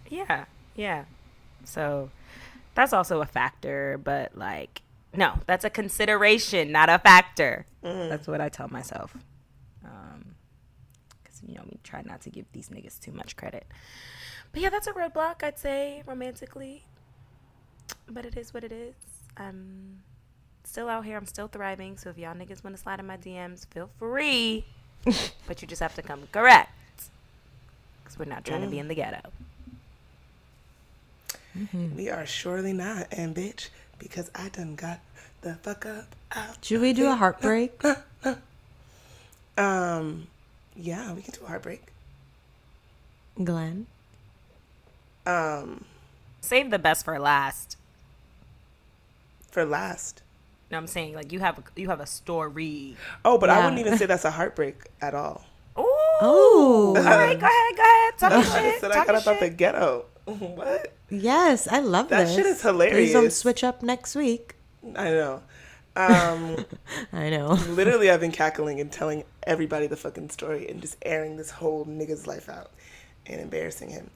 Yeah, 0.09 0.43
yeah. 0.75 1.05
So 1.63 2.09
that's 2.75 2.91
also 2.91 3.21
a 3.21 3.25
factor, 3.25 3.97
but 4.03 4.37
like, 4.37 4.81
no, 5.15 5.39
that's 5.47 5.65
a 5.65 5.69
consideration, 5.69 6.71
not 6.71 6.89
a 6.89 6.99
factor. 6.99 7.65
Mm-hmm. 7.83 8.09
That's 8.09 8.27
what 8.27 8.41
I 8.41 8.49
tell 8.49 8.67
myself. 8.67 9.15
Um, 9.83 10.35
because 11.23 11.41
you 11.45 11.55
know 11.55 11.63
we 11.65 11.79
try 11.83 12.01
not 12.03 12.21
to 12.21 12.29
give 12.29 12.45
these 12.51 12.69
niggas 12.69 12.99
too 12.99 13.11
much 13.11 13.35
credit. 13.35 13.65
But 14.51 14.61
yeah, 14.61 14.69
that's 14.69 14.87
a 14.87 14.93
roadblock. 14.93 15.43
I'd 15.43 15.59
say 15.59 16.03
romantically, 16.05 16.83
but 18.07 18.25
it 18.25 18.37
is 18.37 18.53
what 18.53 18.63
it 18.63 18.71
is. 18.71 18.95
I'm 19.37 20.01
still 20.63 20.89
out 20.89 21.05
here. 21.05 21.17
I'm 21.17 21.25
still 21.25 21.47
thriving. 21.47 21.97
So 21.97 22.09
if 22.09 22.17
y'all 22.17 22.35
niggas 22.35 22.63
want 22.63 22.75
to 22.75 22.81
slide 22.81 22.99
in 22.99 23.07
my 23.07 23.17
DMs, 23.17 23.67
feel 23.67 23.89
free. 23.97 24.65
but 25.47 25.61
you 25.61 25.67
just 25.67 25.81
have 25.81 25.95
to 25.95 26.01
come 26.01 26.27
correct. 26.31 26.71
Because 28.03 28.19
we're 28.19 28.25
not 28.25 28.45
trying 28.45 28.61
to 28.61 28.67
be 28.67 28.77
mm. 28.77 28.81
in 28.81 28.87
the 28.87 28.95
ghetto. 28.95 29.31
Mm-hmm. 31.57 31.95
We 31.95 32.09
are 32.09 32.25
surely 32.25 32.73
not, 32.73 33.07
and 33.11 33.35
bitch, 33.35 33.69
because 33.99 34.31
I 34.33 34.49
done 34.49 34.75
got 34.75 34.99
the 35.41 35.55
fuck 35.55 35.85
up 35.85 36.15
out. 36.31 36.63
Should 36.65 36.81
we 36.81 36.93
do 36.93 37.07
a 37.07 37.15
heartbreak? 37.15 37.81
Um, 39.57 40.27
yeah, 40.75 41.11
we 41.11 41.21
can 41.21 41.33
do 41.33 41.41
a 41.43 41.47
heartbreak. 41.47 41.81
Glenn? 43.43 43.87
Um, 45.25 45.83
Save 46.39 46.71
the 46.71 46.79
best 46.79 47.03
for 47.03 47.19
last. 47.19 47.75
for 49.51 49.65
last. 49.65 50.21
No, 50.71 50.77
I'm 50.77 50.87
saying 50.87 51.13
like 51.15 51.33
you 51.33 51.39
have 51.39 51.57
a, 51.59 51.63
you 51.75 51.89
have 51.89 51.99
a 51.99 52.05
story. 52.05 52.95
Oh, 53.25 53.37
but 53.37 53.49
I 53.49 53.59
wouldn't 53.65 53.79
even 53.79 53.97
say 53.97 54.05
that's 54.05 54.23
a 54.23 54.31
heartbreak 54.31 54.75
at 55.01 55.13
all. 55.13 55.43
Ooh. 55.77 55.83
Oh. 56.21 56.93
All 56.95 57.03
right, 57.03 57.37
go 57.39 57.45
ahead, 57.45 57.75
go 57.75 57.83
ahead. 57.83 58.17
Talk 58.17 58.31
your 58.31 58.39
I 58.39 58.71
shit. 58.71 58.81
said 58.81 58.91
I 58.91 59.05
got 59.05 59.07
your 59.07 59.17
about 59.17 59.39
the 59.41 59.49
ghetto. 59.49 60.05
What? 60.55 60.93
Yes, 61.09 61.67
I 61.67 61.79
love 61.79 62.09
That 62.09 62.25
this. 62.25 62.35
shit 62.35 62.45
is 62.45 62.61
hilarious. 62.61 62.95
Please 62.95 63.13
don't 63.13 63.33
switch 63.33 63.63
up 63.63 63.81
next 63.81 64.15
week. 64.15 64.55
I 64.95 65.09
know. 65.09 65.41
Um, 65.95 66.65
I 67.13 67.29
know. 67.29 67.53
literally, 67.69 68.09
I've 68.11 68.19
been 68.19 68.31
cackling 68.31 68.79
and 68.79 68.91
telling 68.91 69.23
everybody 69.43 69.87
the 69.87 69.97
fucking 69.97 70.29
story 70.29 70.69
and 70.69 70.81
just 70.81 70.97
airing 71.01 71.37
this 71.37 71.49
whole 71.51 71.85
nigga's 71.85 72.27
life 72.27 72.47
out 72.47 72.71
and 73.25 73.41
embarrassing 73.41 73.89
him. 73.89 74.09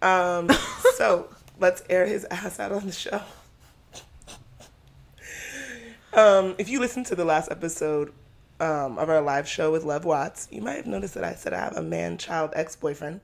Um, 0.00 0.48
so 0.96 1.28
let's 1.60 1.82
air 1.90 2.06
his 2.06 2.24
ass 2.30 2.58
out 2.58 2.72
on 2.72 2.86
the 2.86 2.92
show. 2.92 3.20
Um, 6.14 6.54
if 6.58 6.68
you 6.68 6.80
listened 6.80 7.06
to 7.06 7.14
the 7.14 7.24
last 7.24 7.50
episode 7.50 8.12
um, 8.60 8.98
of 8.98 9.08
our 9.10 9.20
live 9.20 9.46
show 9.46 9.70
with 9.70 9.84
Love 9.84 10.04
Watts, 10.04 10.48
you 10.50 10.62
might 10.62 10.76
have 10.76 10.86
noticed 10.86 11.14
that 11.14 11.24
I 11.24 11.34
said 11.34 11.52
I 11.52 11.58
have 11.58 11.76
a 11.76 11.82
man-child 11.82 12.52
ex-boyfriend. 12.54 13.20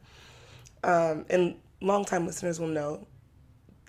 Um, 0.84 1.24
and 1.30 1.54
longtime 1.84 2.26
listeners 2.26 2.58
will 2.58 2.68
know 2.68 3.06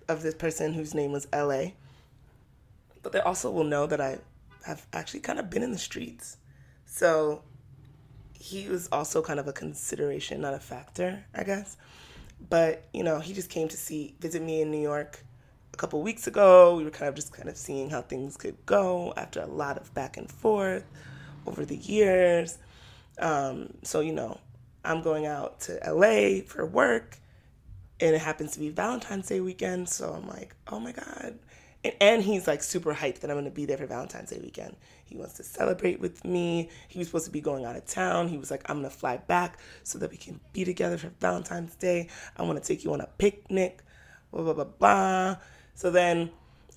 of 0.07 0.21
this 0.21 0.35
person 0.35 0.73
whose 0.73 0.93
name 0.93 1.11
was 1.11 1.27
L.A. 1.33 1.75
But 3.01 3.11
they 3.11 3.19
also 3.19 3.49
will 3.51 3.63
know 3.63 3.87
that 3.87 4.01
I 4.01 4.19
have 4.65 4.85
actually 4.93 5.21
kind 5.21 5.39
of 5.39 5.49
been 5.49 5.63
in 5.63 5.71
the 5.71 5.77
streets. 5.77 6.37
So 6.85 7.41
he 8.37 8.67
was 8.67 8.89
also 8.91 9.21
kind 9.21 9.39
of 9.39 9.47
a 9.47 9.53
consideration, 9.53 10.41
not 10.41 10.53
a 10.53 10.59
factor, 10.59 11.23
I 11.33 11.43
guess. 11.43 11.77
But, 12.49 12.83
you 12.93 13.03
know, 13.03 13.19
he 13.19 13.33
just 13.33 13.49
came 13.49 13.67
to 13.69 13.77
see, 13.77 14.15
visit 14.19 14.41
me 14.41 14.61
in 14.61 14.71
New 14.71 14.81
York 14.81 15.23
a 15.73 15.77
couple 15.77 16.01
weeks 16.01 16.27
ago. 16.27 16.75
We 16.75 16.83
were 16.83 16.91
kind 16.91 17.09
of 17.09 17.15
just 17.15 17.31
kind 17.31 17.47
of 17.47 17.57
seeing 17.57 17.89
how 17.89 18.01
things 18.01 18.37
could 18.37 18.57
go 18.65 19.13
after 19.15 19.41
a 19.41 19.47
lot 19.47 19.77
of 19.77 19.93
back 19.93 20.17
and 20.17 20.29
forth 20.29 20.85
over 21.47 21.65
the 21.65 21.77
years. 21.77 22.57
Um, 23.19 23.73
so, 23.83 24.01
you 24.01 24.13
know, 24.13 24.39
I'm 24.83 25.01
going 25.01 25.25
out 25.25 25.61
to 25.61 25.79
LA 25.85 26.41
for 26.45 26.65
work 26.65 27.19
and 27.99 28.15
it 28.15 28.21
happens 28.21 28.51
to 28.53 28.59
be 28.59 28.69
Valentine's 28.69 29.27
Day 29.27 29.39
weekend. 29.39 29.89
So 29.89 30.13
I'm 30.13 30.27
like, 30.27 30.55
oh 30.67 30.79
my 30.79 30.91
God. 30.91 31.39
And, 31.83 31.93
and 32.01 32.23
he's 32.23 32.47
like 32.47 32.63
super 32.63 32.93
hyped 32.93 33.19
that 33.19 33.29
I'm 33.29 33.35
going 33.35 33.45
to 33.45 33.51
be 33.51 33.65
there 33.65 33.77
for 33.77 33.85
Valentine's 33.85 34.31
Day 34.31 34.39
weekend. 34.41 34.75
He 35.05 35.15
wants 35.15 35.35
to 35.35 35.43
celebrate 35.43 35.99
with 35.99 36.25
me. 36.25 36.69
He 36.87 36.99
was 36.99 37.07
supposed 37.07 37.25
to 37.25 37.31
be 37.31 37.41
going 37.41 37.65
out 37.65 37.75
of 37.75 37.85
town. 37.85 38.27
He 38.27 38.37
was 38.37 38.51
like, 38.51 38.69
I'm 38.69 38.79
going 38.79 38.89
to 38.89 38.95
fly 38.95 39.17
back 39.17 39.59
so 39.83 39.99
that 39.99 40.11
we 40.11 40.17
can 40.17 40.39
be 40.51 40.65
together 40.65 40.97
for 40.97 41.11
Valentine's 41.19 41.75
Day. 41.75 42.09
I 42.37 42.43
want 42.43 42.61
to 42.61 42.67
take 42.67 42.83
you 42.83 42.93
on 42.93 43.01
a 43.01 43.07
picnic, 43.17 43.83
blah, 44.31 44.43
blah, 44.43 44.53
blah, 44.53 44.63
blah. 44.63 45.37
So 45.75 45.91
then 45.91 46.31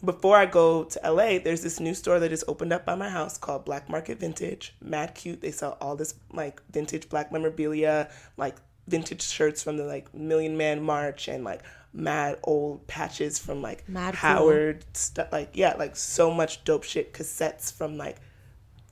before 0.05 0.37
I 0.37 0.47
go 0.47 0.85
to 0.85 1.01
LA, 1.11 1.39
there's 1.39 1.63
this 1.63 1.81
new 1.81 1.95
store 1.95 2.21
that 2.21 2.29
just 2.29 2.45
opened 2.47 2.73
up 2.73 2.85
by 2.85 2.95
my 2.95 3.09
house 3.09 3.37
called 3.37 3.65
Black 3.65 3.89
Market 3.89 4.21
Vintage. 4.21 4.75
Mad 4.81 5.15
cute. 5.15 5.41
They 5.41 5.51
sell 5.51 5.77
all 5.81 5.97
this 5.97 6.15
like 6.33 6.63
vintage 6.71 7.09
black 7.09 7.33
memorabilia, 7.33 8.11
like 8.37 8.57
vintage 8.89 9.23
shirts 9.23 9.63
from 9.63 9.77
the 9.77 9.85
like 9.85 10.13
Million 10.15 10.57
Man 10.57 10.83
March 10.83 11.29
and 11.29 11.45
like 11.45 11.63
mad 11.93 12.39
old 12.45 12.87
patches 12.87 13.39
from 13.39 13.63
like 13.63 13.89
Mad 13.89 14.15
cool. 14.15 14.19
Howard 14.19 14.85
stuff. 14.97 15.29
Like 15.33 15.51
yeah, 15.55 15.75
like 15.79 15.97
so 15.97 16.33
much 16.33 16.65
dope 16.65 16.85
shit 16.85 17.13
cassettes 17.13 17.73
from 17.73 17.97
like 17.97 18.17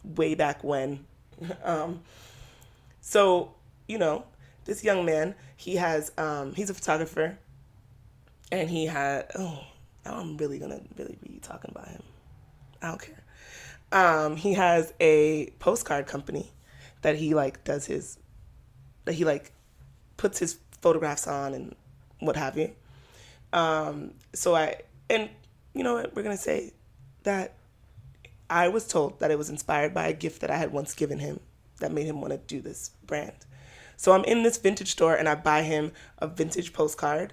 way 0.05 0.35
back 0.35 0.63
when. 0.63 1.05
um, 1.65 2.03
so 3.01 3.55
you 3.89 3.99
know, 3.99 4.25
this 4.65 4.85
young 4.85 5.05
man, 5.05 5.35
he 5.57 5.77
has 5.77 6.13
um, 6.19 6.55
he's 6.55 6.71
a 6.71 6.75
photographer, 6.75 7.39
and 8.53 8.69
he 8.69 8.87
had 8.87 9.31
oh, 9.39 9.65
now 10.05 10.19
I'm 10.19 10.37
really 10.37 10.59
gonna 10.59 10.81
really 10.97 11.19
be 11.23 11.39
talking 11.41 11.71
about 11.71 11.89
him. 11.89 12.03
I 12.83 12.89
don't 12.89 13.01
care. 13.01 13.23
Um, 13.93 14.37
he 14.37 14.55
has 14.55 14.93
a 15.01 15.51
postcard 15.59 16.07
company 16.07 16.53
that 17.03 17.17
he 17.17 17.35
like 17.35 17.65
does 17.65 17.87
his 17.87 18.19
that 19.05 19.15
he 19.15 19.25
like 19.25 19.53
puts 20.17 20.39
his 20.39 20.59
photographs 20.81 21.27
on 21.27 21.55
and 21.55 21.75
what 22.21 22.37
have 22.37 22.57
you. 22.57 22.73
Um, 23.53 24.13
so 24.35 24.55
I 24.55 24.83
and 25.09 25.31
you 25.75 25.83
know 25.83 25.95
what 25.95 26.15
we're 26.15 26.23
gonna 26.23 26.37
say 26.37 26.73
that 27.23 27.55
I 28.49 28.69
was 28.69 28.87
told 28.87 29.19
that 29.21 29.31
it 29.31 29.39
was 29.39 29.51
inspired 29.51 29.93
by 29.93 30.09
a 30.09 30.13
gift 30.13 30.41
that 30.41 30.51
I 30.51 30.57
had 30.57 30.73
once 30.73 30.95
given 30.95 31.19
him 31.19 31.41
that 31.81 31.93
made 31.93 32.07
him 32.07 32.21
want 32.21 32.33
to 32.33 32.39
do 32.39 32.61
this 32.61 32.91
brand. 33.07 33.35
So 33.97 34.13
I'm 34.13 34.25
in 34.25 34.43
this 34.43 34.59
vintage 34.59 34.93
store 34.93 35.15
and 35.15 35.29
I 35.29 35.35
buy 35.35 35.63
him 35.63 35.93
a 36.19 36.27
vintage 36.27 36.73
postcard 36.73 37.33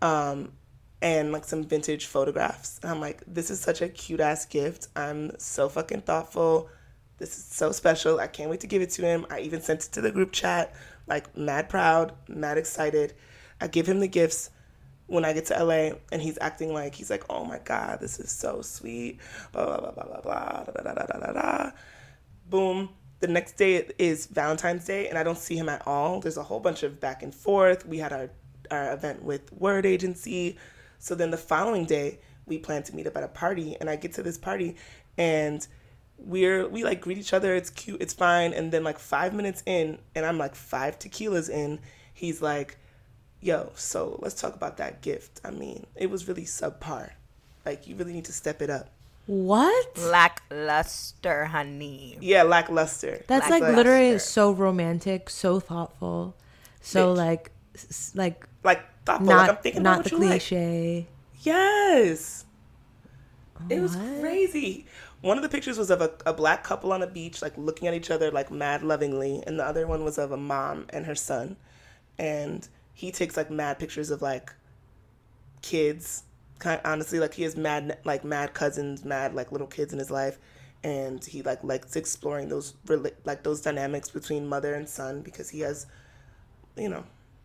um, 0.00 0.52
and 1.00 1.32
like 1.32 1.44
some 1.44 1.64
vintage 1.64 2.06
photographs. 2.06 2.78
And 2.82 2.90
I'm 2.90 3.00
like, 3.00 3.22
this 3.26 3.50
is 3.50 3.60
such 3.60 3.82
a 3.82 3.88
cute 3.88 4.20
ass 4.20 4.44
gift. 4.44 4.88
I'm 4.94 5.38
so 5.38 5.68
fucking 5.68 6.02
thoughtful. 6.02 6.68
This 7.18 7.36
is 7.38 7.44
so 7.44 7.72
special. 7.72 8.20
I 8.20 8.26
can't 8.26 8.50
wait 8.50 8.60
to 8.60 8.66
give 8.66 8.82
it 8.82 8.90
to 8.90 9.02
him. 9.02 9.26
I 9.30 9.40
even 9.40 9.60
sent 9.60 9.86
it 9.86 9.92
to 9.92 10.00
the 10.00 10.10
group 10.10 10.32
chat, 10.32 10.74
like 11.06 11.36
mad 11.36 11.68
proud, 11.68 12.12
mad 12.28 12.58
excited. 12.58 13.14
I 13.60 13.68
give 13.68 13.86
him 13.86 14.00
the 14.00 14.08
gifts 14.08 14.50
when 15.06 15.24
I 15.24 15.32
get 15.32 15.46
to 15.46 15.64
LA 15.64 15.90
and 16.10 16.22
he's 16.22 16.38
acting 16.40 16.72
like 16.72 16.94
he's 16.94 17.10
like, 17.10 17.24
oh 17.28 17.44
my 17.44 17.58
God, 17.58 18.00
this 18.00 18.18
is 18.18 18.30
so 18.30 18.62
sweet. 18.62 19.20
Blah 19.52 19.66
blah 19.66 19.78
blah 19.78 19.92
blah 19.92 20.04
blah 20.04 20.20
blah 20.20 20.64
da, 20.64 20.82
da, 20.82 20.94
da, 20.94 21.06
da, 21.06 21.18
da, 21.18 21.32
da. 21.32 21.70
Boom. 22.48 22.90
The 23.20 23.28
next 23.28 23.52
day 23.56 23.88
is 23.98 24.26
Valentine's 24.26 24.84
Day 24.84 25.08
and 25.08 25.16
I 25.16 25.22
don't 25.22 25.38
see 25.38 25.56
him 25.56 25.68
at 25.68 25.86
all. 25.86 26.20
There's 26.20 26.38
a 26.38 26.42
whole 26.42 26.60
bunch 26.60 26.82
of 26.82 26.98
back 26.98 27.22
and 27.22 27.34
forth. 27.34 27.86
We 27.86 27.98
had 27.98 28.12
our, 28.12 28.30
our 28.70 28.92
event 28.92 29.22
with 29.22 29.52
Word 29.52 29.86
Agency. 29.86 30.58
So 30.98 31.14
then 31.14 31.30
the 31.30 31.36
following 31.36 31.84
day 31.84 32.18
we 32.46 32.58
plan 32.58 32.82
to 32.84 32.96
meet 32.96 33.06
up 33.06 33.16
at 33.16 33.22
a 33.22 33.28
party 33.28 33.76
and 33.80 33.88
I 33.88 33.96
get 33.96 34.14
to 34.14 34.22
this 34.22 34.38
party 34.38 34.76
and 35.16 35.66
we're 36.24 36.68
we 36.68 36.84
like 36.84 37.00
greet 37.00 37.18
each 37.18 37.32
other, 37.32 37.54
it's 37.54 37.70
cute, 37.70 38.00
it's 38.00 38.14
fine, 38.14 38.52
and 38.52 38.72
then 38.72 38.84
like 38.84 38.98
five 38.98 39.34
minutes 39.34 39.62
in, 39.66 39.98
and 40.14 40.24
I'm 40.26 40.38
like 40.38 40.54
five 40.54 40.98
tequilas 40.98 41.50
in, 41.50 41.80
he's 42.14 42.40
like, 42.42 42.76
yo, 43.40 43.70
so 43.74 44.18
let's 44.22 44.40
talk 44.40 44.54
about 44.54 44.76
that 44.78 45.02
gift. 45.02 45.40
I 45.44 45.50
mean, 45.50 45.86
it 45.96 46.10
was 46.10 46.28
really 46.28 46.44
subpar. 46.44 47.10
Like, 47.64 47.86
you 47.86 47.94
really 47.96 48.12
need 48.12 48.24
to 48.24 48.32
step 48.32 48.60
it 48.60 48.70
up. 48.70 48.90
What? 49.26 49.96
Lackluster, 49.98 51.44
honey. 51.44 52.18
Yeah, 52.20 52.42
lackluster. 52.42 53.22
That's 53.28 53.48
like 53.48 53.62
Lackluster. 53.62 53.76
literally 53.76 54.18
so 54.18 54.50
romantic, 54.52 55.30
so 55.30 55.60
thoughtful, 55.60 56.34
so 56.80 57.14
Bitch. 57.14 57.16
like, 57.16 57.50
like 58.14 58.46
like 58.64 58.82
thoughtful. 59.04 59.28
like, 59.28 59.48
I'm 59.48 59.56
thinking 59.56 59.82
not 59.82 60.00
about 60.00 60.10
the 60.10 60.16
what 60.16 60.22
you 60.24 60.30
like. 60.30 60.40
cliche. 60.40 61.06
Yes. 61.42 62.44
It 63.70 63.80
was 63.80 63.96
crazy. 64.20 64.86
One 65.22 65.36
of 65.36 65.42
the 65.44 65.48
pictures 65.48 65.78
was 65.78 65.90
of 65.90 66.00
a, 66.00 66.12
a 66.26 66.34
black 66.34 66.64
couple 66.64 66.92
on 66.92 67.00
a 67.00 67.06
beach, 67.06 67.42
like 67.42 67.56
looking 67.56 67.86
at 67.86 67.94
each 67.94 68.10
other 68.10 68.30
like 68.30 68.50
mad 68.50 68.82
lovingly, 68.82 69.42
and 69.46 69.58
the 69.58 69.64
other 69.64 69.86
one 69.86 70.04
was 70.04 70.18
of 70.18 70.32
a 70.32 70.36
mom 70.36 70.86
and 70.90 71.06
her 71.06 71.14
son. 71.14 71.56
And 72.18 72.68
he 72.92 73.12
takes 73.12 73.36
like 73.36 73.50
mad 73.50 73.78
pictures 73.78 74.10
of 74.10 74.20
like 74.20 74.52
kids. 75.62 76.24
Kind 76.58 76.80
honestly, 76.84 77.20
like 77.20 77.34
he 77.34 77.44
has 77.44 77.56
mad 77.56 77.98
like 78.04 78.24
mad 78.24 78.52
cousins, 78.52 79.04
mad 79.04 79.32
like 79.34 79.52
little 79.52 79.66
kids 79.68 79.92
in 79.92 79.98
his 80.00 80.10
life, 80.10 80.38
and 80.82 81.24
he 81.24 81.42
like 81.42 81.62
likes 81.62 81.94
exploring 81.94 82.48
those 82.48 82.74
like 83.24 83.44
those 83.44 83.60
dynamics 83.60 84.10
between 84.10 84.48
mother 84.48 84.74
and 84.74 84.88
son 84.88 85.22
because 85.22 85.50
he 85.50 85.60
has, 85.60 85.86
you 86.76 86.88
know, 86.88 87.04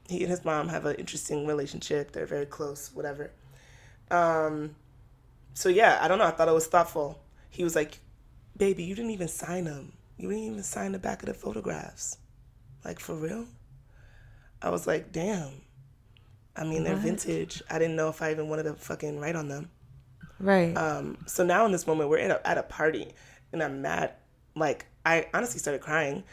he 0.09 0.21
and 0.21 0.31
his 0.31 0.43
mom 0.43 0.69
have 0.69 0.85
an 0.85 0.95
interesting 0.95 1.45
relationship. 1.45 2.11
They're 2.11 2.25
very 2.25 2.45
close, 2.47 2.91
whatever. 2.93 3.31
Um, 4.09 4.75
so 5.53 5.69
yeah, 5.69 5.99
I 6.01 6.07
don't 6.07 6.17
know. 6.17 6.25
I 6.25 6.31
thought 6.31 6.47
it 6.47 6.53
was 6.53 6.67
thoughtful. 6.67 7.19
He 7.49 7.63
was 7.63 7.75
like, 7.75 7.99
"Baby, 8.55 8.83
you 8.83 8.95
didn't 8.95 9.11
even 9.11 9.27
sign 9.27 9.65
them. 9.65 9.93
You 10.17 10.29
didn't 10.29 10.43
even 10.45 10.63
sign 10.63 10.91
the 10.93 10.99
back 10.99 11.21
of 11.21 11.27
the 11.27 11.33
photographs. 11.33 12.17
Like 12.85 12.99
for 12.99 13.15
real?" 13.15 13.45
I 14.61 14.69
was 14.69 14.87
like, 14.87 15.11
"Damn." 15.11 15.61
I 16.55 16.63
mean, 16.63 16.83
they're 16.83 16.93
What? 16.95 17.03
vintage. 17.03 17.61
I 17.69 17.77
didn't 17.77 17.95
know 17.95 18.09
if 18.09 18.21
I 18.21 18.31
even 18.31 18.49
wanted 18.49 18.63
to 18.63 18.73
fucking 18.73 19.19
write 19.19 19.35
on 19.35 19.47
them. 19.47 19.69
Right. 20.39 20.75
Um, 20.75 21.19
so 21.27 21.43
now 21.43 21.65
in 21.65 21.71
this 21.71 21.85
moment, 21.85 22.09
we're 22.09 22.17
at 22.19 22.31
a, 22.31 22.47
at 22.47 22.57
a 22.57 22.63
party, 22.63 23.13
and 23.51 23.61
I'm 23.61 23.81
mad. 23.81 24.13
Like 24.55 24.87
I 25.05 25.27
honestly 25.33 25.59
started 25.59 25.81
crying 25.81 26.23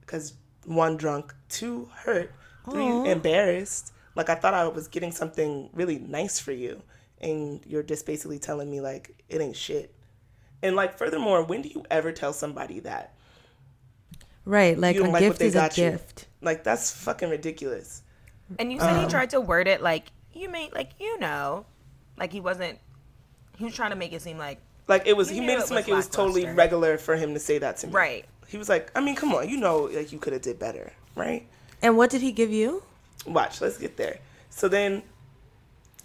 because 0.00 0.34
one 0.66 0.96
drunk, 0.96 1.34
two 1.48 1.88
hurt, 2.04 2.30
three 2.70 2.82
Aw. 2.84 3.04
embarrassed. 3.04 3.92
Like 4.14 4.28
I 4.28 4.34
thought 4.34 4.54
I 4.54 4.68
was 4.68 4.88
getting 4.88 5.12
something 5.12 5.70
really 5.72 5.98
nice 5.98 6.38
for 6.38 6.52
you, 6.52 6.82
and 7.20 7.60
you're 7.66 7.82
just 7.82 8.04
basically 8.06 8.38
telling 8.38 8.70
me 8.70 8.80
like 8.80 9.22
it 9.28 9.40
ain't 9.40 9.56
shit. 9.56 9.94
And 10.62 10.76
like 10.76 10.96
furthermore, 10.98 11.42
when 11.42 11.62
do 11.62 11.68
you 11.68 11.84
ever 11.90 12.12
tell 12.12 12.32
somebody 12.32 12.80
that? 12.80 13.14
Right. 14.44 14.78
Like 14.78 14.96
You 14.96 15.02
a 15.02 15.04
don't 15.04 15.12
like 15.12 15.22
what 15.22 15.28
gift 15.28 15.38
they 15.38 15.46
is 15.46 15.54
a 15.54 15.58
got 15.58 15.78
you. 15.78 15.90
gift. 15.92 16.26
Like 16.40 16.64
that's 16.64 16.90
fucking 16.92 17.30
ridiculous. 17.30 18.02
And 18.58 18.72
you 18.72 18.80
said 18.80 18.96
Um, 18.96 19.04
he 19.04 19.06
tried 19.10 19.30
to 19.30 19.40
word 19.40 19.68
it 19.68 19.80
like 19.82 20.10
you 20.32 20.48
made, 20.48 20.72
like 20.72 20.90
you 20.98 21.18
know, 21.18 21.66
like 22.16 22.32
he 22.32 22.40
wasn't. 22.40 22.78
He 23.56 23.64
was 23.64 23.74
trying 23.74 23.90
to 23.90 23.96
make 23.96 24.12
it 24.12 24.22
seem 24.22 24.38
like 24.38 24.58
Like 24.88 25.06
it 25.06 25.16
was, 25.16 25.28
he 25.28 25.40
made 25.40 25.58
it 25.58 25.60
it 25.60 25.66
seem 25.68 25.74
like 25.76 25.88
it 25.88 25.94
was 25.94 26.06
was 26.06 26.08
totally 26.08 26.42
lackluster. 26.42 26.54
regular 26.56 26.98
for 26.98 27.16
him 27.16 27.34
to 27.34 27.40
say 27.40 27.58
that 27.58 27.76
to 27.78 27.86
me. 27.86 27.92
right. 27.92 28.24
He 28.48 28.56
was 28.58 28.68
like, 28.68 28.90
I 28.96 29.00
mean, 29.00 29.14
come 29.14 29.32
on, 29.34 29.48
you 29.48 29.56
know, 29.56 29.82
like 29.92 30.12
you 30.12 30.18
could 30.18 30.32
have 30.32 30.42
did 30.42 30.58
better, 30.58 30.92
right? 31.14 31.46
And 31.82 31.96
what 31.96 32.10
did 32.10 32.20
he 32.22 32.32
give 32.32 32.50
you? 32.50 32.82
Watch, 33.26 33.60
let's 33.60 33.78
get 33.78 33.96
there. 33.96 34.18
So 34.48 34.66
then, 34.68 35.02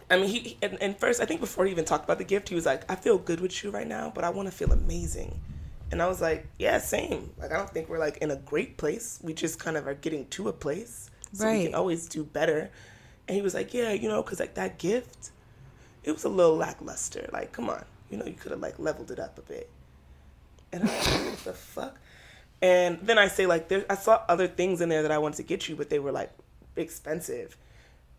I 0.10 0.18
mean, 0.18 0.28
he, 0.28 0.58
and, 0.62 0.82
and 0.82 0.98
first, 0.98 1.20
I 1.20 1.26
think 1.26 1.42
before 1.42 1.66
he 1.66 1.72
even 1.72 1.86
talked 1.86 2.04
about 2.04 2.20
the 2.20 2.24
gift, 2.26 2.50
he 2.50 2.56
was 2.56 2.66
like, 2.66 2.90
I 2.92 2.96
feel 2.96 3.18
good 3.18 3.40
with 3.40 3.64
you 3.64 3.72
right 3.72 3.88
now, 3.88 4.12
but 4.14 4.24
I 4.24 4.30
want 4.30 4.48
to 4.48 4.56
feel 4.56 4.72
amazing. 4.72 5.40
And 5.92 6.02
I 6.02 6.08
was 6.08 6.22
like, 6.22 6.48
yeah, 6.60 6.78
same. 6.78 7.32
Like, 7.38 7.52
I 7.52 7.58
don't 7.58 7.70
think 7.70 7.90
we're 7.90 8.00
like 8.00 8.18
in 8.18 8.32
a 8.32 8.36
great 8.36 8.78
place. 8.78 9.20
We 9.24 9.34
just 9.34 9.60
kind 9.60 9.78
of 9.78 9.88
are 9.88 9.94
getting 9.94 10.28
to 10.28 10.50
a 10.50 10.54
place. 10.54 11.10
So 11.34 11.52
we 11.52 11.66
can 11.66 11.76
always 11.76 12.08
do 12.08 12.24
better. 12.24 12.70
And 13.28 13.36
he 13.36 13.42
was 13.42 13.54
like, 13.54 13.74
yeah, 13.74 13.92
you 13.92 14.08
know, 14.08 14.22
because 14.22 14.40
like 14.40 14.54
that 14.56 14.78
gift, 14.78 15.32
it 16.04 16.12
was 16.12 16.24
a 16.24 16.30
little 16.30 16.56
lackluster. 16.56 17.28
Like, 17.34 17.52
come 17.52 17.70
on, 17.70 17.84
you 18.10 18.18
know, 18.18 18.26
you 18.26 18.34
could 18.34 18.52
have 18.52 18.62
like 18.62 18.80
leveled 18.80 19.12
it 19.12 19.20
up 19.20 19.38
a 19.38 19.42
bit. 19.42 19.70
And 20.72 20.84
I'm 20.84 20.90
like, 20.90 21.32
what 21.32 21.38
the 21.44 21.54
fuck? 21.54 21.98
And 22.62 23.00
then 23.02 23.18
I 23.18 23.28
say 23.28 23.48
like, 23.48 23.68
there, 23.68 23.86
I 23.90 23.96
saw 23.96 24.22
other 24.30 24.48
things 24.48 24.82
in 24.82 24.90
there 24.90 25.02
that 25.02 25.12
I 25.12 25.18
wanted 25.18 25.38
to 25.38 25.44
get 25.44 25.68
you, 25.68 25.76
but 25.76 25.90
they 25.90 26.00
were 26.00 26.12
like 26.12 26.32
expensive. 26.76 27.58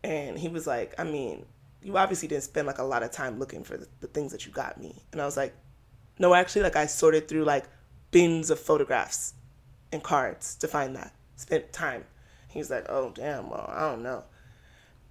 And 0.05 0.39
he 0.39 0.49
was 0.49 0.67
like, 0.67 0.95
I 0.99 1.05
mean, 1.05 1.47
you 1.87 1.97
obviously 1.97 2.27
didn't 2.27 2.43
spend 2.43 2.67
like 2.67 2.79
a 2.79 2.83
lot 2.83 3.05
of 3.05 3.13
time 3.13 3.39
looking 3.39 3.63
for 3.63 3.77
the, 3.77 3.87
the 4.01 4.09
things 4.09 4.33
that 4.33 4.45
you 4.45 4.51
got 4.51 4.77
me. 4.81 4.93
And 5.13 5.23
I 5.23 5.25
was 5.25 5.37
like, 5.37 5.55
no, 6.19 6.35
actually, 6.35 6.63
like 6.63 6.75
I 6.75 6.87
sorted 6.87 7.29
through 7.29 7.45
like 7.45 7.67
bins 8.11 8.51
of 8.51 8.59
photographs 8.59 9.35
and 9.93 10.03
cards 10.03 10.57
to 10.57 10.67
find 10.67 10.97
that. 10.97 11.15
Spent 11.37 11.73
time. 11.73 12.05
He 12.49 12.59
was 12.59 12.71
like, 12.71 12.87
oh 12.89 13.13
damn, 13.15 13.51
well, 13.51 13.71
I 13.73 13.89
don't 13.89 14.03
know. 14.03 14.25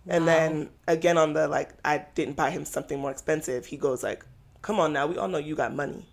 And 0.05 0.27
then 0.27 0.69
again 0.85 1.17
on 1.17 1.31
the 1.31 1.47
like, 1.47 1.69
I 1.85 2.05
didn't 2.13 2.35
buy 2.35 2.49
him 2.49 2.65
something 2.65 2.99
more 2.99 3.11
expensive. 3.11 3.65
He 3.67 3.77
goes 3.77 4.03
like, 4.03 4.25
come 4.61 4.77
on 4.77 4.91
now, 4.91 5.07
we 5.07 5.17
all 5.17 5.29
know 5.29 5.37
you 5.37 5.55
got 5.55 5.73
money. 5.73 6.05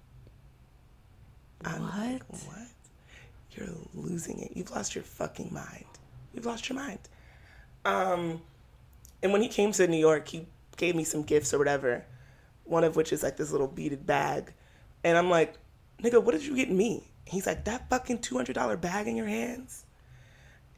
I'm 1.65 1.83
like, 1.83 2.23
What? 2.29 2.41
what? 2.47 2.69
You're 3.51 3.67
losing 3.95 4.39
it. 4.39 4.53
You've 4.55 4.71
lost 4.71 4.95
your 4.95 5.03
fucking 5.03 5.53
mind. 5.53 5.87
You've 6.33 6.47
lost 6.47 6.69
your 6.69 6.77
mind. 6.79 7.01
Um, 7.85 8.43
and 9.23 9.33
when 9.33 9.43
he 9.43 9.49
came 9.49 9.73
to 9.73 9.87
New 9.87 9.99
York, 9.99 10.29
he 10.29 10.47
gave 10.77 10.95
me 10.95 11.05
some 11.05 11.23
gifts 11.23 11.53
or 11.53 11.59
whatever. 11.59 12.05
One 12.65 12.85
of 12.85 12.97
which 12.97 13.13
is 13.13 13.23
like 13.23 13.37
this 13.37 13.51
little 13.51 13.67
beaded 13.69 14.07
bag, 14.07 14.53
and 15.05 15.19
I'm 15.19 15.31
like, 15.31 15.55
nigga, 16.03 16.23
what 16.23 16.33
did 16.33 16.45
you 16.47 16.55
get 16.57 16.71
me? 16.71 17.05
He's 17.25 17.47
like, 17.47 17.65
that 17.65 17.89
fucking 17.91 18.19
two 18.19 18.37
hundred 18.37 18.55
dollar 18.55 18.77
bag 18.77 19.07
in 19.09 19.17
your 19.17 19.27
hands, 19.27 19.85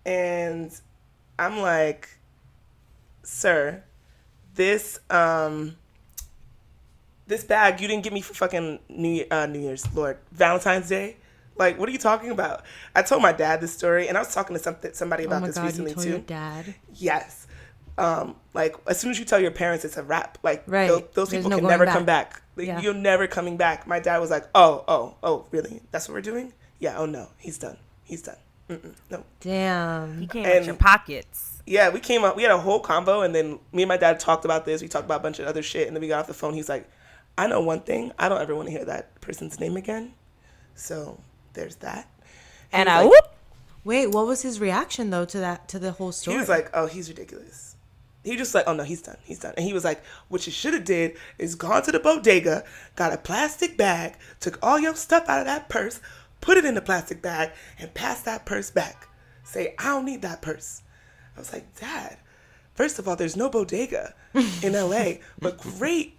and 0.05 0.73
I'm 1.39 1.59
like, 1.59 2.09
sir, 3.23 3.83
this 4.55 4.99
um. 5.11 5.77
This 7.27 7.43
bag 7.43 7.81
you 7.81 7.89
didn't 7.89 8.05
get 8.05 8.13
me 8.13 8.21
for 8.21 8.35
fucking 8.35 8.81
New 8.91 9.25
uh, 9.31 9.47
New 9.47 9.59
Year's, 9.61 9.91
Lord, 9.95 10.19
Valentine's 10.33 10.91
Day. 10.91 11.17
Like, 11.57 11.79
what 11.79 11.89
are 11.89 11.93
you 11.93 11.99
talking 11.99 12.31
about? 12.31 12.65
I 12.95 13.01
told 13.01 13.23
my 13.23 13.33
dad 13.33 13.63
this 13.63 13.73
story, 13.73 14.09
and 14.09 14.19
I 14.19 14.21
was 14.21 14.35
talking 14.35 14.55
to 14.55 14.63
something 14.63 14.93
somebody 14.93 15.25
Oh 15.25 15.29
about 15.29 15.41
my 15.41 15.47
this 15.47 15.57
god, 15.57 15.63
you 15.63 15.69
recently 15.69 15.95
told 15.95 16.05
too. 16.05 16.11
your 16.11 16.19
dad. 16.19 16.75
Yes. 16.93 17.44
Um, 17.97 18.37
like 18.55 18.75
as 18.89 18.99
soon 18.99 19.11
as 19.13 19.19
you 19.19 19.25
tell 19.25 19.39
your 19.41 19.51
parents 19.53 19.85
it's 19.85 19.97
a 19.97 20.03
wrap, 20.03 20.39
like 20.43 20.65
Right. 20.67 20.89
those, 20.89 21.03
those 21.15 21.31
people 21.31 21.51
no 21.51 21.59
can 21.59 21.67
never 21.69 21.85
back. 21.85 21.95
come 21.95 22.05
back. 22.05 22.43
Like, 22.57 22.67
Yeah. 22.67 22.81
You're 22.81 22.95
never 22.95 23.27
coming 23.29 23.57
back. 23.57 23.87
My 23.87 24.01
dad 24.01 24.19
was 24.19 24.31
like, 24.31 24.47
"Oh, 24.55 24.85
oh, 24.89 25.15
oh, 25.23 25.47
really? 25.53 25.81
That's 25.93 26.09
what 26.09 26.15
we're 26.15 26.21
doing? 26.21 26.53
Yeah. 26.81 26.97
Oh 26.99 27.07
no, 27.07 27.29
he's 27.39 27.59
done. 27.59 27.77
He's 28.03 28.23
done. 28.23 28.37
Mm-mm, 28.69 28.95
no. 29.11 29.25
Damn. 29.41 30.19
He 30.21 30.27
came 30.27 30.45
And- 30.45 30.55
at 30.55 30.65
your 30.65 30.75
pockets. 30.77 31.51
Yeah, 31.67 31.89
we 31.91 32.01
came 32.01 32.25
up. 32.25 32.37
We 32.37 32.43
had 32.43 32.53
a 32.53 32.59
whole 32.59 32.81
combo, 32.81 33.23
and 33.23 33.35
then 33.35 33.59
me 33.73 33.83
and 33.85 33.89
my 33.89 33.97
dad 33.97 34.21
talked 34.21 34.45
about 34.45 34.65
this. 34.67 34.83
We 34.83 34.89
talked 34.89 35.05
about 35.07 35.21
a 35.21 35.23
bunch 35.23 35.39
of 35.39 35.47
other 35.47 35.63
shit, 35.63 35.87
and 35.87 35.97
then 35.97 36.01
we 36.03 36.09
got 36.09 36.21
off 36.21 36.27
the 36.27 36.35
phone. 36.35 36.53
He's 36.55 36.69
like, 36.69 36.89
"I 37.39 37.47
know 37.47 37.61
one 37.61 37.81
thing. 37.81 38.13
I 38.19 38.29
don't 38.29 38.41
ever 38.41 38.55
want 38.55 38.67
to 38.69 38.73
hear 38.73 38.85
that 38.85 39.19
person's 39.21 39.59
name 39.61 39.77
again." 39.77 40.13
So 40.75 41.21
there's 41.55 41.77
that. 41.77 42.09
He 42.23 42.27
And 42.73 42.89
I 42.89 43.01
like- 43.03 43.11
whoop. 43.11 43.31
Wait, 43.85 44.07
what 44.09 44.27
was 44.27 44.43
his 44.43 44.61
reaction 44.61 45.11
though 45.11 45.25
to 45.27 45.39
that 45.41 45.69
to 45.69 45.79
the 45.79 45.93
whole 45.93 46.11
story? 46.13 46.35
He 46.37 46.41
was 46.41 46.49
like, 46.49 46.71
"Oh, 46.75 46.87
he's 46.87 47.09
ridiculous." 47.09 47.74
He 48.25 48.37
just 48.37 48.55
like, 48.55 48.65
"Oh 48.67 48.73
no, 48.73 48.85
he's 48.85 49.03
done. 49.03 49.19
He's 49.23 49.39
done." 49.39 49.53
And 49.57 49.67
he 49.67 49.75
was 49.75 49.85
like, 49.85 50.03
"What 50.29 50.47
you 50.47 50.53
should 50.53 50.73
have 50.73 50.85
did 50.85 51.17
is 51.39 51.55
gone 51.55 51.83
to 51.83 51.93
the 51.93 52.01
bodega, 52.01 52.65
got 52.97 53.13
a 53.13 53.19
plastic 53.19 53.77
bag, 53.77 54.17
took 54.41 54.59
all 54.63 54.79
your 54.79 54.95
stuff 54.97 55.29
out 55.29 55.41
of 55.41 55.47
that 55.47 55.69
purse, 55.69 56.01
put 56.41 56.57
it 56.57 56.65
in 56.65 56.75
the 56.75 56.81
plastic 56.81 57.21
bag, 57.21 57.53
and 57.79 57.93
passed 57.93 58.25
that 58.25 58.47
purse 58.47 58.71
back. 58.71 59.09
Say, 59.45 59.75
I 59.79 59.85
don't 59.85 60.07
need 60.07 60.23
that 60.23 60.41
purse." 60.41 60.83
I 61.37 61.41
was 61.41 61.53
like, 61.53 61.77
"Dad, 61.79 62.17
first 62.75 62.99
of 62.99 63.07
all, 63.07 63.15
there's 63.15 63.37
no 63.37 63.51
bodega 63.51 64.15
in 64.63 64.75
L.A., 64.75 65.21
but 65.39 65.59
great 65.59 66.17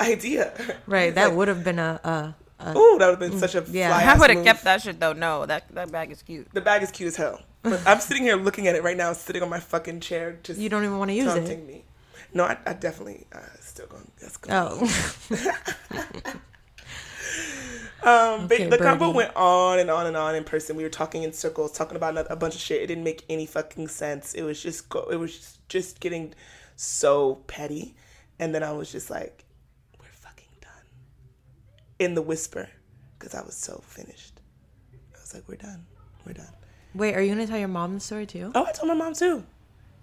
idea." 0.00 0.52
right. 0.86 1.14
That 1.14 1.28
like, 1.28 1.36
would 1.36 1.48
have 1.48 1.62
been 1.62 1.78
a, 1.78 2.00
a, 2.02 2.64
a 2.64 2.76
Ooh, 2.76 2.98
that 2.98 3.06
would 3.06 3.20
have 3.20 3.30
been 3.30 3.38
such 3.38 3.54
a 3.54 3.62
mm, 3.62 3.72
yeah. 3.72 3.96
I 3.96 4.12
I 4.12 4.18
would 4.18 4.30
have 4.30 4.44
kept 4.44 4.64
that 4.64 4.82
shit 4.82 4.98
though. 4.98 5.12
No, 5.12 5.46
that 5.46 5.72
that 5.74 5.92
bag 5.92 6.10
is 6.10 6.22
cute. 6.22 6.48
The 6.52 6.60
bag 6.60 6.82
is 6.82 6.90
cute 6.90 7.06
as 7.06 7.16
hell. 7.16 7.40
But 7.62 7.82
I'm 7.86 8.00
sitting 8.00 8.22
here 8.22 8.36
looking 8.36 8.68
at 8.68 8.76
it 8.76 8.82
right 8.82 8.96
now, 8.96 9.12
sitting 9.12 9.42
on 9.42 9.50
my 9.50 9.60
fucking 9.60 10.00
chair, 10.00 10.38
just 10.42 10.60
you 10.60 10.68
don't 10.68 10.84
even 10.84 10.98
want 10.98 11.10
to 11.10 11.14
use 11.14 11.34
it. 11.34 11.66
me. 11.66 11.84
No, 12.32 12.44
I, 12.44 12.56
I 12.66 12.72
definitely 12.74 13.26
uh, 13.32 13.38
still 13.60 13.86
going. 13.86 14.10
That's 14.20 14.36
going. 14.36 14.56
Oh. 14.56 16.34
Um, 18.00 18.44
Okay, 18.44 18.68
the 18.68 18.78
Birdie. 18.78 19.12
went 19.12 19.34
on 19.34 19.80
and 19.80 19.90
on 19.90 20.06
and 20.06 20.16
on 20.16 20.36
in 20.36 20.44
person. 20.44 20.76
We 20.76 20.84
were 20.84 20.88
talking 20.88 21.24
in 21.24 21.32
circles, 21.32 21.72
talking 21.72 21.96
about 21.96 22.30
a 22.30 22.36
bunch 22.36 22.54
of 22.54 22.60
shit. 22.60 22.80
It 22.80 22.86
didn't 22.86 23.02
make 23.02 23.24
any 23.28 23.44
fucking 23.44 23.88
sense. 23.88 24.34
It 24.34 24.42
was 24.42 24.62
just 24.62 24.88
go. 24.88 25.00
It 25.10 25.16
was 25.16 25.58
just 25.68 25.98
getting 25.98 26.32
so 26.76 27.36
petty, 27.48 27.96
and 28.38 28.54
then 28.54 28.62
I 28.62 28.70
was 28.70 28.92
just 28.92 29.10
like, 29.10 29.44
"We're 29.98 30.06
fucking 30.12 30.46
done." 30.60 30.70
In 31.98 32.14
the 32.14 32.22
whisper, 32.22 32.68
because 33.18 33.34
I 33.34 33.42
was 33.42 33.56
so 33.56 33.82
finished. 33.84 34.40
I 34.94 35.20
was 35.20 35.34
like, 35.34 35.48
"We're 35.48 35.56
done. 35.56 35.84
We're 36.24 36.34
done." 36.34 36.46
Wait, 36.98 37.14
are 37.14 37.22
you 37.22 37.32
gonna 37.32 37.46
tell 37.46 37.58
your 37.58 37.68
mom 37.68 37.94
the 37.94 38.00
story 38.00 38.26
too? 38.26 38.50
Oh, 38.56 38.64
I 38.64 38.72
told 38.72 38.88
my 38.88 38.94
mom 38.94 39.14
too. 39.14 39.44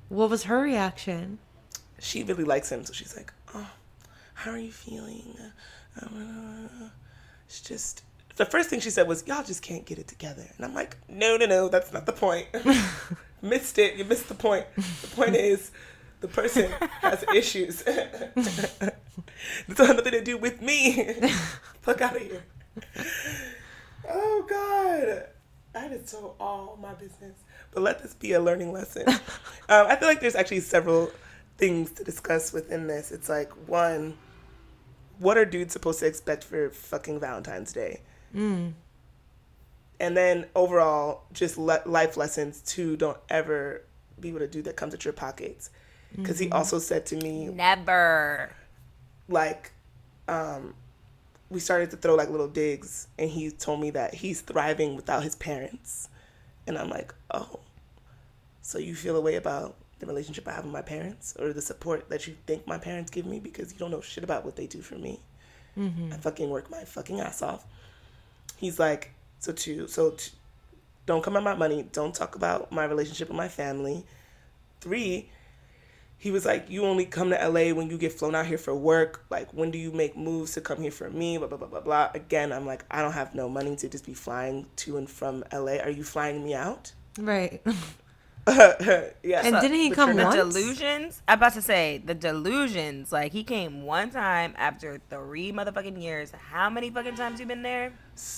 What 0.07 0.29
was 0.29 0.43
her 0.43 0.61
reaction? 0.61 1.39
she 1.99 2.23
really 2.23 2.45
likes 2.45 2.71
him, 2.71 2.85
so 2.85 2.93
she's 2.93 3.15
like, 3.17 3.33
"Oh, 3.53 3.67
how 4.33 4.51
are 4.51 4.57
you 4.57 4.71
feeling?" 4.71 5.37
It's 7.47 7.59
just 7.59 8.03
the 8.37 8.45
first 8.45 8.69
thing 8.69 8.79
she 8.79 8.89
said 8.91 9.09
was, 9.09 9.27
"Y'all 9.27 9.43
just 9.43 9.61
can't 9.61 9.85
get 9.85 9.99
it 9.99 10.07
together," 10.07 10.45
and 10.55 10.65
I'm 10.65 10.73
like, 10.73 10.95
"No, 11.09 11.35
no, 11.35 11.45
no, 11.45 11.67
that's 11.67 11.91
not 11.91 12.05
the 12.05 12.13
point. 12.13 12.47
missed 13.41 13.77
it. 13.77 13.95
You 13.97 14.05
missed 14.05 14.29
the 14.29 14.35
point. 14.35 14.65
The 15.01 15.07
point 15.07 15.35
is." 15.51 15.71
The 16.21 16.29
person 16.29 16.71
has 17.01 17.25
issues. 17.35 17.83
this 17.83 18.35
has 18.35 19.77
nothing 19.77 20.13
to 20.13 20.23
do 20.23 20.37
with 20.37 20.61
me. 20.61 21.13
Fuck 21.81 22.01
out 22.01 22.15
of 22.15 22.21
here. 22.21 22.43
Oh 24.09 24.45
God, 24.49 25.25
that 25.75 25.91
is 25.91 26.09
so 26.09 26.35
all 26.39 26.79
my 26.81 26.93
business. 26.93 27.33
But 27.71 27.83
let 27.83 28.01
this 28.01 28.13
be 28.15 28.31
a 28.31 28.39
learning 28.39 28.71
lesson. 28.71 29.03
um, 29.09 29.19
I 29.69 29.95
feel 29.97 30.07
like 30.07 30.21
there's 30.21 30.35
actually 30.35 30.61
several 30.61 31.11
things 31.57 31.91
to 31.91 32.03
discuss 32.03 32.53
within 32.53 32.87
this. 32.87 33.11
It's 33.11 33.27
like 33.29 33.51
one, 33.67 34.17
what 35.19 35.37
are 35.37 35.43
dudes 35.45 35.73
supposed 35.73 35.99
to 35.99 36.07
expect 36.07 36.45
for 36.45 36.69
fucking 36.69 37.19
Valentine's 37.19 37.73
Day? 37.73 38.01
And 38.33 38.73
then 39.99 40.45
overall, 40.55 41.23
just 41.31 41.57
le- 41.57 41.81
life 41.85 42.17
lessons. 42.17 42.61
Two, 42.61 42.95
don't 42.97 43.17
ever 43.29 43.81
be 44.19 44.31
with 44.31 44.41
a 44.41 44.47
dude 44.47 44.65
that 44.65 44.75
comes 44.77 44.93
at 44.93 45.03
your 45.05 45.13
pockets. 45.13 45.69
Because 46.15 46.39
he 46.39 46.49
also 46.51 46.79
said 46.79 47.05
to 47.07 47.17
me, 47.17 47.47
Never. 47.47 48.55
like 49.27 49.71
um 50.29 50.73
we 51.55 51.61
started 51.61 51.89
to 51.89 51.95
throw 51.95 52.15
like 52.15 52.29
little 52.29 52.49
digs 52.49 53.07
and 53.17 53.29
he 53.29 53.49
told 53.49 53.79
me 53.79 53.89
that 53.89 54.13
he's 54.13 54.41
thriving 54.41 54.93
without 54.93 55.23
his 55.23 55.35
parents. 55.35 56.09
And 56.67 56.77
i'm 56.77 56.89
like 56.89 57.13
oh 57.31 57.59
so 58.61 58.77
you 58.77 58.93
feel 58.93 59.15
a 59.15 59.21
way 59.21 59.35
about 59.35 59.75
the 59.99 60.05
relationship 60.05 60.47
i 60.47 60.51
have 60.51 60.65
with 60.65 60.73
my 60.73 60.81
parents 60.81 61.35
or 61.39 61.53
the 61.53 61.61
support 61.61 62.09
that 62.09 62.27
you 62.27 62.35
think 62.45 62.67
my 62.67 62.77
parents 62.77 63.09
give 63.09 63.25
me? 63.25 63.39
Because 63.39 63.71
you 63.71 63.79
don't 63.79 63.91
know 63.91 64.01
shit 64.01 64.23
about 64.23 64.43
what 64.43 64.57
they 64.57 64.67
do 64.67 64.81
for 64.81 64.95
me. 64.95 65.21
Mm-hmm. 65.77 66.11
I 66.11 66.17
fucking 66.17 66.49
work 66.49 66.69
my 66.69 66.83
fucking 66.83 67.21
ass 67.21 67.41
off. 67.41 67.65
He's 68.57 68.77
like 68.77 69.13
so 69.39 69.53
two 69.53 69.87
so 69.87 70.11
t- 70.11 70.31
don't 71.05 71.23
come 71.23 71.37
at 71.37 71.43
my 71.43 71.55
money. 71.55 71.87
Don't 71.93 72.13
talk 72.13 72.35
about 72.35 72.69
my 72.71 72.83
relationship 72.83 73.29
with 73.29 73.37
my 73.37 73.47
family. 73.47 74.03
Three 74.81 75.29
he 76.25 76.31
was 76.31 76.43
like, 76.43 76.71
"You 76.71 76.85
only 76.85 77.05
come 77.05 77.29
to 77.29 77.37
LA 77.37 77.71
when 77.71 77.87
you 77.91 77.99
get 77.99 78.11
flown 78.11 78.33
out 78.33 78.47
here 78.47 78.57
for 78.57 78.73
work. 78.73 79.23
Like, 79.29 79.53
when 79.53 79.69
do 79.69 79.77
you 79.77 79.91
make 79.91 80.17
moves 80.17 80.53
to 80.53 80.61
come 80.61 80.81
here 80.81 80.89
for 80.89 81.07
me? 81.07 81.37
Blah 81.37 81.45
blah 81.45 81.59
blah 81.59 81.67
blah 81.67 81.81
blah." 81.81 82.09
Again, 82.15 82.51
I'm 82.51 82.65
like, 82.65 82.83
I 82.89 83.03
don't 83.03 83.11
have 83.11 83.35
no 83.35 83.47
money 83.47 83.75
to 83.75 83.87
just 83.87 84.07
be 84.07 84.15
flying 84.15 84.65
to 84.77 84.97
and 84.97 85.07
from 85.07 85.43
LA. 85.53 85.77
Are 85.77 85.91
you 85.91 86.03
flying 86.03 86.43
me 86.43 86.55
out? 86.55 86.93
Right. 87.19 87.61
yeah. 89.23 89.41
And 89.43 89.55
uh, 89.55 89.61
didn't 89.61 89.77
he 89.77 89.89
but 89.89 89.95
come 89.95 90.09
you're 90.09 90.17
The 90.17 90.23
once? 90.37 90.53
delusions. 90.53 91.21
I'm 91.27 91.39
about 91.39 91.53
to 91.53 91.61
say 91.61 92.01
the 92.05 92.13
delusions. 92.13 93.11
Like 93.11 93.31
he 93.31 93.43
came 93.43 93.83
one 93.83 94.11
time 94.11 94.53
after 94.57 94.99
three 95.09 95.51
motherfucking 95.51 96.01
years. 96.01 96.31
How 96.51 96.69
many 96.69 96.89
fucking 96.91 97.15
times 97.15 97.39
you 97.39 97.45
been 97.47 97.63
there? 97.63 97.93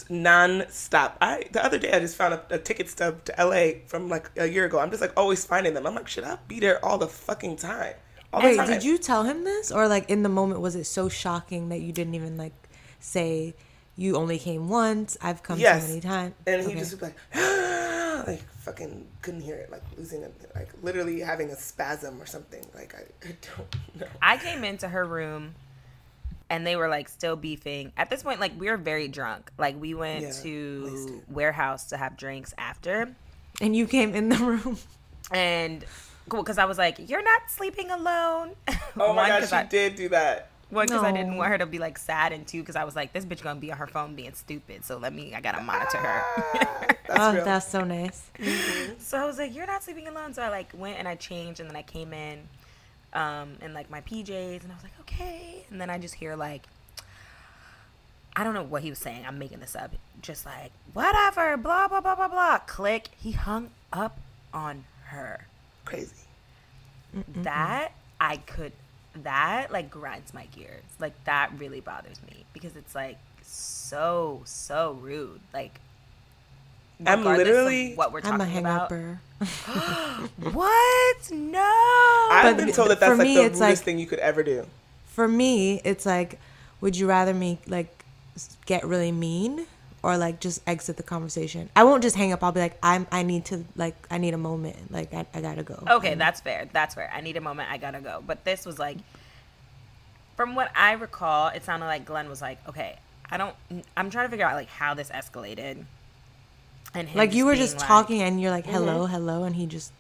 non-stop. 0.10 1.18
I 1.22 1.46
the 1.52 1.64
other 1.64 1.78
day 1.78 1.92
I 1.92 2.00
just 2.00 2.16
found 2.16 2.34
a, 2.34 2.44
a 2.50 2.58
ticket 2.58 2.90
stub 2.90 3.24
to 3.26 3.36
LA 3.38 3.80
from 3.88 4.10
like 4.10 4.32
a 4.38 4.48
year 4.48 4.66
ago. 4.66 4.80
I'm 4.80 4.90
just 4.90 5.02
like 5.02 5.14
always 5.18 5.46
finding 5.46 5.74
them. 5.74 5.86
I'm 5.86 5.96
like, 5.96 6.08
should 6.08 6.24
I 6.24 6.38
be 6.48 6.60
there 6.60 6.84
all 6.84 6.98
the 6.98 7.08
fucking 7.08 7.58
time? 7.58 7.94
All 8.34 8.42
the 8.42 8.48
Hey, 8.50 8.58
time. 8.58 8.68
did 8.68 8.84
you 8.84 8.98
tell 8.98 9.24
him 9.24 9.44
this, 9.44 9.72
or 9.72 9.88
like 9.88 10.10
in 10.10 10.24
the 10.24 10.30
moment 10.30 10.62
was 10.62 10.76
it 10.76 10.86
so 10.86 11.10
shocking 11.10 11.70
that 11.70 11.82
you 11.82 11.92
didn't 11.92 12.16
even 12.16 12.38
like 12.38 12.54
say 13.00 13.56
you 13.96 14.16
only 14.16 14.40
came 14.40 14.70
once? 14.70 15.18
I've 15.22 15.44
come 15.44 15.60
Yes. 15.60 15.84
so 15.84 15.90
many 15.90 16.02
times. 16.02 16.34
And 16.46 16.66
he 16.66 16.74
just 16.76 16.94
was 16.94 17.02
like, 17.02 17.16
like 18.28 18.42
fucking 18.68 19.08
couldn't 19.22 19.40
hear 19.42 19.56
it, 19.56 19.72
like 19.72 19.82
losing 19.98 20.22
it, 20.24 20.34
like 20.54 20.68
literally 20.84 21.22
having 21.22 21.50
a 21.52 21.56
spasm 21.56 22.22
or 22.22 22.26
something. 22.26 22.66
Like 22.76 22.94
I, 22.96 23.28
I 23.30 23.36
don't 23.58 24.02
know. 24.02 24.08
I 24.22 24.36
came 24.38 24.66
into 24.66 24.90
her 24.90 25.06
room 25.06 25.56
and 26.50 26.68
they 26.68 26.76
were 26.76 26.90
like 26.90 27.08
still 27.08 27.38
beefing. 27.38 27.94
At 27.98 28.10
this 28.10 28.24
point, 28.24 28.42
like 28.42 28.52
we 28.60 28.70
were 28.70 28.76
very 28.78 29.08
drunk. 29.08 29.52
Like 29.58 29.80
we 29.80 29.94
went 29.94 30.24
Yeah, 30.24 30.32
to 30.44 31.24
warehouse 31.30 31.86
to 31.86 31.98
have 31.98 32.18
drinks 32.18 32.54
after. 32.58 33.16
and 33.62 33.74
you 33.76 33.88
came 33.88 34.14
in 34.14 34.28
the 34.30 34.36
room. 34.38 34.78
And 35.32 35.84
cool, 36.28 36.44
because 36.44 36.58
I 36.58 36.66
was 36.66 36.78
like, 36.78 37.10
You're 37.10 37.24
not 37.24 37.50
sleeping 37.50 37.90
alone. 37.90 38.52
Oh 39.00 39.14
my 39.14 39.22
One, 39.22 39.28
god, 39.30 39.40
'cause 39.42 39.50
she 39.50 39.56
I, 39.56 39.64
did 39.64 39.96
do 39.96 40.10
that. 40.10 40.50
One, 40.70 40.86
because 40.86 41.04
I 41.04 41.14
didn't 41.14 41.38
want 41.38 41.50
her 41.50 41.58
to 41.60 41.66
be 41.66 41.80
like 41.80 41.98
sad, 41.98 42.34
and 42.34 42.46
two, 42.46 42.60
because 42.62 42.76
I 42.76 42.84
was 42.84 42.96
like, 42.96 43.14
This 43.14 43.26
bitch 43.26 43.42
gonna 43.42 43.60
be 43.60 43.72
on 43.72 43.78
her 43.78 43.88
phone 43.88 44.16
being 44.16 44.34
stupid. 44.34 44.84
So 44.84 44.98
let 44.98 45.14
me, 45.14 45.34
I 45.34 45.42
gotta 45.42 45.62
monitor 45.62 45.98
her. 45.98 46.98
That's 47.08 47.20
oh, 47.22 47.34
real. 47.36 47.46
that's 47.46 47.68
so 47.70 47.86
nice. 47.86 48.30
So 49.00 49.18
I 49.18 49.26
was 49.26 49.38
like, 49.38 49.56
"You're 49.56 49.66
not 49.66 49.82
sleeping 49.82 50.10
alone." 50.10 50.34
So 50.34 50.42
I 50.42 50.50
like 50.50 50.70
went 50.74 51.00
and 51.00 51.08
I 51.08 51.16
changed, 51.16 51.62
and 51.62 51.70
then 51.70 51.78
I 51.78 51.82
came 51.82 52.12
in, 52.12 52.40
um, 53.14 53.56
in 53.62 53.74
like 53.74 53.90
my 53.90 54.02
PJs, 54.02 54.64
and 54.64 54.72
I 54.74 54.76
was 54.76 54.84
like, 54.84 55.00
"Okay." 55.00 55.66
And 55.72 55.80
then 55.80 55.90
I 55.90 56.00
just 56.00 56.16
hear 56.16 56.36
like, 56.36 56.64
I 58.36 58.44
don't 58.44 58.54
know 58.54 58.64
what 58.64 58.84
he 58.84 58.90
was 58.90 59.00
saying. 59.00 59.26
I'm 59.26 59.40
making 59.40 59.62
this 59.62 59.76
up. 59.76 59.96
Just 60.22 60.46
like 60.46 60.72
whatever, 60.94 61.56
blah 61.56 61.88
blah 61.88 62.02
blah 62.02 62.16
blah 62.16 62.28
blah. 62.28 62.58
Click. 62.60 63.08
He 63.18 63.32
hung 63.32 63.72
up 63.94 64.20
on 64.54 64.84
her. 65.06 65.48
Crazy. 65.86 66.14
That 67.38 67.94
I 68.20 68.38
could. 68.38 68.74
That 69.24 69.72
like 69.72 69.90
grinds 69.90 70.34
my 70.34 70.46
gears. 70.48 70.84
Like 71.00 71.14
that 71.26 71.52
really 71.58 71.80
bothers 71.80 72.18
me 72.30 72.46
because 72.54 72.76
it's 72.76 72.94
like 72.96 73.18
so 73.44 74.42
so 74.46 74.98
rude. 75.02 75.40
Like. 75.54 75.80
I'm 77.06 77.20
regardless 77.20 77.42
of 77.48 77.54
literally- 77.54 77.94
what 77.96 78.12
we're 78.12 78.22
talking 78.22 78.34
I'm 78.36 78.42
a 78.42 78.46
hang 78.46 78.66
about. 78.66 78.92
What? 80.54 81.32
No. 81.32 82.28
I've 82.32 82.58
But 82.58 82.66
been 82.66 82.74
told 82.74 82.90
that 82.90 83.00
that's 83.00 83.18
like 83.20 83.28
me, 83.28 83.36
the 83.36 83.42
it's 83.46 83.60
rudest 83.60 83.60
like- 83.60 83.78
thing 83.86 84.00
you 84.00 84.08
could 84.08 84.20
ever 84.20 84.42
do. 84.44 84.66
For 85.14 85.28
me, 85.28 85.80
it's 85.84 86.06
like, 86.06 86.40
would 86.82 86.96
you 86.98 87.08
rather 87.08 87.34
me 87.34 87.60
like 87.68 88.04
get 88.66 88.84
really 88.86 89.12
mean 89.12 89.66
or 90.04 90.18
like 90.18 90.40
just 90.40 90.62
exit 90.68 90.98
the 90.98 91.04
conversation? 91.04 91.70
I 91.76 91.84
won't 91.84 92.04
just 92.04 92.16
hang 92.16 92.32
up. 92.34 92.44
I'll 92.44 92.52
be 92.52 92.60
like, 92.60 92.78
I'm. 92.82 93.08
I 93.12 93.24
need 93.24 93.46
to 93.46 93.64
like. 93.76 93.96
I 94.10 94.18
need 94.18 94.34
a 94.34 94.38
moment. 94.38 94.92
Like 94.92 95.14
I, 95.14 95.26
I 95.34 95.42
gotta 95.42 95.64
go. 95.64 95.84
Okay, 95.90 96.16
that's 96.16 96.42
fair. 96.42 96.68
That's 96.72 96.96
fair. 96.96 97.12
I 97.14 97.22
need 97.22 97.38
a 97.38 97.42
moment. 97.42 97.70
I 97.72 97.78
gotta 97.78 98.00
go. 98.00 98.24
But 98.26 98.44
this 98.44 98.66
was 98.66 98.80
like, 98.80 98.98
from 100.36 100.56
what 100.56 100.72
I 100.76 100.94
recall, 100.94 101.50
it 101.50 101.64
sounded 101.64 101.88
like 101.88 102.06
Glenn 102.06 102.30
was 102.30 102.42
like, 102.42 102.60
"Okay, 102.68 102.98
I 103.30 103.38
don't. 103.38 103.56
I'm 103.96 104.10
trying 104.10 104.26
to 104.26 104.30
figure 104.30 104.46
out 104.46 104.56
like 104.56 104.70
how 104.70 104.94
this 104.94 105.10
escalated." 105.10 105.84
And 106.94 107.14
Like 107.14 107.34
you 107.34 107.46
were 107.46 107.56
just 107.56 107.78
like- 107.78 107.88
talking 107.88 108.22
and 108.22 108.42
you're 108.42 108.52
like, 108.52 108.66
mm-hmm. 108.66 108.74
hello, 108.74 109.06
hello, 109.06 109.44
and 109.44 109.56
he 109.56 109.66
just. 109.66 109.92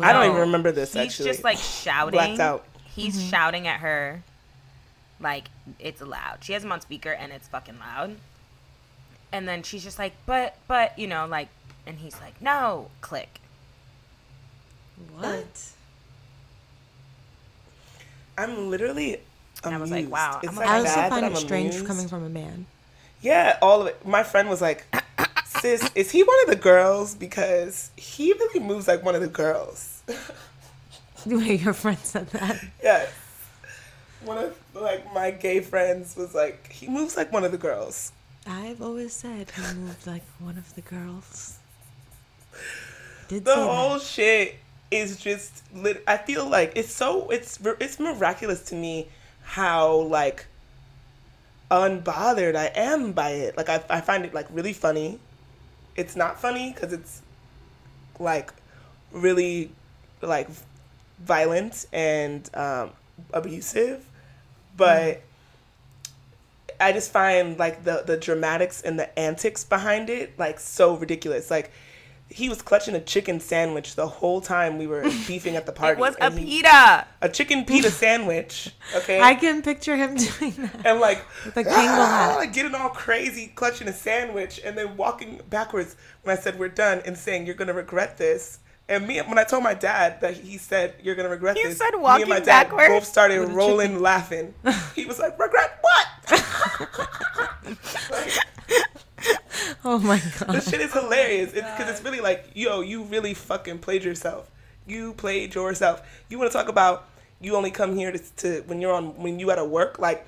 I 0.00 0.12
don't 0.12 0.26
even 0.26 0.40
remember 0.42 0.72
this 0.72 0.92
He's 0.92 1.02
actually. 1.02 1.28
just 1.28 1.44
like 1.44 1.58
shouting. 1.58 2.12
Blacked 2.12 2.40
out. 2.40 2.64
He's 2.84 3.18
mm-hmm. 3.18 3.28
shouting 3.28 3.66
at 3.66 3.80
her. 3.80 4.22
Like 5.18 5.50
it's 5.78 6.00
loud. 6.00 6.38
She 6.42 6.52
has 6.54 6.64
him 6.64 6.72
on 6.72 6.80
speaker 6.80 7.10
and 7.10 7.32
it's 7.32 7.48
fucking 7.48 7.78
loud. 7.78 8.16
And 9.32 9.46
then 9.46 9.62
she's 9.62 9.84
just 9.84 9.98
like, 9.98 10.12
but, 10.26 10.56
but, 10.66 10.98
you 10.98 11.06
know, 11.06 11.26
like, 11.26 11.48
and 11.86 11.98
he's 11.98 12.20
like, 12.20 12.40
no, 12.42 12.90
click. 13.00 13.40
What? 15.16 15.70
I'm 18.36 18.70
literally. 18.70 19.20
And 19.64 19.74
I 19.74 19.78
was 19.78 19.90
like, 19.90 20.10
wow, 20.10 20.40
It's 20.42 20.50
I'm 20.52 20.56
like 20.56 20.68
I 20.68 20.78
also 20.78 21.08
find 21.08 21.24
it 21.26 21.28
I'm 21.30 21.36
strange 21.36 21.74
amused. 21.74 21.86
coming 21.86 22.08
from 22.08 22.24
a 22.24 22.28
man. 22.28 22.66
Yeah, 23.20 23.58
all 23.60 23.82
of 23.82 23.88
it. 23.88 24.06
My 24.06 24.22
friend 24.22 24.48
was 24.48 24.62
like, 24.62 24.86
"Sis, 25.44 25.90
is 25.94 26.10
he 26.10 26.22
one 26.22 26.36
of 26.44 26.48
the 26.48 26.56
girls? 26.56 27.14
Because 27.14 27.90
he 27.96 28.32
really 28.32 28.60
moves 28.60 28.88
like 28.88 29.02
one 29.04 29.14
of 29.14 29.20
the 29.20 29.28
girls." 29.28 30.02
The 31.26 31.36
way 31.36 31.56
your 31.56 31.74
friend 31.74 31.98
said 31.98 32.28
that. 32.30 32.64
yes. 32.82 33.12
One 34.24 34.38
of 34.38 34.58
like 34.72 35.12
my 35.12 35.30
gay 35.30 35.60
friends 35.60 36.16
was 36.16 36.34
like, 36.34 36.72
"He 36.72 36.88
moves 36.88 37.14
like 37.14 37.30
one 37.30 37.44
of 37.44 37.52
the 37.52 37.58
girls." 37.58 38.12
I've 38.46 38.80
always 38.82 39.12
said 39.12 39.50
he 39.50 39.62
moved 39.74 40.06
like 40.06 40.24
one 40.38 40.56
of 40.58 40.74
the 40.74 40.80
girls. 40.80 41.58
Did 43.28 43.44
The 43.44 43.54
whole 43.56 43.94
that. 43.94 44.02
shit 44.02 44.56
is 44.90 45.16
just. 45.18 45.62
Lit- 45.74 46.02
I 46.06 46.16
feel 46.16 46.48
like 46.48 46.72
it's 46.74 46.92
so. 46.92 47.30
It's 47.30 47.58
it's 47.80 48.00
miraculous 48.00 48.62
to 48.66 48.74
me 48.74 49.08
how 49.42 49.94
like 49.96 50.46
unbothered 51.70 52.56
I 52.56 52.66
am 52.74 53.12
by 53.12 53.30
it. 53.30 53.56
Like 53.56 53.68
I 53.68 53.82
I 53.88 54.00
find 54.00 54.24
it 54.24 54.34
like 54.34 54.46
really 54.50 54.72
funny. 54.72 55.20
It's 55.96 56.16
not 56.16 56.40
funny 56.40 56.72
because 56.72 56.92
it's 56.92 57.22
like 58.18 58.52
really 59.12 59.70
like 60.22 60.48
violent 61.20 61.86
and 61.92 62.48
um, 62.54 62.90
abusive, 63.32 64.04
but 64.76 65.22
I 66.80 66.92
just 66.92 67.12
find 67.12 67.58
like 67.58 67.84
the 67.84 68.02
the 68.06 68.16
dramatics 68.16 68.82
and 68.82 68.98
the 68.98 69.16
antics 69.18 69.64
behind 69.64 70.10
it 70.10 70.38
like 70.38 70.58
so 70.60 70.96
ridiculous. 70.96 71.50
Like 71.50 71.70
he 72.32 72.48
was 72.48 72.62
clutching 72.62 72.94
a 72.94 73.00
chicken 73.00 73.40
sandwich 73.40 73.96
the 73.96 74.06
whole 74.06 74.40
time 74.40 74.78
we 74.78 74.86
were 74.86 75.02
beefing 75.26 75.56
at 75.56 75.66
the 75.66 75.72
party. 75.72 75.92
It 75.92 75.98
was 75.98 76.14
a 76.20 76.30
he- 76.30 76.44
pita. 76.62 77.06
a 77.20 77.28
chicken 77.28 77.64
pita 77.64 77.90
sandwich. 78.04 78.70
Okay, 78.94 79.20
I 79.20 79.34
can 79.34 79.62
picture 79.62 79.96
him 79.96 80.14
doing 80.38 80.52
that. 80.52 80.86
and 80.86 81.00
like 81.00 81.24
the 81.54 81.60
a 81.60 81.64
Kangol 81.64 82.06
hat. 82.06 82.36
like 82.36 82.52
getting 82.52 82.74
all 82.74 82.90
crazy, 82.90 83.48
clutching 83.54 83.88
a 83.88 83.92
sandwich, 83.92 84.60
and 84.64 84.78
then 84.78 84.96
walking 84.96 85.40
backwards 85.50 85.96
when 86.22 86.36
I 86.36 86.40
said 86.40 86.58
we're 86.58 86.68
done, 86.68 87.02
and 87.04 87.18
saying 87.18 87.46
you're 87.46 87.56
gonna 87.56 87.74
regret 87.74 88.16
this. 88.16 88.60
And 88.90 89.06
me, 89.06 89.18
when 89.20 89.38
I 89.38 89.44
told 89.44 89.62
my 89.62 89.72
dad 89.74 90.20
that 90.20 90.34
he 90.34 90.58
said 90.58 90.96
you're 91.00 91.14
gonna 91.14 91.28
regret 91.28 91.56
He 91.56 91.62
this, 91.62 91.78
said 91.78 91.90
me 91.90 91.94
and 91.94 92.02
walking 92.02 92.28
my 92.28 92.40
dad 92.40 92.64
backwards? 92.64 92.88
both 92.88 93.04
started 93.04 93.48
rolling, 93.48 94.00
laughing. 94.00 94.52
He 94.96 95.06
was 95.06 95.20
like, 95.20 95.38
"Regret 95.38 95.78
what?" 95.80 96.08
like, 98.10 98.32
Oh 99.84 99.98
my 99.98 100.20
god. 100.40 100.54
this 100.56 100.68
shit 100.68 100.80
is 100.80 100.92
hilarious. 100.92 101.52
It's 101.52 101.70
because 101.70 101.88
it's 101.88 102.02
really 102.02 102.20
like, 102.20 102.50
yo, 102.54 102.80
you 102.80 103.04
really 103.04 103.32
fucking 103.32 103.78
played 103.78 104.02
yourself. 104.04 104.50
You 104.86 105.14
played 105.14 105.54
yourself. 105.54 106.02
You 106.28 106.38
want 106.38 106.50
to 106.50 106.58
talk 106.58 106.68
about 106.68 107.08
you 107.40 107.54
only 107.56 107.70
come 107.70 107.94
here 107.94 108.12
to, 108.12 108.18
to 108.18 108.62
when 108.66 108.80
you're 108.80 108.92
on 108.92 109.16
when 109.22 109.38
you 109.38 109.52
at 109.52 109.58
a 109.58 109.64
work 109.64 110.00
like, 110.00 110.26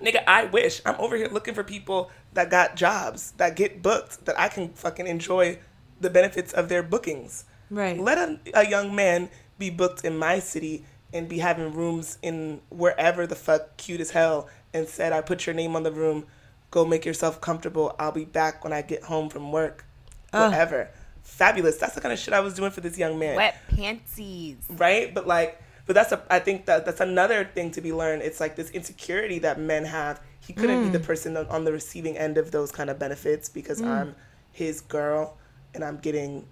nigga. 0.00 0.22
I 0.28 0.44
wish 0.44 0.80
I'm 0.86 0.94
over 1.00 1.16
here 1.16 1.28
looking 1.28 1.54
for 1.54 1.64
people 1.64 2.10
that 2.34 2.50
got 2.50 2.76
jobs 2.76 3.32
that 3.32 3.56
get 3.56 3.82
booked 3.82 4.26
that 4.26 4.38
I 4.38 4.48
can 4.48 4.68
fucking 4.70 5.08
enjoy 5.08 5.58
the 6.00 6.08
benefits 6.10 6.52
of 6.52 6.68
their 6.68 6.82
bookings. 6.84 7.44
Right. 7.70 7.98
Let 7.98 8.18
a, 8.18 8.38
a 8.54 8.68
young 8.68 8.94
man 8.94 9.28
be 9.58 9.70
booked 9.70 10.04
in 10.04 10.16
my 10.16 10.38
city 10.38 10.84
and 11.12 11.28
be 11.28 11.38
having 11.38 11.72
rooms 11.72 12.18
in 12.22 12.60
wherever 12.70 13.26
the 13.26 13.36
fuck 13.36 13.76
cute 13.76 14.00
as 14.00 14.10
hell 14.10 14.48
and 14.72 14.88
said, 14.88 15.12
I 15.12 15.20
put 15.20 15.46
your 15.46 15.54
name 15.54 15.76
on 15.76 15.84
the 15.84 15.92
room. 15.92 16.26
Go 16.70 16.84
make 16.84 17.04
yourself 17.04 17.40
comfortable. 17.40 17.94
I'll 17.98 18.12
be 18.12 18.24
back 18.24 18.64
when 18.64 18.72
I 18.72 18.82
get 18.82 19.04
home 19.04 19.30
from 19.30 19.52
work. 19.52 19.86
Whatever. 20.32 20.90
Fabulous. 21.22 21.76
That's 21.76 21.94
the 21.94 22.00
kind 22.00 22.12
of 22.12 22.18
shit 22.18 22.34
I 22.34 22.40
was 22.40 22.54
doing 22.54 22.72
for 22.72 22.80
this 22.80 22.98
young 22.98 23.18
man. 23.18 23.36
Wet 23.36 23.56
panties. 23.68 24.56
Right? 24.68 25.14
But 25.14 25.28
like, 25.28 25.62
but 25.86 25.94
that's 25.94 26.10
a, 26.10 26.22
I 26.28 26.40
think 26.40 26.66
that 26.66 26.84
that's 26.84 27.00
another 27.00 27.44
thing 27.44 27.70
to 27.72 27.80
be 27.80 27.92
learned. 27.92 28.22
It's 28.22 28.40
like 28.40 28.56
this 28.56 28.70
insecurity 28.70 29.38
that 29.40 29.60
men 29.60 29.84
have. 29.84 30.20
He 30.40 30.52
couldn't 30.52 30.82
be 30.84 30.88
the 30.90 30.98
mm. 30.98 31.06
person 31.06 31.36
on- 31.36 31.46
on 31.46 31.64
the 31.64 31.72
receiving 31.72 32.18
end 32.18 32.36
of 32.36 32.50
those 32.50 32.72
kind 32.72 32.90
of 32.90 32.98
benefits 32.98 33.48
because 33.48 33.80
mm. 33.80 33.86
I'm 33.86 34.16
his 34.50 34.80
girl 34.80 35.38
and 35.74 35.84
I'm 35.84 35.98
getting 35.98 36.46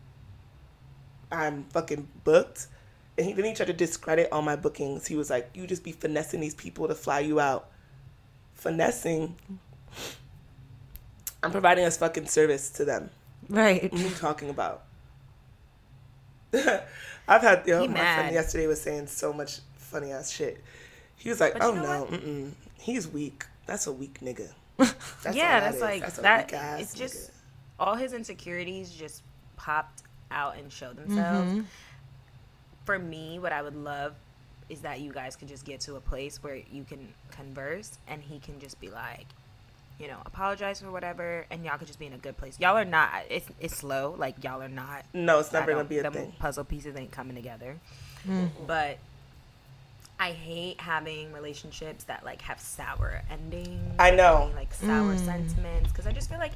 I'm 1.32 1.64
fucking 1.64 2.08
booked. 2.24 2.68
And 3.18 3.26
he, 3.26 3.32
then 3.34 3.44
he 3.46 3.54
tried 3.54 3.66
to 3.66 3.72
discredit 3.72 4.28
all 4.32 4.42
my 4.42 4.56
bookings. 4.56 5.06
He 5.06 5.16
was 5.16 5.30
like, 5.30 5.50
"You 5.54 5.66
just 5.66 5.84
be 5.84 5.92
finessing 5.92 6.40
these 6.40 6.54
people 6.54 6.88
to 6.88 6.94
fly 6.94 7.20
you 7.20 7.40
out." 7.40 7.68
Finessing. 8.54 9.36
I'm 11.42 11.50
providing 11.50 11.84
a 11.84 11.90
fucking 11.90 12.26
service 12.26 12.70
to 12.70 12.84
them. 12.84 13.10
Right. 13.48 13.92
What 13.92 14.00
are 14.00 14.04
you 14.04 14.10
talking 14.14 14.48
about? 14.50 14.84
I've 17.28 17.42
had 17.42 17.66
yo, 17.66 17.80
He 17.82 17.88
my 17.88 17.94
mad. 17.94 18.14
friend 18.20 18.34
yesterday 18.34 18.66
was 18.66 18.80
saying 18.80 19.06
so 19.08 19.32
much 19.32 19.60
funny 19.76 20.12
ass 20.12 20.30
shit. 20.30 20.62
He 21.16 21.28
was 21.28 21.40
like, 21.40 21.54
But 21.54 21.62
you 21.62 21.68
"Oh 21.68 21.74
know 21.74 22.04
no, 22.04 22.04
mm-mm. 22.06 22.52
he's 22.78 23.08
weak. 23.08 23.44
That's 23.66 23.86
a 23.86 23.92
weak 23.92 24.20
nigga." 24.20 24.50
That's 25.22 25.36
yeah, 25.36 25.60
that 25.60 25.60
that's 25.60 25.80
like 25.80 26.00
That's 26.02 26.18
a 26.18 26.22
that. 26.22 26.46
weak 26.46 26.60
ass 26.60 26.80
It's 26.80 26.94
just 26.94 27.14
nigga. 27.30 27.30
all 27.78 27.94
his 27.94 28.12
insecurities 28.12 28.90
just 28.92 29.22
popped 29.56 30.02
out 30.32 30.56
and 30.56 30.72
show 30.72 30.92
themselves. 30.92 31.50
Mm-hmm. 31.50 31.60
For 32.84 32.98
me, 32.98 33.38
what 33.38 33.52
I 33.52 33.62
would 33.62 33.76
love 33.76 34.14
is 34.68 34.80
that 34.80 35.00
you 35.00 35.12
guys 35.12 35.36
could 35.36 35.48
just 35.48 35.64
get 35.64 35.80
to 35.80 35.96
a 35.96 36.00
place 36.00 36.42
where 36.42 36.56
you 36.56 36.84
can 36.84 37.08
converse 37.30 37.98
and 38.08 38.22
he 38.22 38.38
can 38.38 38.58
just 38.58 38.80
be 38.80 38.88
like, 38.88 39.26
you 39.98 40.08
know, 40.08 40.18
apologize 40.26 40.80
for 40.80 40.90
whatever, 40.90 41.46
and 41.50 41.64
y'all 41.64 41.78
could 41.78 41.86
just 41.86 41.98
be 41.98 42.06
in 42.06 42.12
a 42.12 42.18
good 42.18 42.36
place. 42.36 42.58
Y'all 42.58 42.76
are 42.76 42.84
not. 42.84 43.24
It's 43.28 43.46
it's 43.60 43.76
slow. 43.76 44.16
Like 44.18 44.42
y'all 44.42 44.60
are 44.60 44.68
not. 44.68 45.04
No, 45.12 45.38
it's 45.38 45.52
never 45.52 45.72
gonna 45.72 45.84
be 45.84 45.98
a 45.98 46.02
the 46.02 46.10
thing. 46.10 46.32
Puzzle 46.38 46.64
pieces 46.64 46.96
ain't 46.96 47.12
coming 47.12 47.36
together. 47.36 47.76
Mm-hmm. 48.26 48.66
But 48.66 48.98
I 50.18 50.30
hate 50.32 50.80
having 50.80 51.32
relationships 51.32 52.04
that 52.04 52.24
like 52.24 52.42
have 52.42 52.58
sour 52.58 53.22
endings. 53.30 53.94
I 53.98 54.10
know. 54.10 54.50
Like 54.56 54.72
sour 54.72 55.14
mm. 55.14 55.24
sentiments, 55.24 55.90
because 55.90 56.06
I 56.06 56.12
just 56.12 56.28
feel 56.28 56.38
like 56.38 56.52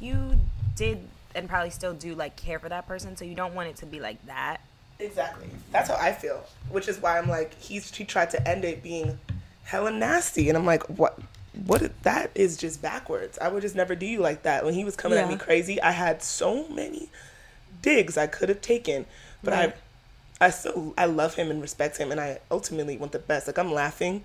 you 0.00 0.38
did 0.76 0.98
and 1.34 1.48
probably 1.48 1.70
still 1.70 1.94
do 1.94 2.14
like 2.14 2.36
care 2.36 2.58
for 2.58 2.68
that 2.68 2.86
person, 2.86 3.16
so 3.16 3.24
you 3.24 3.34
don't 3.34 3.54
want 3.54 3.68
it 3.68 3.76
to 3.76 3.86
be 3.86 4.00
like 4.00 4.24
that. 4.26 4.60
Exactly. 4.98 5.48
That's 5.72 5.88
how 5.88 5.96
I 5.96 6.12
feel. 6.12 6.44
Which 6.70 6.88
is 6.88 6.98
why 7.00 7.18
I'm 7.18 7.28
like, 7.28 7.60
he's 7.60 7.94
he 7.94 8.04
tried 8.04 8.30
to 8.30 8.48
end 8.48 8.64
it 8.64 8.82
being 8.82 9.18
hella 9.64 9.90
nasty, 9.90 10.48
and 10.48 10.56
I'm 10.56 10.66
like, 10.66 10.84
what? 10.84 11.18
What? 11.66 12.02
That 12.02 12.30
is 12.34 12.56
just 12.56 12.82
backwards. 12.82 13.38
I 13.38 13.48
would 13.48 13.62
just 13.62 13.76
never 13.76 13.94
do 13.94 14.06
you 14.06 14.20
like 14.20 14.42
that. 14.42 14.64
When 14.64 14.74
he 14.74 14.84
was 14.84 14.96
coming 14.96 15.18
at 15.18 15.28
me 15.28 15.36
crazy, 15.36 15.80
I 15.80 15.92
had 15.92 16.22
so 16.22 16.68
many 16.68 17.10
digs 17.82 18.16
I 18.16 18.26
could 18.26 18.48
have 18.48 18.60
taken, 18.60 19.06
but 19.42 19.52
Right. 19.52 19.74
I, 20.40 20.46
I 20.46 20.50
still 20.50 20.94
I 20.98 21.06
love 21.06 21.34
him 21.34 21.50
and 21.50 21.60
respect 21.62 21.96
him, 21.98 22.10
and 22.10 22.20
I 22.20 22.38
ultimately 22.50 22.96
want 22.96 23.12
the 23.12 23.18
best. 23.20 23.46
Like 23.46 23.58
I'm 23.58 23.72
laughing, 23.72 24.24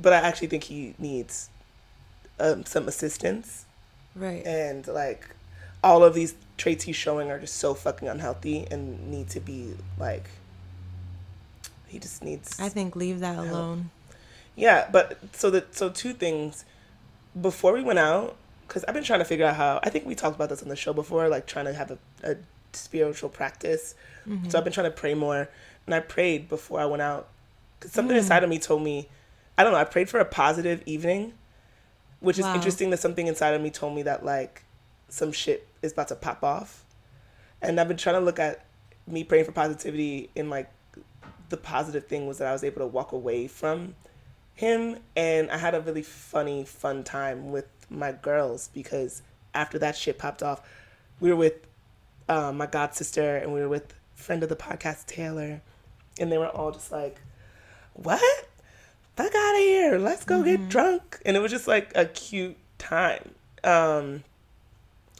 but 0.00 0.12
I 0.12 0.16
actually 0.16 0.48
think 0.48 0.64
he 0.64 0.94
needs 0.98 1.48
um, 2.40 2.64
some 2.64 2.88
assistance 2.88 3.64
Right. 4.14 4.44
and 4.46 4.86
like 4.88 5.28
all 5.82 6.02
of 6.02 6.14
these 6.14 6.34
traits 6.56 6.84
he's 6.84 6.96
showing 6.96 7.30
are 7.30 7.38
just 7.38 7.56
so 7.56 7.74
fucking 7.74 8.08
unhealthy 8.08 8.66
and 8.70 9.10
need 9.10 9.28
to 9.28 9.40
be 9.40 9.74
like 9.98 10.30
he 11.86 11.98
just 11.98 12.24
needs 12.24 12.58
I 12.60 12.68
think 12.68 12.96
leave 12.96 13.20
that 13.20 13.38
alone. 13.38 13.90
yeah 14.54 14.88
but 14.90 15.18
so 15.32 15.50
that 15.50 15.74
so 15.74 15.88
two 15.90 16.12
things. 16.12 16.64
Before 17.38 17.74
we 17.74 17.82
went 17.82 17.98
out 17.98 18.36
because 18.66 18.82
i've 18.88 18.94
been 18.94 19.04
trying 19.04 19.18
to 19.18 19.24
figure 19.26 19.44
out 19.44 19.56
how 19.56 19.78
i 19.82 19.90
think 19.90 20.06
we 20.06 20.14
talked 20.14 20.34
about 20.36 20.48
this 20.48 20.62
on 20.62 20.70
the 20.70 20.76
show 20.76 20.94
before 20.94 21.28
like 21.28 21.46
trying 21.46 21.66
to 21.66 21.74
have 21.74 21.90
a, 21.90 21.98
a 22.22 22.36
spiritual 22.72 23.28
practice. 23.28 23.94
Mm-hmm. 24.26 24.48
So 24.48 24.58
i've 24.58 24.64
been 24.64 24.72
trying 24.72 24.90
to 24.90 24.96
pray 24.96 25.14
more 25.14 25.48
and 25.84 25.94
i 25.94 26.00
prayed 26.00 26.48
before 26.48 26.80
i 26.80 26.86
went 26.86 27.02
out. 27.02 27.28
Because 27.78 27.92
something 27.92 28.16
mm. 28.16 28.20
inside 28.20 28.42
of 28.42 28.48
me 28.48 28.58
told 28.58 28.82
me 28.82 29.08
i 29.58 29.62
don't 29.62 29.72
know 29.72 29.78
i 29.78 29.84
prayed 29.84 30.08
for 30.08 30.18
a 30.18 30.24
positive 30.24 30.82
evening 30.86 31.34
which 32.20 32.38
is 32.38 32.46
interesting 32.46 32.88
that 32.90 32.98
something 32.98 33.26
inside 33.26 33.54
of 33.54 33.60
me 33.60 33.70
told 33.70 33.94
me 33.94 34.02
that 34.02 34.24
like 34.24 34.62
some 35.08 35.32
shit 35.32 35.68
is 35.82 35.92
about 35.92 36.08
to 36.08 36.14
pop 36.14 36.42
off 36.42 36.84
and 37.62 37.80
i've 37.80 37.88
been 37.88 37.96
trying 37.96 38.16
to 38.16 38.20
look 38.20 38.38
at 38.38 38.64
me 39.06 39.22
praying 39.22 39.44
for 39.44 39.52
positivity 39.52 40.30
in 40.34 40.50
like 40.50 40.70
the 41.48 41.56
positive 41.56 42.06
thing 42.06 42.26
was 42.26 42.38
that 42.38 42.48
i 42.48 42.52
was 42.52 42.64
able 42.64 42.80
to 42.80 42.86
walk 42.86 43.12
away 43.12 43.46
from 43.46 43.94
him 44.56 44.96
and 45.14 45.50
I 45.50 45.58
had 45.58 45.74
a 45.74 45.80
really 45.80 46.02
funny, 46.02 46.64
fun 46.64 47.04
time 47.04 47.52
with 47.52 47.66
my 47.88 48.12
girls 48.12 48.70
because 48.72 49.22
after 49.54 49.78
that 49.78 49.96
shit 49.96 50.18
popped 50.18 50.42
off, 50.42 50.66
we 51.20 51.30
were 51.30 51.36
with 51.36 51.66
uh, 52.28 52.52
my 52.52 52.66
god 52.66 52.94
sister 52.94 53.36
and 53.36 53.52
we 53.52 53.60
were 53.60 53.68
with 53.68 53.94
friend 54.14 54.42
of 54.42 54.48
the 54.48 54.56
podcast 54.56 55.06
Taylor, 55.06 55.60
and 56.18 56.32
they 56.32 56.38
were 56.38 56.48
all 56.48 56.72
just 56.72 56.90
like, 56.90 57.20
"What? 57.92 58.48
Fuck 59.14 59.34
out 59.34 59.54
of 59.54 59.60
here! 59.60 59.98
Let's 59.98 60.24
go 60.24 60.42
get 60.42 60.68
drunk!" 60.68 61.20
And 61.24 61.36
it 61.36 61.40
was 61.40 61.52
just 61.52 61.68
like 61.68 61.92
a 61.94 62.06
cute 62.06 62.56
time. 62.78 63.34
Um, 63.62 64.24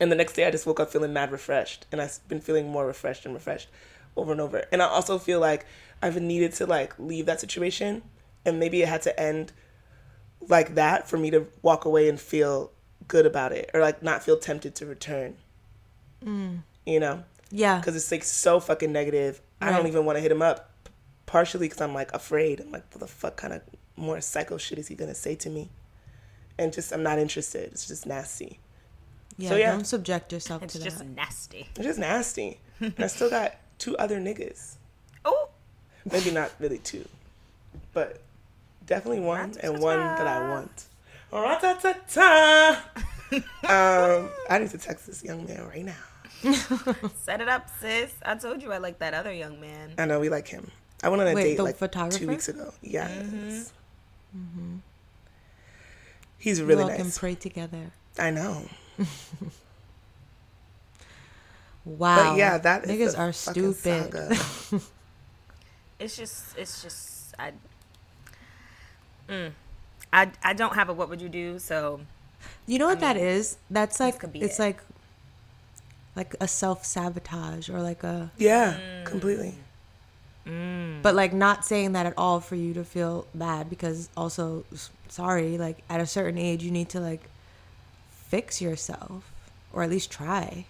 and 0.00 0.10
the 0.12 0.16
next 0.16 0.34
day, 0.34 0.46
I 0.46 0.50
just 0.50 0.66
woke 0.66 0.80
up 0.80 0.90
feeling 0.90 1.12
mad 1.12 1.32
refreshed, 1.32 1.86
and 1.92 2.00
I've 2.00 2.18
been 2.28 2.40
feeling 2.40 2.68
more 2.68 2.86
refreshed 2.86 3.24
and 3.24 3.34
refreshed 3.34 3.68
over 4.16 4.32
and 4.32 4.40
over. 4.40 4.64
And 4.72 4.82
I 4.82 4.86
also 4.86 5.18
feel 5.18 5.40
like 5.40 5.66
I've 6.02 6.20
needed 6.20 6.52
to 6.54 6.66
like 6.66 6.98
leave 6.98 7.26
that 7.26 7.40
situation, 7.40 8.02
and 8.44 8.58
maybe 8.60 8.82
it 8.82 8.88
had 8.88 9.02
to 9.02 9.18
end 9.20 9.52
like 10.48 10.74
that 10.74 11.08
for 11.08 11.16
me 11.16 11.30
to 11.30 11.46
walk 11.62 11.84
away 11.84 12.08
and 12.08 12.20
feel 12.20 12.70
good 13.08 13.26
about 13.26 13.52
it, 13.52 13.70
or 13.74 13.80
like 13.80 14.02
not 14.02 14.22
feel 14.22 14.36
tempted 14.38 14.74
to 14.76 14.86
return. 14.86 15.36
Mm. 16.24 16.62
You 16.84 17.00
know, 17.00 17.24
Yeah. 17.50 17.78
because 17.78 17.96
it's 17.96 18.10
like 18.10 18.24
so 18.24 18.60
fucking 18.60 18.92
negative. 18.92 19.40
I 19.60 19.70
don't 19.70 19.86
even 19.86 20.04
want 20.04 20.16
to 20.16 20.20
hit 20.20 20.30
him 20.30 20.42
up, 20.42 20.70
partially 21.24 21.66
because 21.66 21.80
I'm 21.80 21.94
like 21.94 22.12
afraid. 22.12 22.60
I'm 22.60 22.70
like, 22.70 22.84
what 22.92 23.00
the 23.00 23.06
fuck 23.06 23.36
kind 23.36 23.54
of 23.54 23.62
more 23.96 24.20
psycho 24.20 24.58
shit 24.58 24.78
is 24.78 24.88
he 24.88 24.94
gonna 24.94 25.14
say 25.14 25.34
to 25.36 25.48
me? 25.50 25.70
And 26.58 26.72
just 26.72 26.92
I'm 26.92 27.02
not 27.02 27.18
interested. 27.18 27.70
It's 27.72 27.86
just 27.88 28.06
nasty. 28.06 28.60
Yeah. 29.38 29.48
So, 29.50 29.56
yeah. 29.56 29.72
Don't 29.72 29.84
subject 29.86 30.32
yourself 30.32 30.62
It's 30.62 30.72
to 30.74 30.78
that. 30.80 30.86
It's 30.86 30.96
just 30.96 31.06
nasty. 31.08 31.68
It's 31.76 31.84
just 31.84 31.98
nasty. 31.98 32.58
and 32.80 32.94
I 32.98 33.06
still 33.08 33.30
got 33.30 33.56
two 33.78 33.96
other 33.98 34.18
niggas. 34.18 34.76
Oh, 35.24 35.48
Maybe 36.10 36.30
not 36.30 36.52
really 36.60 36.78
two, 36.78 37.06
but 37.92 38.22
definitely 38.86 39.20
one 39.20 39.54
and 39.60 39.80
one 39.80 39.98
that 39.98 40.26
I 40.26 40.48
want. 40.50 40.84
Ra-ta-ta-ta. 41.32 42.84
um, 43.32 44.30
I 44.48 44.58
need 44.60 44.70
to 44.70 44.78
text 44.78 45.06
this 45.08 45.24
young 45.24 45.44
man 45.46 45.66
right 45.66 45.84
now. 45.84 45.94
set 47.24 47.40
it 47.40 47.48
up, 47.48 47.68
sis. 47.80 48.12
I 48.24 48.36
told 48.36 48.62
you 48.62 48.70
I 48.72 48.78
like 48.78 49.00
that 49.00 49.14
other 49.14 49.32
young 49.32 49.60
man. 49.60 49.94
I 49.98 50.04
know 50.06 50.20
we 50.20 50.28
like 50.28 50.46
him. 50.46 50.70
I 51.02 51.08
went 51.08 51.22
on 51.22 51.28
a 51.28 51.34
Wait, 51.34 51.56
date 51.56 51.58
like 51.62 51.76
photographer? 51.76 52.18
two 52.18 52.28
weeks 52.28 52.48
ago. 52.48 52.72
Yes. 52.82 53.72
Mm-hmm. 54.36 54.76
He's 56.38 56.60
You 56.60 56.66
really 56.66 56.84
all 56.84 56.90
can 56.90 57.04
nice. 57.06 57.18
pray 57.18 57.34
together. 57.34 57.90
I 58.18 58.30
know. 58.30 58.62
Wow. 61.84 62.32
But 62.32 62.36
yeah, 62.38 62.58
that 62.58 62.84
is 62.84 62.90
niggas 62.90 63.12
the 63.12 63.18
are 63.20 63.32
stupid. 63.32 63.76
saga. 64.12 64.36
It's 65.98 66.14
just, 66.14 66.58
it's 66.58 66.82
just, 66.82 67.34
I, 67.38 67.52
mm, 69.30 69.50
I, 70.12 70.30
I 70.42 70.52
don't 70.52 70.74
have 70.74 70.90
a 70.90 70.92
what 70.92 71.08
would 71.08 71.22
you 71.22 71.30
do. 71.30 71.58
So 71.58 72.00
You 72.66 72.78
know 72.78 72.86
what 72.86 73.00
that 73.00 73.16
is? 73.16 73.56
That's 73.70 73.98
like 73.98 74.18
could 74.18 74.30
be 74.32 74.42
it's 74.42 74.58
it. 74.58 74.62
like 74.62 74.80
like 76.14 76.34
a 76.38 76.46
self 76.48 76.84
sabotage 76.84 77.70
or 77.70 77.80
like 77.80 78.02
a 78.04 78.30
yeah, 78.36 78.78
Mm. 78.78 79.04
completely. 79.04 79.54
but 81.02 81.14
like 81.14 81.32
not 81.32 81.64
saying 81.64 81.92
that 81.92 82.04
at 82.04 82.14
all 82.18 82.40
for 82.40 82.56
you 82.56 82.74
to 82.74 82.84
feel 82.84 83.26
bad 83.34 83.70
because 83.70 84.10
also 84.16 84.64
sorry 85.08 85.56
like 85.56 85.78
at 85.88 86.00
a 86.00 86.06
certain 86.06 86.36
age 86.38 86.62
you 86.62 86.70
need 86.70 86.88
to 86.90 87.00
like 87.00 87.22
fix 88.28 88.60
yourself 88.60 89.30
or 89.72 89.82
at 89.82 89.90
least 89.90 90.10
try. 90.10 90.64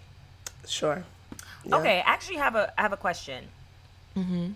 Sure. 0.67 1.03
Yeah. 1.65 1.77
Okay, 1.77 1.97
I 1.99 2.03
actually 2.11 2.37
have 2.37 2.55
a 2.55 2.73
I 2.77 2.81
have 2.81 2.93
a 2.93 2.97
question. 2.97 3.45
Mm-hmm. 4.15 4.51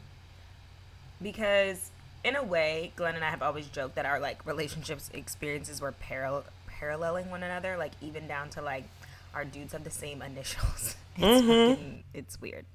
Because 1.22 1.92
in 2.24 2.36
a 2.36 2.44
way, 2.44 2.92
Glenn 2.96 3.16
and 3.16 3.24
I 3.24 3.30
have 3.30 3.42
always 3.42 3.68
joked 3.68 3.96
that 3.96 4.06
our 4.06 4.20
like 4.20 4.46
relationships 4.46 5.10
experiences 5.14 5.82
were 5.82 5.94
paral- 5.94 6.44
paralleling 6.68 7.30
one 7.30 7.44
another, 7.44 7.78
like 7.78 7.92
even 8.02 8.28
down 8.28 8.50
to 8.52 8.62
like 8.62 8.86
our 9.34 9.46
dudes 9.46 9.74
have 9.74 9.84
the 9.84 9.92
same 9.92 10.22
initials. 10.22 10.96
It's 11.18 11.46
fucking, 11.46 12.04
it's 12.14 12.40
weird. 12.40 12.66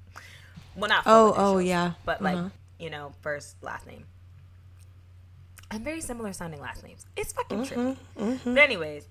Well, 0.77 0.91
not 0.91 1.05
full 1.05 1.13
Oh, 1.15 1.35
oh, 1.37 1.59
yeah. 1.59 1.93
but 2.05 2.21
like 2.21 2.37
Uh-huh. 2.37 2.49
you 2.79 2.91
know, 2.91 3.15
first 3.23 3.57
last 3.63 3.87
name. 3.87 4.05
And 5.71 5.83
very 5.83 6.03
similar 6.03 6.35
sounding 6.35 6.61
last 6.61 6.85
names. 6.85 7.07
It's 7.17 7.33
fucking 7.33 7.63
trippy. 7.65 7.97
But 8.45 8.59
anyways, 8.59 9.07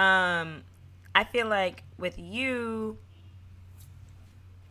um, 0.00 0.62
I 1.14 1.24
feel 1.24 1.46
like 1.46 1.84
with 1.98 2.18
you, 2.18 2.96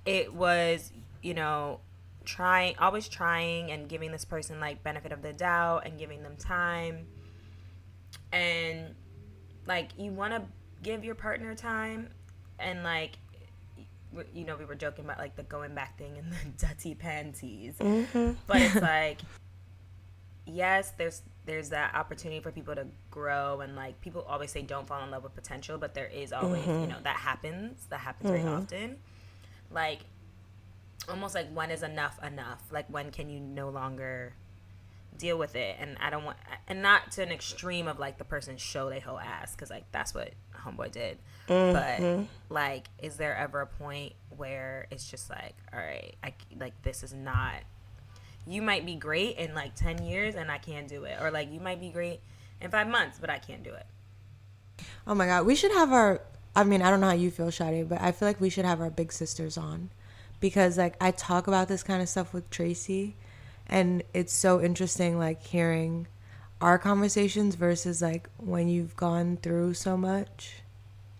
it 0.05 0.33
was 0.33 0.91
you 1.21 1.35
know 1.35 1.81
trying 2.25 2.75
always 2.79 3.07
trying 3.07 3.71
and 3.71 3.87
giving 3.87 4.11
this 4.11 4.25
person 4.25 4.59
like 4.59 4.81
benefit 4.81 5.11
of 5.11 5.21
the 5.21 5.31
doubt 5.31 5.85
and 5.85 5.99
giving 5.99 6.23
them 6.23 6.35
time. 6.35 7.05
And 8.31 8.95
like 9.67 9.91
you 9.97 10.11
want 10.11 10.33
to 10.33 10.41
give 10.81 11.05
your 11.05 11.15
partner 11.15 11.53
time 11.53 12.09
and 12.57 12.83
like 12.83 13.17
you 14.33 14.43
know 14.43 14.55
we 14.55 14.65
were 14.65 14.73
joking 14.73 15.05
about 15.05 15.19
like 15.19 15.35
the 15.35 15.43
going 15.43 15.75
back 15.75 15.95
thing 15.99 16.17
and 16.17 16.33
the 16.57 16.67
dirty 16.67 16.95
panties. 16.95 17.75
But 18.47 18.61
it's 18.61 18.75
like 18.81 19.19
yes 20.53 20.91
there's 20.97 21.21
there's 21.45 21.69
that 21.69 21.95
opportunity 21.95 22.39
for 22.39 22.51
people 22.51 22.75
to 22.75 22.85
grow 23.09 23.61
and 23.61 23.75
like 23.75 23.99
people 24.01 24.25
always 24.27 24.51
say 24.51 24.61
don't 24.61 24.87
fall 24.87 25.03
in 25.03 25.09
love 25.09 25.23
with 25.23 25.33
potential 25.33 25.77
but 25.77 25.93
there 25.93 26.05
is 26.07 26.31
always 26.31 26.65
you 26.65 26.71
mm-hmm. 26.71 26.89
know 26.89 26.97
that 27.03 27.15
happens 27.15 27.85
that 27.89 27.99
happens 27.99 28.29
very 28.29 28.41
mm-hmm. 28.41 28.61
often. 28.61 28.97
Like 29.71 29.99
almost 31.07 31.35
like 31.35 31.51
when 31.53 31.71
is 31.71 31.83
enough 31.83 32.19
enough. 32.23 32.61
Like 32.71 32.85
when 32.89 33.11
can 33.11 33.29
you 33.29 33.39
no 33.39 33.69
longer 33.69 34.33
deal 35.17 35.37
with 35.37 35.55
it. 35.55 35.75
And 35.79 35.97
i 35.99 36.09
don't 36.09 36.23
want 36.23 36.37
and 36.67 36.81
not 36.81 37.11
to 37.13 37.23
an 37.23 37.31
extreme 37.31 37.87
of 37.87 37.99
like 37.99 38.17
the 38.17 38.25
person 38.25 38.57
show 38.57 38.89
they 38.89 38.99
whole 38.99 39.19
ass 39.19 39.55
because 39.55 39.69
like 39.69 39.85
that's 39.91 40.13
what 40.13 40.33
homeboy 40.55 40.91
did. 40.91 41.17
But 41.47 41.99
mm-hmm. 41.99 42.23
like 42.49 42.89
is 42.99 43.15
there 43.15 43.35
ever 43.35 43.61
a 43.61 43.67
point 43.67 44.13
where 44.29 44.87
it's 44.91 45.09
just 45.09 45.29
like 45.29 45.55
all 45.73 45.79
right 45.79 46.15
i 46.23 46.33
like 46.57 46.79
this 46.83 47.03
is 47.03 47.13
not 47.13 47.55
you 48.49 48.61
might 48.61 48.85
be 48.85 48.95
great 48.95 49.37
in 49.37 49.53
like 49.53 49.75
10 49.75 50.03
years 50.03 50.35
and 50.35 50.49
i 50.51 50.57
can't 50.57 50.87
do 50.87 51.03
it 51.03 51.17
or 51.21 51.29
like 51.31 51.51
you 51.51 51.59
might 51.59 51.79
be 51.79 51.89
great 51.89 52.19
in 52.59 52.69
five 52.71 52.87
months 52.87 53.17
but 53.21 53.29
i 53.29 53.37
can't 53.37 53.63
do 53.63 53.73
it 53.73 53.85
Oh 55.07 55.15
my 55.15 55.25
god, 55.25 55.45
we 55.45 55.55
should 55.55 55.71
have 55.71 55.91
our 55.91 56.21
I 56.55 56.63
mean, 56.63 56.81
I 56.81 56.89
don't 56.89 56.99
know 56.99 57.07
how 57.07 57.13
you 57.13 57.31
feel, 57.31 57.47
Shadi, 57.47 57.87
but 57.87 58.01
I 58.01 58.11
feel 58.11 58.27
like 58.27 58.39
we 58.41 58.49
should 58.49 58.65
have 58.65 58.81
our 58.81 58.89
big 58.89 59.11
sisters 59.11 59.57
on 59.57 59.89
because 60.39 60.77
like 60.77 60.95
I 61.01 61.11
talk 61.11 61.47
about 61.47 61.67
this 61.67 61.83
kind 61.83 62.01
of 62.01 62.09
stuff 62.09 62.33
with 62.33 62.49
Tracy 62.49 63.15
and 63.67 64.03
it's 64.13 64.33
so 64.33 64.61
interesting 64.61 65.17
like 65.19 65.43
hearing 65.45 66.07
our 66.61 66.77
conversations 66.77 67.55
versus 67.55 68.01
like 68.01 68.29
when 68.37 68.67
you've 68.69 68.95
gone 68.95 69.37
through 69.37 69.73
so 69.75 69.95
much. 69.97 70.61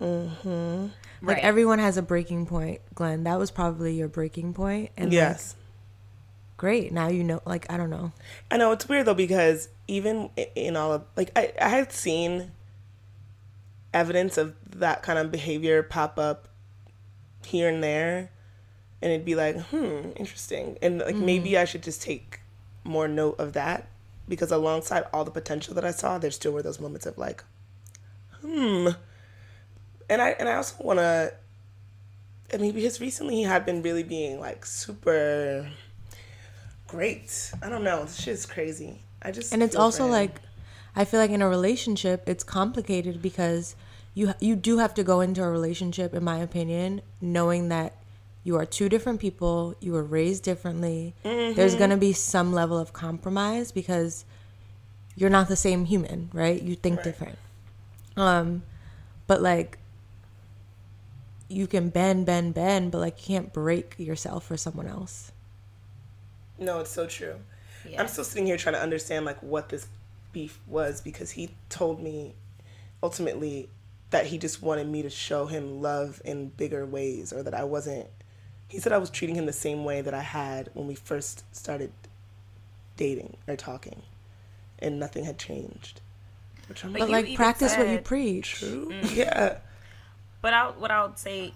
Mm-hmm. 0.02 0.88
Like 1.22 1.36
Right. 1.38 1.44
everyone 1.44 1.80
has 1.80 1.98
a 1.98 2.02
breaking 2.02 2.46
point, 2.46 2.82
Glenn. 2.96 3.24
That 3.24 3.38
was 3.40 3.52
probably 3.52 3.94
your 3.96 4.08
breaking 4.08 4.54
point 4.54 4.92
and 4.96 5.08
like, 5.08 5.14
yes. 5.14 5.56
Great. 6.60 6.92
Now 6.92 7.08
you 7.08 7.24
know 7.24 7.42
like 7.46 7.66
I 7.72 7.78
don't 7.78 7.90
know. 7.90 8.12
I 8.52 8.58
know 8.58 8.72
it's 8.74 8.88
weird 8.88 9.08
though 9.08 9.16
because 9.16 9.70
even 9.88 10.30
in 10.56 10.76
all 10.76 10.94
of 10.94 11.06
like 11.16 11.32
I, 11.36 11.54
I 11.60 11.70
had 11.70 11.92
seen 11.92 12.52
evidence 13.94 14.38
of 14.38 14.56
that 14.70 15.02
kind 15.02 15.18
of 15.18 15.32
behavior 15.32 15.82
pop 15.82 16.20
up 16.20 16.50
here 17.46 17.70
and 17.70 17.82
there 17.84 18.30
and 19.02 19.12
it'd 19.12 19.26
be 19.26 19.34
like 19.34 19.58
hmm 19.58 20.12
interesting 20.16 20.78
and 20.82 21.00
like 21.00 21.16
maybe 21.16 21.58
i 21.58 21.66
should 21.66 21.82
just 21.82 22.02
take 22.02 22.42
more 22.84 23.08
note 23.08 23.36
of 23.40 23.54
that 23.54 23.88
because 24.28 24.52
alongside 24.52 25.06
all 25.12 25.24
the 25.24 25.32
potential 25.32 25.74
that 25.74 25.86
i 25.86 25.90
saw 25.90 26.20
there 26.20 26.30
still 26.30 26.52
were 26.52 26.62
those 26.62 26.80
moments 26.80 27.08
of 27.08 27.18
like 27.18 27.44
hmm 28.42 28.90
and 30.10 30.22
i 30.22 30.30
and 30.32 30.48
i 30.48 30.54
also 30.54 30.76
want 30.84 31.00
to 31.00 31.34
i 32.54 32.58
mean 32.58 32.74
because 32.74 33.02
recently 33.02 33.36
he 33.36 33.44
had 33.44 33.66
been 33.66 33.82
really 33.82 34.04
being 34.04 34.40
like 34.40 34.66
super 34.66 35.68
great. 36.90 37.52
I 37.62 37.70
don't 37.70 37.84
know. 37.84 38.04
This 38.04 38.20
shit's 38.22 38.46
crazy. 38.46 39.02
I 39.22 39.32
just 39.32 39.54
and 39.54 39.62
it's 39.62 39.76
also 39.76 40.06
like 40.08 40.42
i 40.96 41.06
feel 41.06 41.20
like 41.20 41.30
in 41.30 41.42
a 41.42 41.48
relationship 41.48 42.28
it's 42.28 42.44
complicated 42.44 43.22
because 43.22 43.76
you 44.14 44.34
you 44.40 44.56
do 44.56 44.78
have 44.78 44.94
to 44.94 45.04
go 45.04 45.22
into 45.22 45.44
a 45.44 45.50
relationship 45.50 46.14
in 46.14 46.24
my 46.24 46.38
opinion 46.40 47.02
knowing 47.22 47.70
that 47.70 47.94
you 48.44 48.56
are 48.56 48.66
two 48.66 48.90
different 48.90 49.20
people 49.20 49.76
you 49.80 49.92
were 49.92 50.04
raised 50.04 50.44
differently 50.44 51.14
there's 51.56 51.76
going 51.76 51.90
to 51.90 51.98
be 51.98 52.14
some 52.14 52.54
level 52.54 52.78
of 52.78 52.92
compromise 52.94 53.72
because 53.72 54.26
you're 55.16 55.30
not 55.30 55.48
the 55.48 55.56
same 55.56 55.86
human 55.86 56.30
right 56.34 56.62
you 56.64 56.76
think 56.76 56.98
Right. 56.98 57.04
different 57.04 57.38
um 58.18 58.64
but 59.28 59.42
like 59.42 59.78
you 61.50 61.68
can 61.68 61.90
bend 61.90 62.26
bend 62.26 62.54
bend 62.54 62.92
but 62.92 63.00
like 63.00 63.20
you 63.20 63.36
can't 63.36 63.54
break 63.54 63.96
yourself 63.98 64.46
for 64.46 64.58
someone 64.58 64.88
else 64.88 65.32
no, 66.60 66.80
it's 66.80 66.92
so 66.92 67.08
true. 67.08 67.36
Yeah. 67.88 68.02
I'm 68.02 68.08
still 68.08 68.24
sitting 68.24 68.46
here 68.46 68.58
trying 68.58 68.76
to 68.76 68.82
understand 68.82 69.26
like 69.26 69.42
what 69.42 69.70
this 69.70 69.88
beef 70.32 70.60
was 70.68 71.02
because 71.02 71.32
he 71.32 71.50
told 71.70 72.02
me 72.02 72.34
ultimately 73.02 73.70
that 74.12 74.28
he 74.28 74.38
just 74.38 74.62
wanted 74.62 74.88
me 74.88 75.02
to 75.02 75.10
show 75.10 75.46
him 75.46 75.82
love 75.82 76.22
in 76.26 76.50
bigger 76.50 76.86
ways 76.86 77.32
or 77.32 77.44
that 77.44 77.54
I 77.54 77.64
wasn't 77.64 78.08
he 78.68 78.80
said 78.80 78.92
I 78.92 79.00
was 79.00 79.10
treating 79.10 79.36
him 79.36 79.48
the 79.48 79.54
same 79.54 79.84
way 79.84 80.02
that 80.02 80.14
I 80.14 80.22
had 80.22 80.70
when 80.74 80.88
we 80.88 80.94
first 80.94 81.44
started 81.56 81.92
dating 82.98 83.38
or 83.48 83.56
talking 83.56 84.04
and 84.78 85.00
nothing 85.00 85.24
had 85.26 85.40
changed. 85.40 86.02
Which 86.68 86.86
I'm 86.86 86.94
But 86.94 87.00
but 87.00 87.10
like 87.10 87.26
even 87.26 87.36
practice 87.36 87.76
what 87.76 87.88
you 87.90 87.98
preach 88.00 88.60
true. 88.60 88.92
Mm-hmm. 88.92 89.16
Yeah. 89.16 89.58
But 90.42 90.54
I, 90.54 90.70
what 90.70 90.92
I 90.92 91.04
would 91.04 91.18
say 91.18 91.54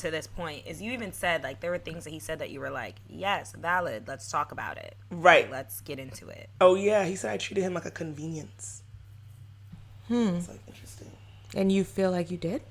to 0.00 0.10
this 0.10 0.26
point 0.26 0.62
is 0.66 0.82
you 0.82 0.92
even 0.92 1.12
said 1.12 1.42
like 1.42 1.60
there 1.60 1.70
were 1.70 1.78
things 1.78 2.04
that 2.04 2.10
he 2.10 2.18
said 2.18 2.38
that 2.38 2.50
you 2.50 2.60
were 2.60 2.70
like, 2.70 2.96
yes, 3.08 3.52
valid. 3.52 4.06
Let's 4.06 4.30
talk 4.30 4.52
about 4.52 4.76
it. 4.78 4.94
Right. 5.10 5.44
Like, 5.44 5.52
let's 5.52 5.80
get 5.80 5.98
into 5.98 6.28
it. 6.28 6.48
Oh 6.60 6.74
yeah, 6.74 7.04
he 7.04 7.16
said 7.16 7.32
I 7.32 7.36
treated 7.36 7.62
him 7.62 7.74
like 7.74 7.86
a 7.86 7.90
convenience. 7.90 8.82
Hmm. 10.08 10.36
It's 10.36 10.48
like 10.48 10.60
interesting. 10.68 11.10
and 11.54 11.72
you 11.72 11.82
feel 11.84 12.10
like 12.10 12.30
you 12.30 12.36
did 12.36 12.62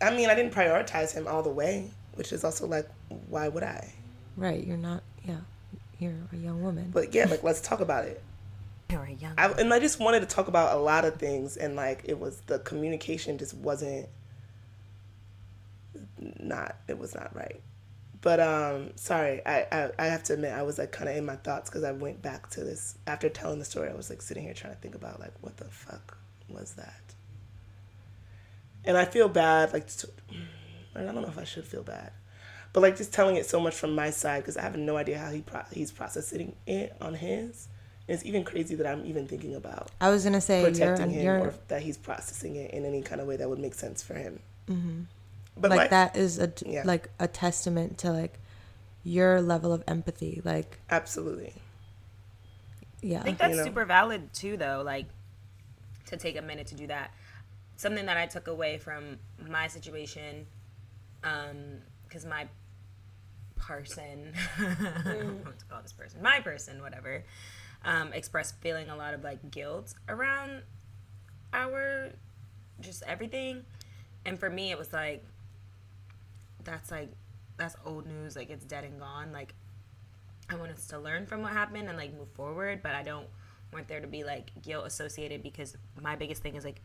I 0.00 0.10
mean, 0.14 0.28
I 0.28 0.34
didn't 0.34 0.52
prioritize 0.52 1.12
him 1.14 1.26
all 1.26 1.42
the 1.42 1.50
way, 1.50 1.90
which 2.14 2.32
is 2.32 2.44
also 2.44 2.66
like, 2.66 2.88
why 3.28 3.48
would 3.48 3.62
I? 3.62 3.92
right 4.36 4.66
you're 4.66 4.76
not 4.76 5.02
yeah 5.24 5.38
you're 5.98 6.12
a 6.30 6.36
young 6.36 6.62
woman 6.62 6.90
But 6.92 7.14
yeah, 7.14 7.24
like 7.24 7.42
let's 7.42 7.60
talk 7.60 7.80
about 7.80 8.04
it. 8.04 8.22
You're 8.90 9.02
a 9.02 9.10
young. 9.12 9.32
I, 9.36 9.46
and 9.52 9.72
I 9.74 9.80
just 9.80 9.98
wanted 9.98 10.20
to 10.20 10.26
talk 10.26 10.46
about 10.46 10.76
a 10.76 10.80
lot 10.80 11.04
of 11.04 11.16
things, 11.16 11.56
and 11.56 11.74
like 11.74 12.02
it 12.04 12.20
was 12.20 12.40
the 12.46 12.58
communication 12.60 13.36
just 13.38 13.54
wasn't 13.54 14.08
not 16.38 16.76
it 16.88 16.98
was 16.98 17.14
not 17.14 17.34
right. 17.34 17.60
But 18.22 18.40
um, 18.40 18.90
sorry, 18.96 19.40
I, 19.46 19.66
I 19.70 19.90
I 19.98 20.06
have 20.06 20.24
to 20.24 20.34
admit 20.34 20.52
I 20.52 20.62
was 20.62 20.78
like 20.78 20.90
kind 20.90 21.08
of 21.08 21.16
in 21.16 21.24
my 21.24 21.36
thoughts 21.36 21.70
because 21.70 21.84
I 21.84 21.92
went 21.92 22.22
back 22.22 22.50
to 22.50 22.64
this 22.64 22.98
after 23.06 23.28
telling 23.28 23.58
the 23.58 23.64
story. 23.64 23.88
I 23.88 23.94
was 23.94 24.10
like 24.10 24.22
sitting 24.22 24.42
here 24.42 24.54
trying 24.54 24.74
to 24.74 24.80
think 24.80 24.94
about 24.94 25.20
like 25.20 25.32
what 25.42 25.56
the 25.58 25.66
fuck 25.66 26.18
was 26.48 26.72
that, 26.74 27.14
and 28.84 28.96
I 28.96 29.04
feel 29.04 29.28
bad 29.28 29.72
like 29.72 29.86
to, 29.98 30.08
I 30.94 31.02
don't 31.02 31.14
know 31.14 31.28
if 31.28 31.38
I 31.38 31.44
should 31.44 31.64
feel 31.64 31.82
bad, 31.82 32.10
but 32.72 32.80
like 32.80 32.96
just 32.96 33.12
telling 33.12 33.36
it 33.36 33.46
so 33.46 33.60
much 33.60 33.74
from 33.74 33.94
my 33.94 34.10
side 34.10 34.42
because 34.42 34.56
I 34.56 34.62
have 34.62 34.76
no 34.76 34.96
idea 34.96 35.18
how 35.18 35.30
he 35.30 35.42
pro- 35.42 35.62
he's 35.72 35.92
processing 35.92 36.56
it 36.66 36.96
on 37.00 37.14
his. 37.14 37.68
And 38.08 38.14
it's 38.14 38.24
even 38.24 38.44
crazy 38.44 38.76
that 38.76 38.86
I'm 38.86 39.04
even 39.04 39.26
thinking 39.26 39.54
about 39.56 39.90
I 40.00 40.10
was 40.10 40.24
gonna 40.24 40.40
say 40.40 40.62
you're, 40.62 40.70
protecting 40.70 41.10
him 41.10 41.24
you're 41.24 41.38
or 41.40 41.54
that 41.68 41.82
he's 41.82 41.96
processing 41.96 42.56
it 42.56 42.70
in 42.72 42.84
any 42.84 43.02
kind 43.02 43.20
of 43.20 43.26
way 43.26 43.36
that 43.36 43.48
would 43.48 43.58
make 43.58 43.74
sense 43.74 44.02
for 44.02 44.14
him. 44.14 44.40
Mm-hmm. 44.68 45.02
But 45.56 45.70
like, 45.70 45.78
like, 45.78 45.90
that 45.90 46.16
is 46.16 46.38
a 46.38 46.52
Yeah. 46.64 46.82
like 46.84 47.08
a 47.18 47.26
testament 47.28 47.98
to 47.98 48.12
like 48.12 48.38
your 49.04 49.40
level 49.40 49.72
of 49.72 49.82
empathy. 49.86 50.42
Like 50.44 50.78
absolutely. 50.90 51.54
yeah, 53.02 53.20
I 53.20 53.22
think 53.22 53.38
that's 53.38 53.52
you 53.52 53.56
know. 53.58 53.64
super 53.64 53.84
valid 53.84 54.32
too, 54.32 54.56
though. 54.56 54.82
Like 54.84 55.06
to 56.06 56.16
take 56.16 56.36
a 56.36 56.42
minute 56.42 56.66
to 56.68 56.74
do 56.74 56.86
that. 56.88 57.12
Something 57.76 58.06
that 58.06 58.16
I 58.16 58.26
took 58.26 58.46
away 58.48 58.78
from 58.78 59.18
my 59.48 59.66
situation, 59.68 60.46
um 61.24 61.78
because 62.08 62.24
my 62.24 62.48
person, 63.56 64.32
I 64.58 64.62
don't 65.08 65.26
know 65.26 65.44
what 65.44 65.58
to 65.58 65.64
call 65.66 65.82
this 65.82 65.92
person, 65.92 66.22
my 66.22 66.40
person, 66.40 66.80
whatever, 66.80 67.24
um, 67.84 68.12
expressed 68.12 68.60
feeling 68.60 68.88
a 68.88 68.96
lot 68.96 69.12
of 69.14 69.24
like 69.24 69.50
guilt 69.50 69.94
around 70.08 70.62
our 71.52 72.10
just 72.80 73.02
everything, 73.04 73.64
and 74.24 74.38
for 74.38 74.50
me, 74.50 74.70
it 74.70 74.78
was 74.78 74.92
like 74.92 75.24
that's 76.66 76.90
like 76.90 77.10
that's 77.56 77.76
old 77.86 78.06
news. 78.06 78.36
Like 78.36 78.50
it's 78.50 78.64
dead 78.64 78.84
and 78.84 79.00
gone. 79.00 79.32
Like 79.32 79.54
I 80.50 80.56
want 80.56 80.72
us 80.72 80.86
to 80.88 80.98
learn 80.98 81.26
from 81.26 81.42
what 81.42 81.52
happened 81.52 81.88
and 81.88 81.96
like 81.96 82.12
move 82.12 82.28
forward, 82.34 82.82
but 82.82 82.94
I 82.94 83.02
don't 83.02 83.26
want 83.72 83.88
there 83.88 84.00
to 84.00 84.06
be 84.06 84.24
like 84.24 84.50
guilt 84.62 84.86
associated 84.86 85.42
because 85.42 85.76
my 86.00 86.16
biggest 86.16 86.42
thing 86.42 86.56
is 86.56 86.64
like 86.64 86.82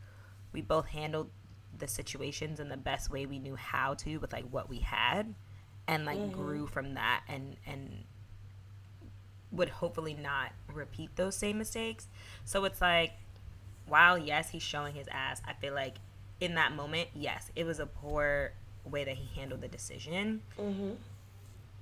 we 0.53 0.61
both 0.61 0.87
handled 0.87 1.29
the 1.77 1.87
situations 1.87 2.59
in 2.59 2.69
the 2.69 2.77
best 2.77 3.09
way 3.09 3.25
we 3.25 3.39
knew 3.39 3.55
how 3.55 3.93
to 3.95 4.17
with 4.17 4.31
like 4.33 4.45
what 4.49 4.69
we 4.69 4.79
had 4.79 5.33
and 5.87 6.05
like 6.05 6.17
mm-hmm. 6.17 6.31
grew 6.31 6.67
from 6.67 6.93
that 6.93 7.23
and 7.27 7.57
and 7.65 8.03
would 9.51 9.69
hopefully 9.69 10.13
not 10.13 10.51
repeat 10.73 11.09
those 11.15 11.35
same 11.35 11.57
mistakes. 11.57 12.07
So 12.45 12.63
it's 12.65 12.81
like 12.81 13.11
while 13.87 14.17
yes, 14.17 14.49
he's 14.49 14.63
showing 14.63 14.95
his 14.95 15.07
ass, 15.11 15.41
I 15.45 15.53
feel 15.53 15.73
like 15.73 15.97
in 16.39 16.55
that 16.55 16.73
moment, 16.73 17.09
yes, 17.13 17.51
it 17.55 17.65
was 17.65 17.79
a 17.79 17.85
poor 17.85 18.53
way 18.89 19.03
that 19.03 19.15
he 19.15 19.29
handled 19.39 19.61
the 19.61 19.67
decision 19.67 20.41
mm-hmm. 20.59 20.91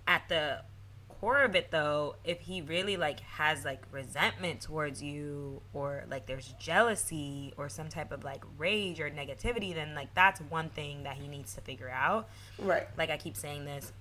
at 0.07 0.27
the 0.29 0.61
core 1.07 1.43
of 1.43 1.53
it 1.55 1.69
though 1.71 2.15
if 2.23 2.39
he 2.41 2.61
really 2.61 2.95
like 2.95 3.19
has 3.21 3.65
like 3.65 3.81
resentment 3.91 4.61
towards 4.61 5.01
you 5.03 5.61
or 5.73 6.05
like 6.09 6.25
there's 6.27 6.53
jealousy 6.59 7.53
or 7.57 7.67
some 7.67 7.89
type 7.89 8.11
of 8.13 8.23
like 8.23 8.41
rage 8.57 9.01
or 9.01 9.09
negativity 9.09 9.73
then 9.75 9.93
like 9.93 10.13
that's 10.13 10.39
one 10.41 10.69
thing 10.69 11.03
that 11.03 11.15
he 11.17 11.27
needs 11.27 11.53
to 11.55 11.61
figure 11.61 11.89
out 11.89 12.29
Right. 12.57 12.87
like 12.97 13.09
i 13.09 13.17
keep 13.17 13.35
saying 13.35 13.65
this 13.65 13.91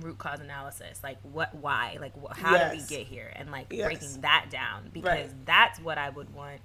root 0.00 0.18
cause 0.18 0.40
analysis 0.40 1.00
like 1.02 1.16
what 1.22 1.54
why 1.54 1.96
like 2.00 2.12
wh- 2.22 2.36
how 2.36 2.58
did 2.58 2.78
we 2.78 2.84
get 2.86 3.06
here 3.06 3.32
and 3.36 3.50
like 3.50 3.66
Yes. 3.70 3.86
breaking 3.86 4.20
that 4.20 4.46
down 4.50 4.90
because 4.92 5.28
Right. 5.28 5.46
that's 5.46 5.78
what 5.80 5.96
i 5.96 6.10
would 6.10 6.34
want 6.34 6.60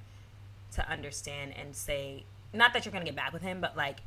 to 0.73 0.89
understand 0.91 1.53
and 1.57 1.73
say 1.75 2.25
not 2.53 2.73
that 2.73 2.83
you're 2.85 2.91
gonna 2.91 3.05
get 3.05 3.15
back 3.15 3.31
with 3.31 3.43
him 3.43 3.61
but 3.61 3.77
like 3.77 3.99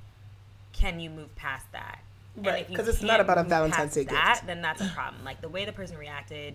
can 0.73 1.01
you 1.01 1.11
move 1.11 1.35
past 1.37 1.67
that? 1.73 2.01
Right, 2.37 2.63
if 2.63 2.71
you 2.71 2.77
'cause 2.77 2.89
it's 2.89 3.03
not 3.03 3.21
about 3.21 3.39
a 3.39 3.45
Valentine's 3.45 3.95
Day 3.95 4.05
gift. 4.05 4.47
then 4.47 4.63
that's 4.63 4.81
a 4.81 4.89
problem. 4.89 5.23
Like 5.25 5.41
the 5.41 5.49
way 5.49 5.65
the 5.65 5.73
person 5.73 5.99
reacted 5.99 6.55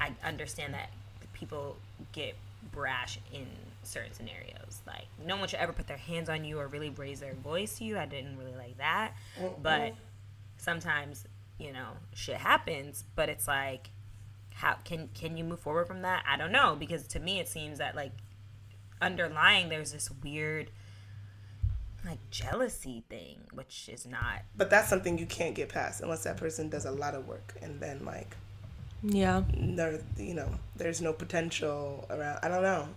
i 0.00 0.10
understand 0.24 0.72
that 0.74 0.90
people 1.34 1.76
get 2.12 2.34
brash 2.72 3.18
in 3.32 3.46
certain 3.82 4.12
scenarios. 4.12 4.80
Like 4.86 5.06
no 5.24 5.36
one 5.36 5.48
should 5.48 5.58
ever 5.60 5.72
put 5.72 5.86
their 5.88 5.96
hands 5.96 6.28
on 6.28 6.44
you 6.44 6.58
or 6.58 6.66
really 6.68 6.90
raise 6.90 7.20
their 7.20 7.34
voice 7.34 7.78
to 7.78 7.84
you. 7.84 7.98
I 7.98 8.06
didn't 8.06 8.38
really 8.38 8.54
like 8.54 8.78
that. 8.78 9.12
But 9.60 9.94
sometimes 10.56 11.26
you 11.58 11.72
know 11.72 11.88
shit 12.14 12.36
happens 12.36 13.02
but 13.16 13.28
it's 13.28 13.46
like 13.48 13.90
how 14.54 14.74
can 14.84 15.08
can 15.14 15.36
you 15.36 15.42
move 15.44 15.58
forward 15.60 15.86
from 15.86 16.02
that? 16.02 16.24
I 16.28 16.36
don't 16.36 16.52
know 16.52 16.76
because 16.78 17.06
to 17.08 17.20
me 17.20 17.40
it 17.40 17.48
seems 17.48 17.78
that 17.78 17.94
like 17.96 18.12
underlying 19.00 19.68
there's 19.68 19.92
this 19.92 20.10
weird 20.22 20.70
like 22.04 22.18
jealousy 22.30 23.04
thing 23.08 23.38
which 23.52 23.88
is 23.92 24.06
not 24.06 24.42
But 24.56 24.70
that's 24.70 24.88
something 24.88 25.18
you 25.18 25.26
can't 25.26 25.54
get 25.54 25.68
past 25.68 26.00
unless 26.00 26.24
that 26.24 26.36
person 26.36 26.68
does 26.68 26.84
a 26.84 26.90
lot 26.90 27.14
of 27.14 27.28
work 27.28 27.54
and 27.62 27.80
then 27.80 28.04
like 28.04 28.36
yeah. 29.02 29.42
there 29.52 30.00
you 30.16 30.34
know, 30.34 30.48
there's 30.76 31.00
no 31.00 31.12
potential 31.12 32.06
around 32.10 32.38
I 32.42 32.48
don't 32.48 32.62
know. 32.62 32.88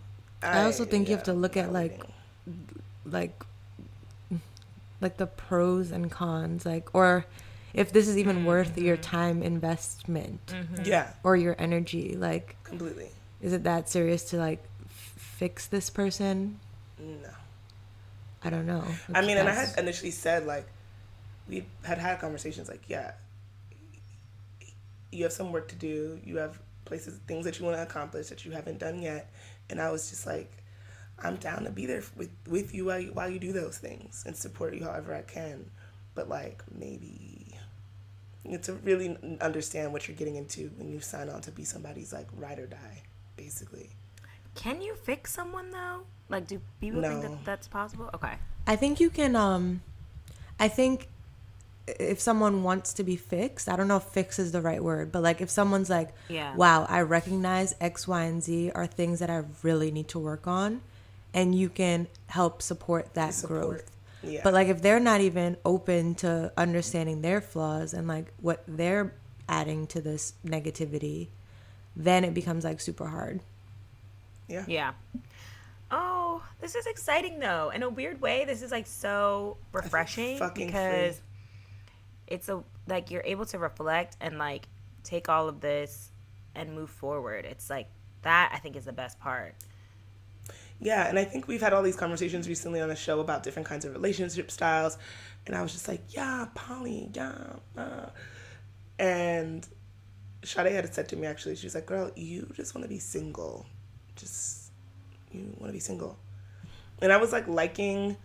I 0.42 0.64
also 0.64 0.86
think 0.86 1.08
you 1.10 1.16
have 1.16 1.24
to 1.24 1.34
look 1.34 1.58
at, 1.58 1.74
like, 1.74 2.04
waiting. 2.46 2.84
like 3.06 3.44
like 5.02 5.18
the 5.18 5.26
pros 5.26 5.92
and 5.92 6.12
cons 6.12 6.66
like 6.66 6.94
or 6.94 7.26
if 7.74 7.92
this 7.92 8.08
is 8.08 8.18
even 8.18 8.46
worth 8.46 8.78
your 8.78 8.96
mm-hmm. 8.96 9.02
time 9.02 9.44
investment 9.44 10.46
mm-hmm. 10.48 10.84
Yeah, 10.86 11.12
or 11.24 11.36
your 11.36 11.56
energy. 11.60 12.16
Like, 12.16 12.56
completely. 12.64 13.10
is 13.42 13.52
it 13.52 13.64
that 13.64 13.90
serious 13.90 14.24
to 14.30 14.38
like 14.38 14.64
f- 14.86 15.14
fix 15.18 15.68
this 15.68 15.90
person? 15.90 16.60
No. 16.98 17.30
I 18.46 18.50
don't 18.52 18.68
know. 18.68 18.84
I 19.14 19.22
mean, 19.22 19.38
and 19.38 19.50
I 19.50 19.54
had 19.54 19.78
initially 19.78 20.12
said 20.12 20.46
like 20.46 20.68
we 21.50 21.66
had 21.84 21.98
had 21.98 22.20
conversations 22.20 22.70
like, 22.70 22.84
yeah, 22.88 23.14
you 25.12 25.24
have 25.24 25.34
some 25.34 25.52
work 25.52 25.68
to 25.70 25.76
do. 25.76 26.20
You 26.24 26.38
have 26.38 26.60
places, 26.86 27.20
things 27.28 27.46
that 27.46 27.60
you 27.60 27.66
want 27.66 27.78
to 27.78 27.84
accomplish 27.84 28.28
that 28.28 28.46
you 28.46 28.52
haven't 28.52 28.80
done 28.80 29.02
yet, 29.02 29.32
and 29.70 29.82
I 29.82 29.92
was 29.92 30.10
just 30.10 30.26
like, 30.28 30.52
I'm 31.18 31.38
down 31.38 31.64
to 31.64 31.72
be 31.72 31.86
there 31.88 32.04
with 32.16 32.30
with 32.48 32.74
you 32.74 32.86
while 32.86 33.00
you 33.00 33.14
while 33.14 33.30
you 33.30 33.40
do 33.40 33.52
those 33.52 33.78
things 33.78 34.24
and 34.28 34.36
support 34.36 34.76
you 34.76 34.84
however 34.84 35.14
I 35.16 35.24
can, 35.24 35.72
but 36.14 36.30
like 36.30 36.64
maybe. 36.72 37.58
you 38.44 38.52
need 38.52 38.64
to 38.64 38.74
really 38.74 39.18
understand 39.42 39.92
what 39.92 40.08
you're 40.08 40.18
getting 40.18 40.36
into 40.36 40.70
when 40.78 40.88
you 40.88 41.00
sign 41.00 41.30
on 41.30 41.42
to 41.42 41.52
be 41.52 41.64
somebody's 41.64 42.14
like 42.14 42.28
ride 42.38 42.60
or 42.60 42.68
die, 42.68 43.02
basically. 43.36 43.90
Can 44.54 44.82
you 44.82 44.96
fix 44.96 45.34
someone 45.34 45.72
though? 45.72 46.04
Like, 46.30 46.48
do 46.48 46.60
people 46.82 47.02
think 47.02 47.22
that 47.22 47.46
that's 47.46 47.68
possible? 47.68 48.10
Okay. 48.14 48.34
I 48.68 48.76
think 48.76 49.00
you 49.00 49.10
can. 49.10 49.36
Um, 49.36 49.82
I 50.60 50.68
think 50.68 51.08
if 51.88 52.20
someone 52.20 52.64
wants 52.64 52.94
to 52.94 53.04
be 53.04 53.16
fixed, 53.16 53.70
I 53.70 53.76
don't 53.76 53.88
know 53.88 53.98
if 53.98 54.04
fix 54.04 54.40
is 54.40 54.52
the 54.52 54.62
right 54.62 54.84
word, 54.84 55.12
but 55.12 55.22
like 55.22 55.40
if 55.40 55.52
someone's 55.52 55.90
like, 55.90 56.10
Yeah. 56.30 56.56
wow, 56.56 56.88
I 56.90 57.02
recognize 57.02 57.76
X, 57.80 58.08
Y, 58.08 58.24
and 58.24 58.42
Z 58.42 58.72
are 58.74 58.88
things 58.88 59.20
that 59.20 59.30
I 59.30 59.44
really 59.62 59.92
need 59.92 60.08
to 60.10 60.20
work 60.20 60.48
on, 60.48 60.82
and 61.34 61.54
you 61.54 61.70
can 61.70 62.08
help 62.28 62.62
support 62.64 63.14
that 63.14 63.36
Support. 63.36 63.62
growth. 63.62 63.92
Yeah. 64.24 64.42
But 64.44 64.56
like 64.56 64.68
if 64.68 64.82
they're 64.82 65.00
not 65.00 65.22
even 65.22 65.58
open 65.64 66.16
to 66.16 66.52
understanding 66.58 67.22
their 67.22 67.40
flaws 67.42 67.94
and 67.94 68.08
like 68.08 68.34
what 68.42 68.64
they're 68.68 69.14
adding 69.48 69.86
to 69.88 70.02
this 70.02 70.34
negativity, 70.44 71.28
then 71.96 72.24
it 72.24 72.34
becomes 72.34 72.64
like 72.64 72.82
super 72.82 73.06
hard. 73.06 73.42
yeah. 74.48 74.64
Yeah. 74.68 74.94
Oh, 75.92 76.44
this 76.60 76.76
is 76.76 76.86
exciting 76.88 77.40
though. 77.40 77.70
In 77.70 77.84
a 77.84 77.90
weird 77.90 78.22
way, 78.22 78.46
this 78.46 78.62
is 78.62 78.72
like 78.72 78.88
so 78.88 79.58
refreshing 79.72 80.40
because 80.56 81.16
free. 81.16 81.24
it's 82.28 82.50
a 82.50 82.64
like 82.88 83.12
you're 83.12 83.24
able 83.26 83.46
to 83.46 83.60
reflect 83.60 84.18
and 84.20 84.38
like 84.38 84.68
take 85.04 85.30
all 85.30 85.48
of 85.48 85.62
this 85.62 86.12
and 86.56 86.74
move 86.74 86.90
forward. 86.90 87.46
It's 87.46 87.70
like 87.70 87.88
that 88.24 88.52
I 88.54 88.58
think 88.58 88.76
is 88.76 88.86
the 88.86 88.94
best 88.94 89.20
part. 89.20 89.56
Yeah, 90.80 91.08
and 91.08 91.18
I 91.18 91.24
think 91.24 91.48
we've 91.48 91.62
had 91.62 91.72
all 91.72 91.82
these 91.84 91.96
conversations 91.96 92.50
recently 92.50 92.82
on 92.82 92.90
the 92.90 92.96
show 92.96 93.22
about 93.22 93.44
different 93.44 93.68
kinds 93.68 93.86
of 93.86 93.94
relationship 93.94 94.52
styles, 94.52 94.98
and 95.46 95.56
I 95.56 95.62
was 95.62 95.72
just 95.72 95.88
like, 95.88 96.02
yeah, 96.10 96.48
poly, 96.54 97.10
yeah, 97.14 97.34
uh. 97.78 98.10
and 99.00 99.66
Sade 100.44 100.74
had 100.74 100.94
said 100.94 101.08
to 101.10 101.16
me 101.16 101.28
actually, 101.28 101.56
she 101.56 101.66
was 101.66 101.76
like, 101.76 101.86
girl, 101.86 102.12
you 102.16 102.52
just 102.54 102.76
want 102.76 102.84
to 102.84 102.90
be 102.90 103.00
single, 103.00 103.66
just 104.18 104.65
you 105.36 105.56
want 105.60 105.68
to 105.68 105.74
be 105.74 105.80
single, 105.80 106.18
and 107.02 107.12
I 107.12 107.18
was 107.18 107.32
like 107.32 107.48
liking. 107.48 108.18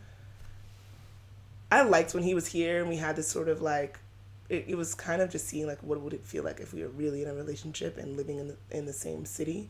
I 1.73 1.83
liked 1.83 2.15
when 2.15 2.25
he 2.25 2.35
was 2.35 2.49
here 2.49 2.81
and 2.81 2.89
we 2.89 2.97
had 2.97 3.15
this 3.15 3.29
sort 3.29 3.49
of 3.49 3.63
like, 3.63 4.01
it, 4.49 4.65
it 4.67 4.75
was 4.75 4.93
kind 4.93 5.23
of 5.23 5.31
just 5.31 5.47
seeing 5.47 5.69
like 5.69 5.81
what 5.85 6.01
would 6.01 6.13
it 6.13 6.25
feel 6.25 6.43
like 6.43 6.59
if 6.59 6.75
we 6.75 6.83
were 6.83 6.89
really 6.89 7.23
in 7.23 7.29
a 7.29 7.33
relationship 7.33 7.97
and 7.97 8.17
living 8.17 8.41
in 8.41 8.49
the, 8.49 8.57
in 8.73 8.87
the 8.87 8.93
same 8.93 9.25
city 9.25 9.69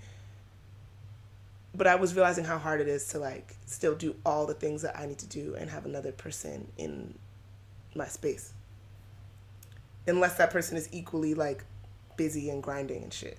but 1.74 1.86
I 1.86 1.94
was 1.94 2.14
realizing 2.14 2.44
how 2.44 2.58
hard 2.58 2.80
it 2.80 2.88
is 2.88 3.06
to 3.08 3.18
like 3.18 3.56
still 3.66 3.94
do 3.94 4.16
all 4.26 4.46
the 4.46 4.54
things 4.54 4.82
that 4.82 4.98
I 4.98 5.06
need 5.06 5.18
to 5.18 5.26
do 5.26 5.54
and 5.54 5.70
have 5.70 5.86
another 5.86 6.12
person 6.12 6.68
in 6.76 7.14
my 7.94 8.06
space. 8.06 8.52
Unless 10.06 10.36
that 10.36 10.50
person 10.50 10.76
is 10.76 10.88
equally 10.92 11.34
like 11.34 11.64
busy 12.16 12.50
and 12.50 12.62
grinding 12.62 13.04
and 13.04 13.12
shit. 13.12 13.38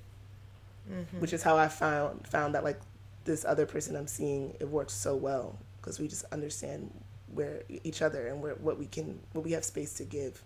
Mm-hmm. 0.90 1.20
Which 1.20 1.34
is 1.34 1.44
how 1.44 1.58
I 1.58 1.68
found 1.68 2.26
found 2.26 2.56
that 2.56 2.64
like 2.64 2.80
this 3.26 3.46
other 3.46 3.66
person 3.66 3.96
I'm 3.96 4.08
seeing 4.08 4.56
it 4.60 4.68
works 4.68 4.94
so 4.94 5.16
well 5.16 5.58
because 5.78 6.00
we 6.00 6.08
just 6.08 6.26
understand 6.32 6.92
where 7.34 7.64
each 7.84 8.02
other 8.02 8.28
and 8.28 8.42
where 8.42 8.56
what 8.56 8.78
we 8.78 8.86
can 8.86 9.20
what 9.34 9.44
we 9.44 9.52
have 9.52 9.64
space 9.64 9.94
to 9.96 10.04
give. 10.04 10.44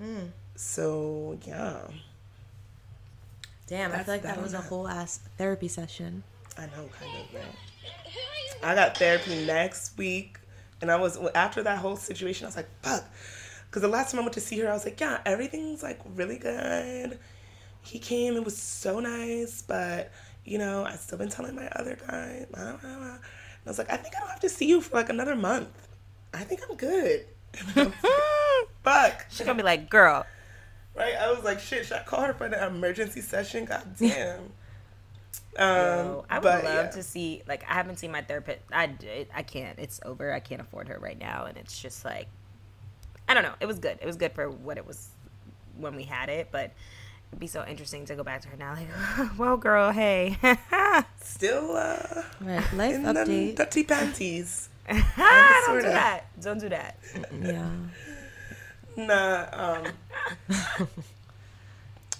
Mm. 0.00 0.30
So 0.56 1.38
yeah, 1.46 1.82
Damn, 3.70 3.92
I 3.92 4.02
feel 4.02 4.14
like 4.14 4.22
that 4.22 4.34
that 4.34 4.42
was 4.42 4.52
a 4.52 4.60
whole 4.60 4.88
ass 4.88 5.20
therapy 5.38 5.68
session. 5.68 6.24
I 6.58 6.62
know, 6.62 6.88
kind 6.98 7.12
of, 7.20 7.32
right? 7.32 7.44
I 8.64 8.74
got 8.74 8.96
therapy 8.96 9.46
next 9.46 9.96
week, 9.96 10.38
and 10.82 10.90
I 10.90 10.96
was 10.96 11.16
after 11.36 11.62
that 11.62 11.78
whole 11.78 11.94
situation. 11.94 12.46
I 12.46 12.48
was 12.48 12.56
like, 12.56 12.68
"Fuck," 12.82 13.04
because 13.66 13.82
the 13.82 13.88
last 13.88 14.10
time 14.10 14.18
I 14.18 14.22
went 14.22 14.32
to 14.34 14.40
see 14.40 14.58
her, 14.58 14.68
I 14.68 14.72
was 14.72 14.84
like, 14.84 15.00
"Yeah, 15.00 15.20
everything's 15.24 15.84
like 15.84 16.00
really 16.16 16.36
good." 16.36 17.20
He 17.82 18.00
came, 18.00 18.34
it 18.34 18.44
was 18.44 18.56
so 18.56 18.98
nice, 18.98 19.62
but 19.62 20.10
you 20.44 20.58
know, 20.58 20.84
I've 20.84 21.00
still 21.00 21.18
been 21.18 21.28
telling 21.28 21.54
my 21.54 21.68
other 21.68 21.96
guy. 22.06 22.46
blah, 22.52 22.76
blah, 22.76 22.78
blah. 22.78 23.14
And 23.14 23.66
I 23.66 23.68
was 23.68 23.78
like, 23.78 23.90
"I 23.90 23.96
think 23.96 24.16
I 24.16 24.20
don't 24.20 24.30
have 24.30 24.40
to 24.40 24.48
see 24.48 24.66
you 24.66 24.80
for 24.80 24.96
like 24.96 25.08
another 25.08 25.36
month. 25.36 25.88
I 26.32 26.44
think 26.44 26.60
I'm 26.68 26.76
good." 26.76 27.26
Fuck. 28.84 29.26
She's 29.30 29.46
gonna 29.46 29.54
be 29.56 29.62
like, 29.62 29.90
girl, 29.90 30.24
Right? 30.94 31.14
I 31.14 31.30
was 31.32 31.44
like, 31.44 31.60
shit, 31.60 31.86
should 31.86 31.96
I 31.96 32.02
call 32.02 32.22
her 32.22 32.34
for 32.34 32.46
an 32.46 32.54
emergency 32.54 33.20
session? 33.20 33.64
God 33.64 33.96
damn. 33.98 34.40
Um, 35.58 35.66
yo, 35.66 36.24
I 36.30 36.38
would 36.38 36.42
but, 36.44 36.64
love 36.64 36.84
yeah. 36.86 36.90
to 36.92 37.02
see 37.02 37.42
like 37.48 37.64
I 37.68 37.74
haven't 37.74 37.98
seen 37.98 38.12
my 38.12 38.22
therapist. 38.22 38.60
I. 38.72 38.94
I 39.34 39.42
can't. 39.42 39.76
It's 39.80 40.00
over. 40.04 40.32
I 40.32 40.38
can't 40.38 40.60
afford 40.60 40.86
her 40.86 40.96
right 41.00 41.18
now, 41.18 41.46
and 41.46 41.58
it's 41.58 41.80
just 41.80 42.04
like 42.04 42.28
I 43.28 43.34
don't 43.34 43.42
know. 43.42 43.54
It 43.58 43.66
was 43.66 43.80
good. 43.80 43.98
It 44.00 44.06
was 44.06 44.16
good 44.16 44.32
for 44.32 44.48
what 44.48 44.78
it 44.78 44.86
was 44.86 45.08
when 45.76 45.96
we 45.96 46.04
had 46.04 46.28
it, 46.28 46.48
but 46.52 46.70
be 47.38 47.46
so 47.46 47.64
interesting 47.66 48.04
to 48.06 48.14
go 48.16 48.22
back 48.24 48.40
to 48.42 48.48
her 48.48 48.56
now. 48.56 48.74
Like, 49.18 49.38
well, 49.38 49.56
girl, 49.56 49.90
hey, 49.92 50.36
Still 51.22 51.76
uh, 51.76 52.22
Right, 52.40 52.72
life 52.74 52.94
in 52.96 53.02
the 53.04 53.12
update. 53.12 53.56
dirty 53.56 53.84
panties. 53.84 54.68
don't 54.88 54.98
do 54.98 55.62
sorta. 55.66 55.88
that. 55.88 56.24
Don't 56.40 56.58
do 56.60 56.68
that. 56.70 56.98
Yeah. 57.40 57.70
Nah, 58.96 59.46
um, 59.52 60.56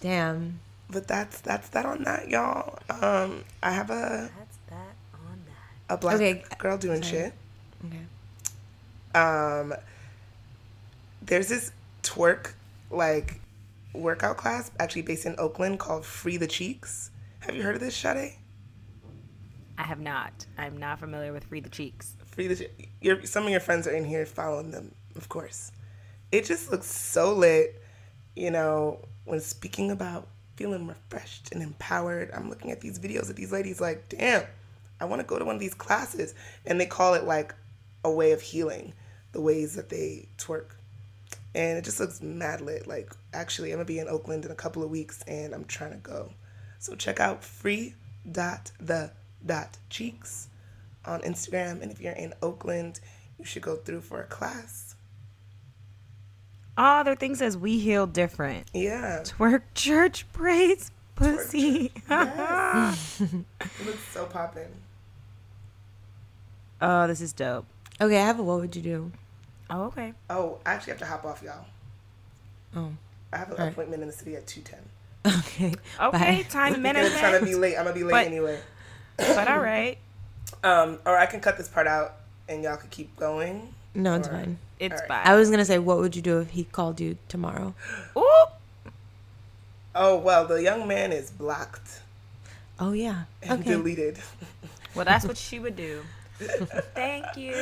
Damn. 0.00 0.60
but 0.88 1.06
that's 1.06 1.40
that's 1.40 1.68
that 1.70 1.84
on 1.84 2.04
that, 2.04 2.28
y'all. 2.28 2.78
Um, 2.88 3.44
I 3.62 3.72
have 3.72 3.90
a 3.90 4.30
That's 4.38 4.58
that 4.68 4.94
on 5.14 5.42
that. 5.46 5.94
a 5.94 5.98
black 5.98 6.14
Okay, 6.16 6.44
girl 6.58 6.78
doing 6.78 7.02
sorry. 7.02 7.32
shit. 7.32 7.32
Okay. 7.86 9.18
Um, 9.18 9.74
there's 11.22 11.48
this 11.48 11.72
twerk 12.02 12.52
like 12.90 13.40
workout 13.92 14.36
class 14.36 14.70
actually 14.78 15.02
based 15.02 15.26
in 15.26 15.34
Oakland 15.38 15.78
called 15.78 16.04
Free 16.04 16.36
the 16.36 16.46
Cheeks. 16.46 17.10
Have 17.40 17.56
you 17.56 17.62
heard 17.62 17.74
of 17.74 17.80
this, 17.80 17.96
Sade? 17.96 18.34
I 19.78 19.82
have 19.82 20.00
not. 20.00 20.46
I'm 20.58 20.76
not 20.76 21.00
familiar 21.00 21.32
with 21.32 21.44
Free 21.44 21.60
the 21.60 21.70
Cheeks. 21.70 22.14
Free 22.26 22.48
the 22.48 22.56
Che- 22.56 22.88
your 23.00 23.24
some 23.24 23.44
of 23.44 23.50
your 23.50 23.60
friends 23.60 23.86
are 23.86 23.94
in 23.94 24.04
here 24.04 24.26
following 24.26 24.70
them, 24.70 24.94
of 25.16 25.28
course. 25.28 25.72
It 26.32 26.44
just 26.44 26.70
looks 26.70 26.86
so 26.86 27.32
lit, 27.32 27.82
you 28.36 28.50
know, 28.50 29.00
when 29.24 29.40
speaking 29.40 29.90
about 29.90 30.28
feeling 30.60 30.86
refreshed 30.86 31.50
and 31.52 31.62
empowered. 31.62 32.30
I'm 32.34 32.50
looking 32.50 32.70
at 32.70 32.82
these 32.82 32.98
videos 32.98 33.30
of 33.30 33.36
these 33.36 33.50
ladies 33.50 33.80
like, 33.80 34.10
damn, 34.10 34.44
I 35.00 35.06
want 35.06 35.20
to 35.20 35.26
go 35.26 35.38
to 35.38 35.44
one 35.46 35.54
of 35.54 35.60
these 35.60 35.72
classes. 35.72 36.34
And 36.66 36.78
they 36.78 36.84
call 36.84 37.14
it 37.14 37.24
like 37.24 37.54
a 38.04 38.10
way 38.10 38.32
of 38.32 38.42
healing, 38.42 38.92
the 39.32 39.40
ways 39.40 39.74
that 39.76 39.88
they 39.88 40.28
twerk. 40.36 40.72
And 41.54 41.78
it 41.78 41.84
just 41.84 41.98
looks 41.98 42.20
mad 42.20 42.60
lit. 42.60 42.86
Like, 42.86 43.10
actually, 43.32 43.70
I'm 43.70 43.76
going 43.76 43.86
to 43.86 43.92
be 43.92 43.98
in 43.98 44.08
Oakland 44.08 44.44
in 44.44 44.50
a 44.50 44.56
couple 44.56 44.82
of 44.82 44.90
weeks 44.90 45.22
and 45.26 45.54
I'm 45.54 45.64
trying 45.64 45.92
to 45.92 45.98
go. 45.98 46.32
So 46.78 46.94
check 46.94 47.20
out 47.20 47.44
free 47.44 47.94
dot 48.30 48.72
the 48.80 49.12
dot 49.44 49.78
cheeks 49.88 50.48
on 51.04 51.20
Instagram. 51.22 51.82
And 51.82 51.90
if 51.90 52.00
you're 52.00 52.12
in 52.12 52.34
Oakland, 52.42 53.00
you 53.38 53.44
should 53.44 53.62
go 53.62 53.76
through 53.76 54.00
for 54.02 54.20
a 54.20 54.26
class. 54.26 54.94
Ah, 56.76 57.00
oh, 57.00 57.04
their 57.04 57.16
thing 57.16 57.34
says 57.34 57.56
we 57.56 57.78
heal 57.78 58.06
different. 58.06 58.70
Yeah. 58.72 59.22
Twerk 59.24 59.62
church 59.74 60.30
braids 60.32 60.90
pussy. 61.14 61.92
Yes. 62.08 63.20
it 63.20 63.86
looks 63.86 64.08
so 64.12 64.24
poppin'. 64.24 64.70
oh, 66.80 67.06
this 67.06 67.20
is 67.20 67.32
dope. 67.32 67.66
Okay, 68.00 68.18
I 68.18 68.24
have 68.24 68.38
a 68.38 68.42
what 68.42 68.60
would 68.60 68.74
you 68.74 68.82
do? 68.82 69.12
Oh, 69.68 69.84
okay. 69.84 70.14
Oh, 70.30 70.58
I 70.64 70.72
actually 70.72 70.92
have 70.92 71.00
to 71.00 71.06
hop 71.06 71.24
off, 71.24 71.42
y'all. 71.42 71.66
Oh. 72.74 72.92
I 73.32 73.36
have 73.38 73.48
an 73.48 73.54
Alright. 73.54 73.72
appointment 73.72 74.02
in 74.02 74.08
the 74.08 74.14
city 74.14 74.34
at 74.36 74.46
2.10. 74.46 74.74
Okay. 75.38 75.74
Okay, 76.00 76.36
Bye. 76.42 76.46
time 76.48 76.74
I'm 76.74 76.94
trying 77.12 77.38
to 77.40 77.44
be 77.44 77.54
late. 77.54 77.76
I'm 77.76 77.84
going 77.84 77.94
to 77.94 77.98
be 78.00 78.04
late 78.04 78.12
But- 78.12 78.26
anyway. 78.26 78.58
but 79.16 79.48
all 79.48 79.60
right. 79.60 79.98
Um, 80.64 80.98
or 81.06 81.16
I 81.16 81.26
can 81.26 81.40
cut 81.40 81.56
this 81.56 81.68
part 81.68 81.86
out 81.86 82.16
and 82.48 82.62
y'all 82.64 82.76
could 82.76 82.90
keep 82.90 83.16
going. 83.16 83.72
No, 83.94 84.16
it's 84.16 84.26
Or- 84.28 84.32
fine. 84.32 84.58
It's 84.80 84.92
Alright. 84.94 85.08
fine. 85.08 85.20
I 85.26 85.36
was 85.36 85.48
gonna 85.50 85.64
say, 85.64 85.78
what 85.78 85.98
would 85.98 86.16
you 86.16 86.22
do 86.22 86.40
if 86.40 86.50
he 86.50 86.64
called 86.64 87.00
you 87.00 87.16
tomorrow? 87.28 87.72
Ooh. 88.16 88.24
Oh, 89.94 90.16
well, 90.18 90.46
the 90.46 90.62
young 90.62 90.86
man 90.88 91.12
is 91.12 91.30
blocked 91.30 92.00
Oh 92.78 92.92
yeah. 92.92 93.24
and 93.42 93.60
Okay. 93.60 93.70
deleted. 93.70 94.18
Well, 94.94 95.04
that's 95.04 95.24
what 95.24 95.36
she 95.36 95.60
would 95.60 95.76
do. 95.76 96.02
Thank 96.94 97.36
you. 97.36 97.52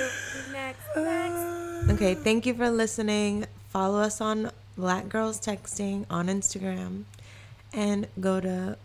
Next. 0.51 0.81
Next. 0.97 1.91
Okay. 1.91 2.15
Thank 2.15 2.47
you 2.47 2.55
for 2.55 2.71
listening. 2.71 3.45
Follow 3.69 4.01
us 4.01 4.23
on 4.23 4.51
Black 4.79 5.09
Girls 5.09 5.41
Texting 5.41 6.07
on 6.09 6.29
Instagram 6.29 7.03
and 7.75 8.07
go 8.21 8.41
to 8.41 8.79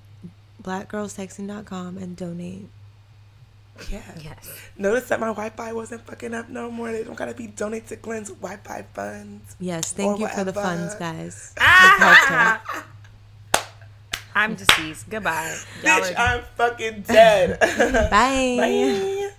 blackgirlstexting.com 0.63 1.97
and 1.99 2.17
donate. 2.17 2.67
Yeah. 3.91 4.01
Yes. 4.21 4.49
Notice 4.77 5.07
that 5.09 5.19
my 5.19 5.27
Wi-Fi 5.27 5.71
wasn't 5.73 6.05
fucking 6.05 6.33
up 6.33 6.49
no 6.49 6.69
more. 6.71 6.91
They 6.91 7.03
don't 7.03 7.15
gotta 7.15 7.33
be 7.33 7.47
donate 7.47 7.87
to 7.87 7.95
Glenn's 7.95 8.29
Wi-Fi 8.29 8.85
funds. 8.93 9.55
Yes, 9.59 9.93
thank 9.93 10.17
Or 10.17 10.21
you 10.21 10.27
for 10.29 10.43
the 10.43 10.53
funds, 10.53 10.95
guys. 10.95 11.53
You've 11.57 11.99
helped 11.99 12.25
her. 12.25 12.61
I'm 14.35 14.55
deceased. 14.55 15.09
Goodbye. 15.09 15.55
Y'all 15.83 16.01
Bitch, 16.01 16.17
are- 16.17 16.17
I'm 16.37 16.43
fucking 16.55 17.01
dead. 17.03 17.59
Bye. 18.09 18.09
Bye. 18.09 19.29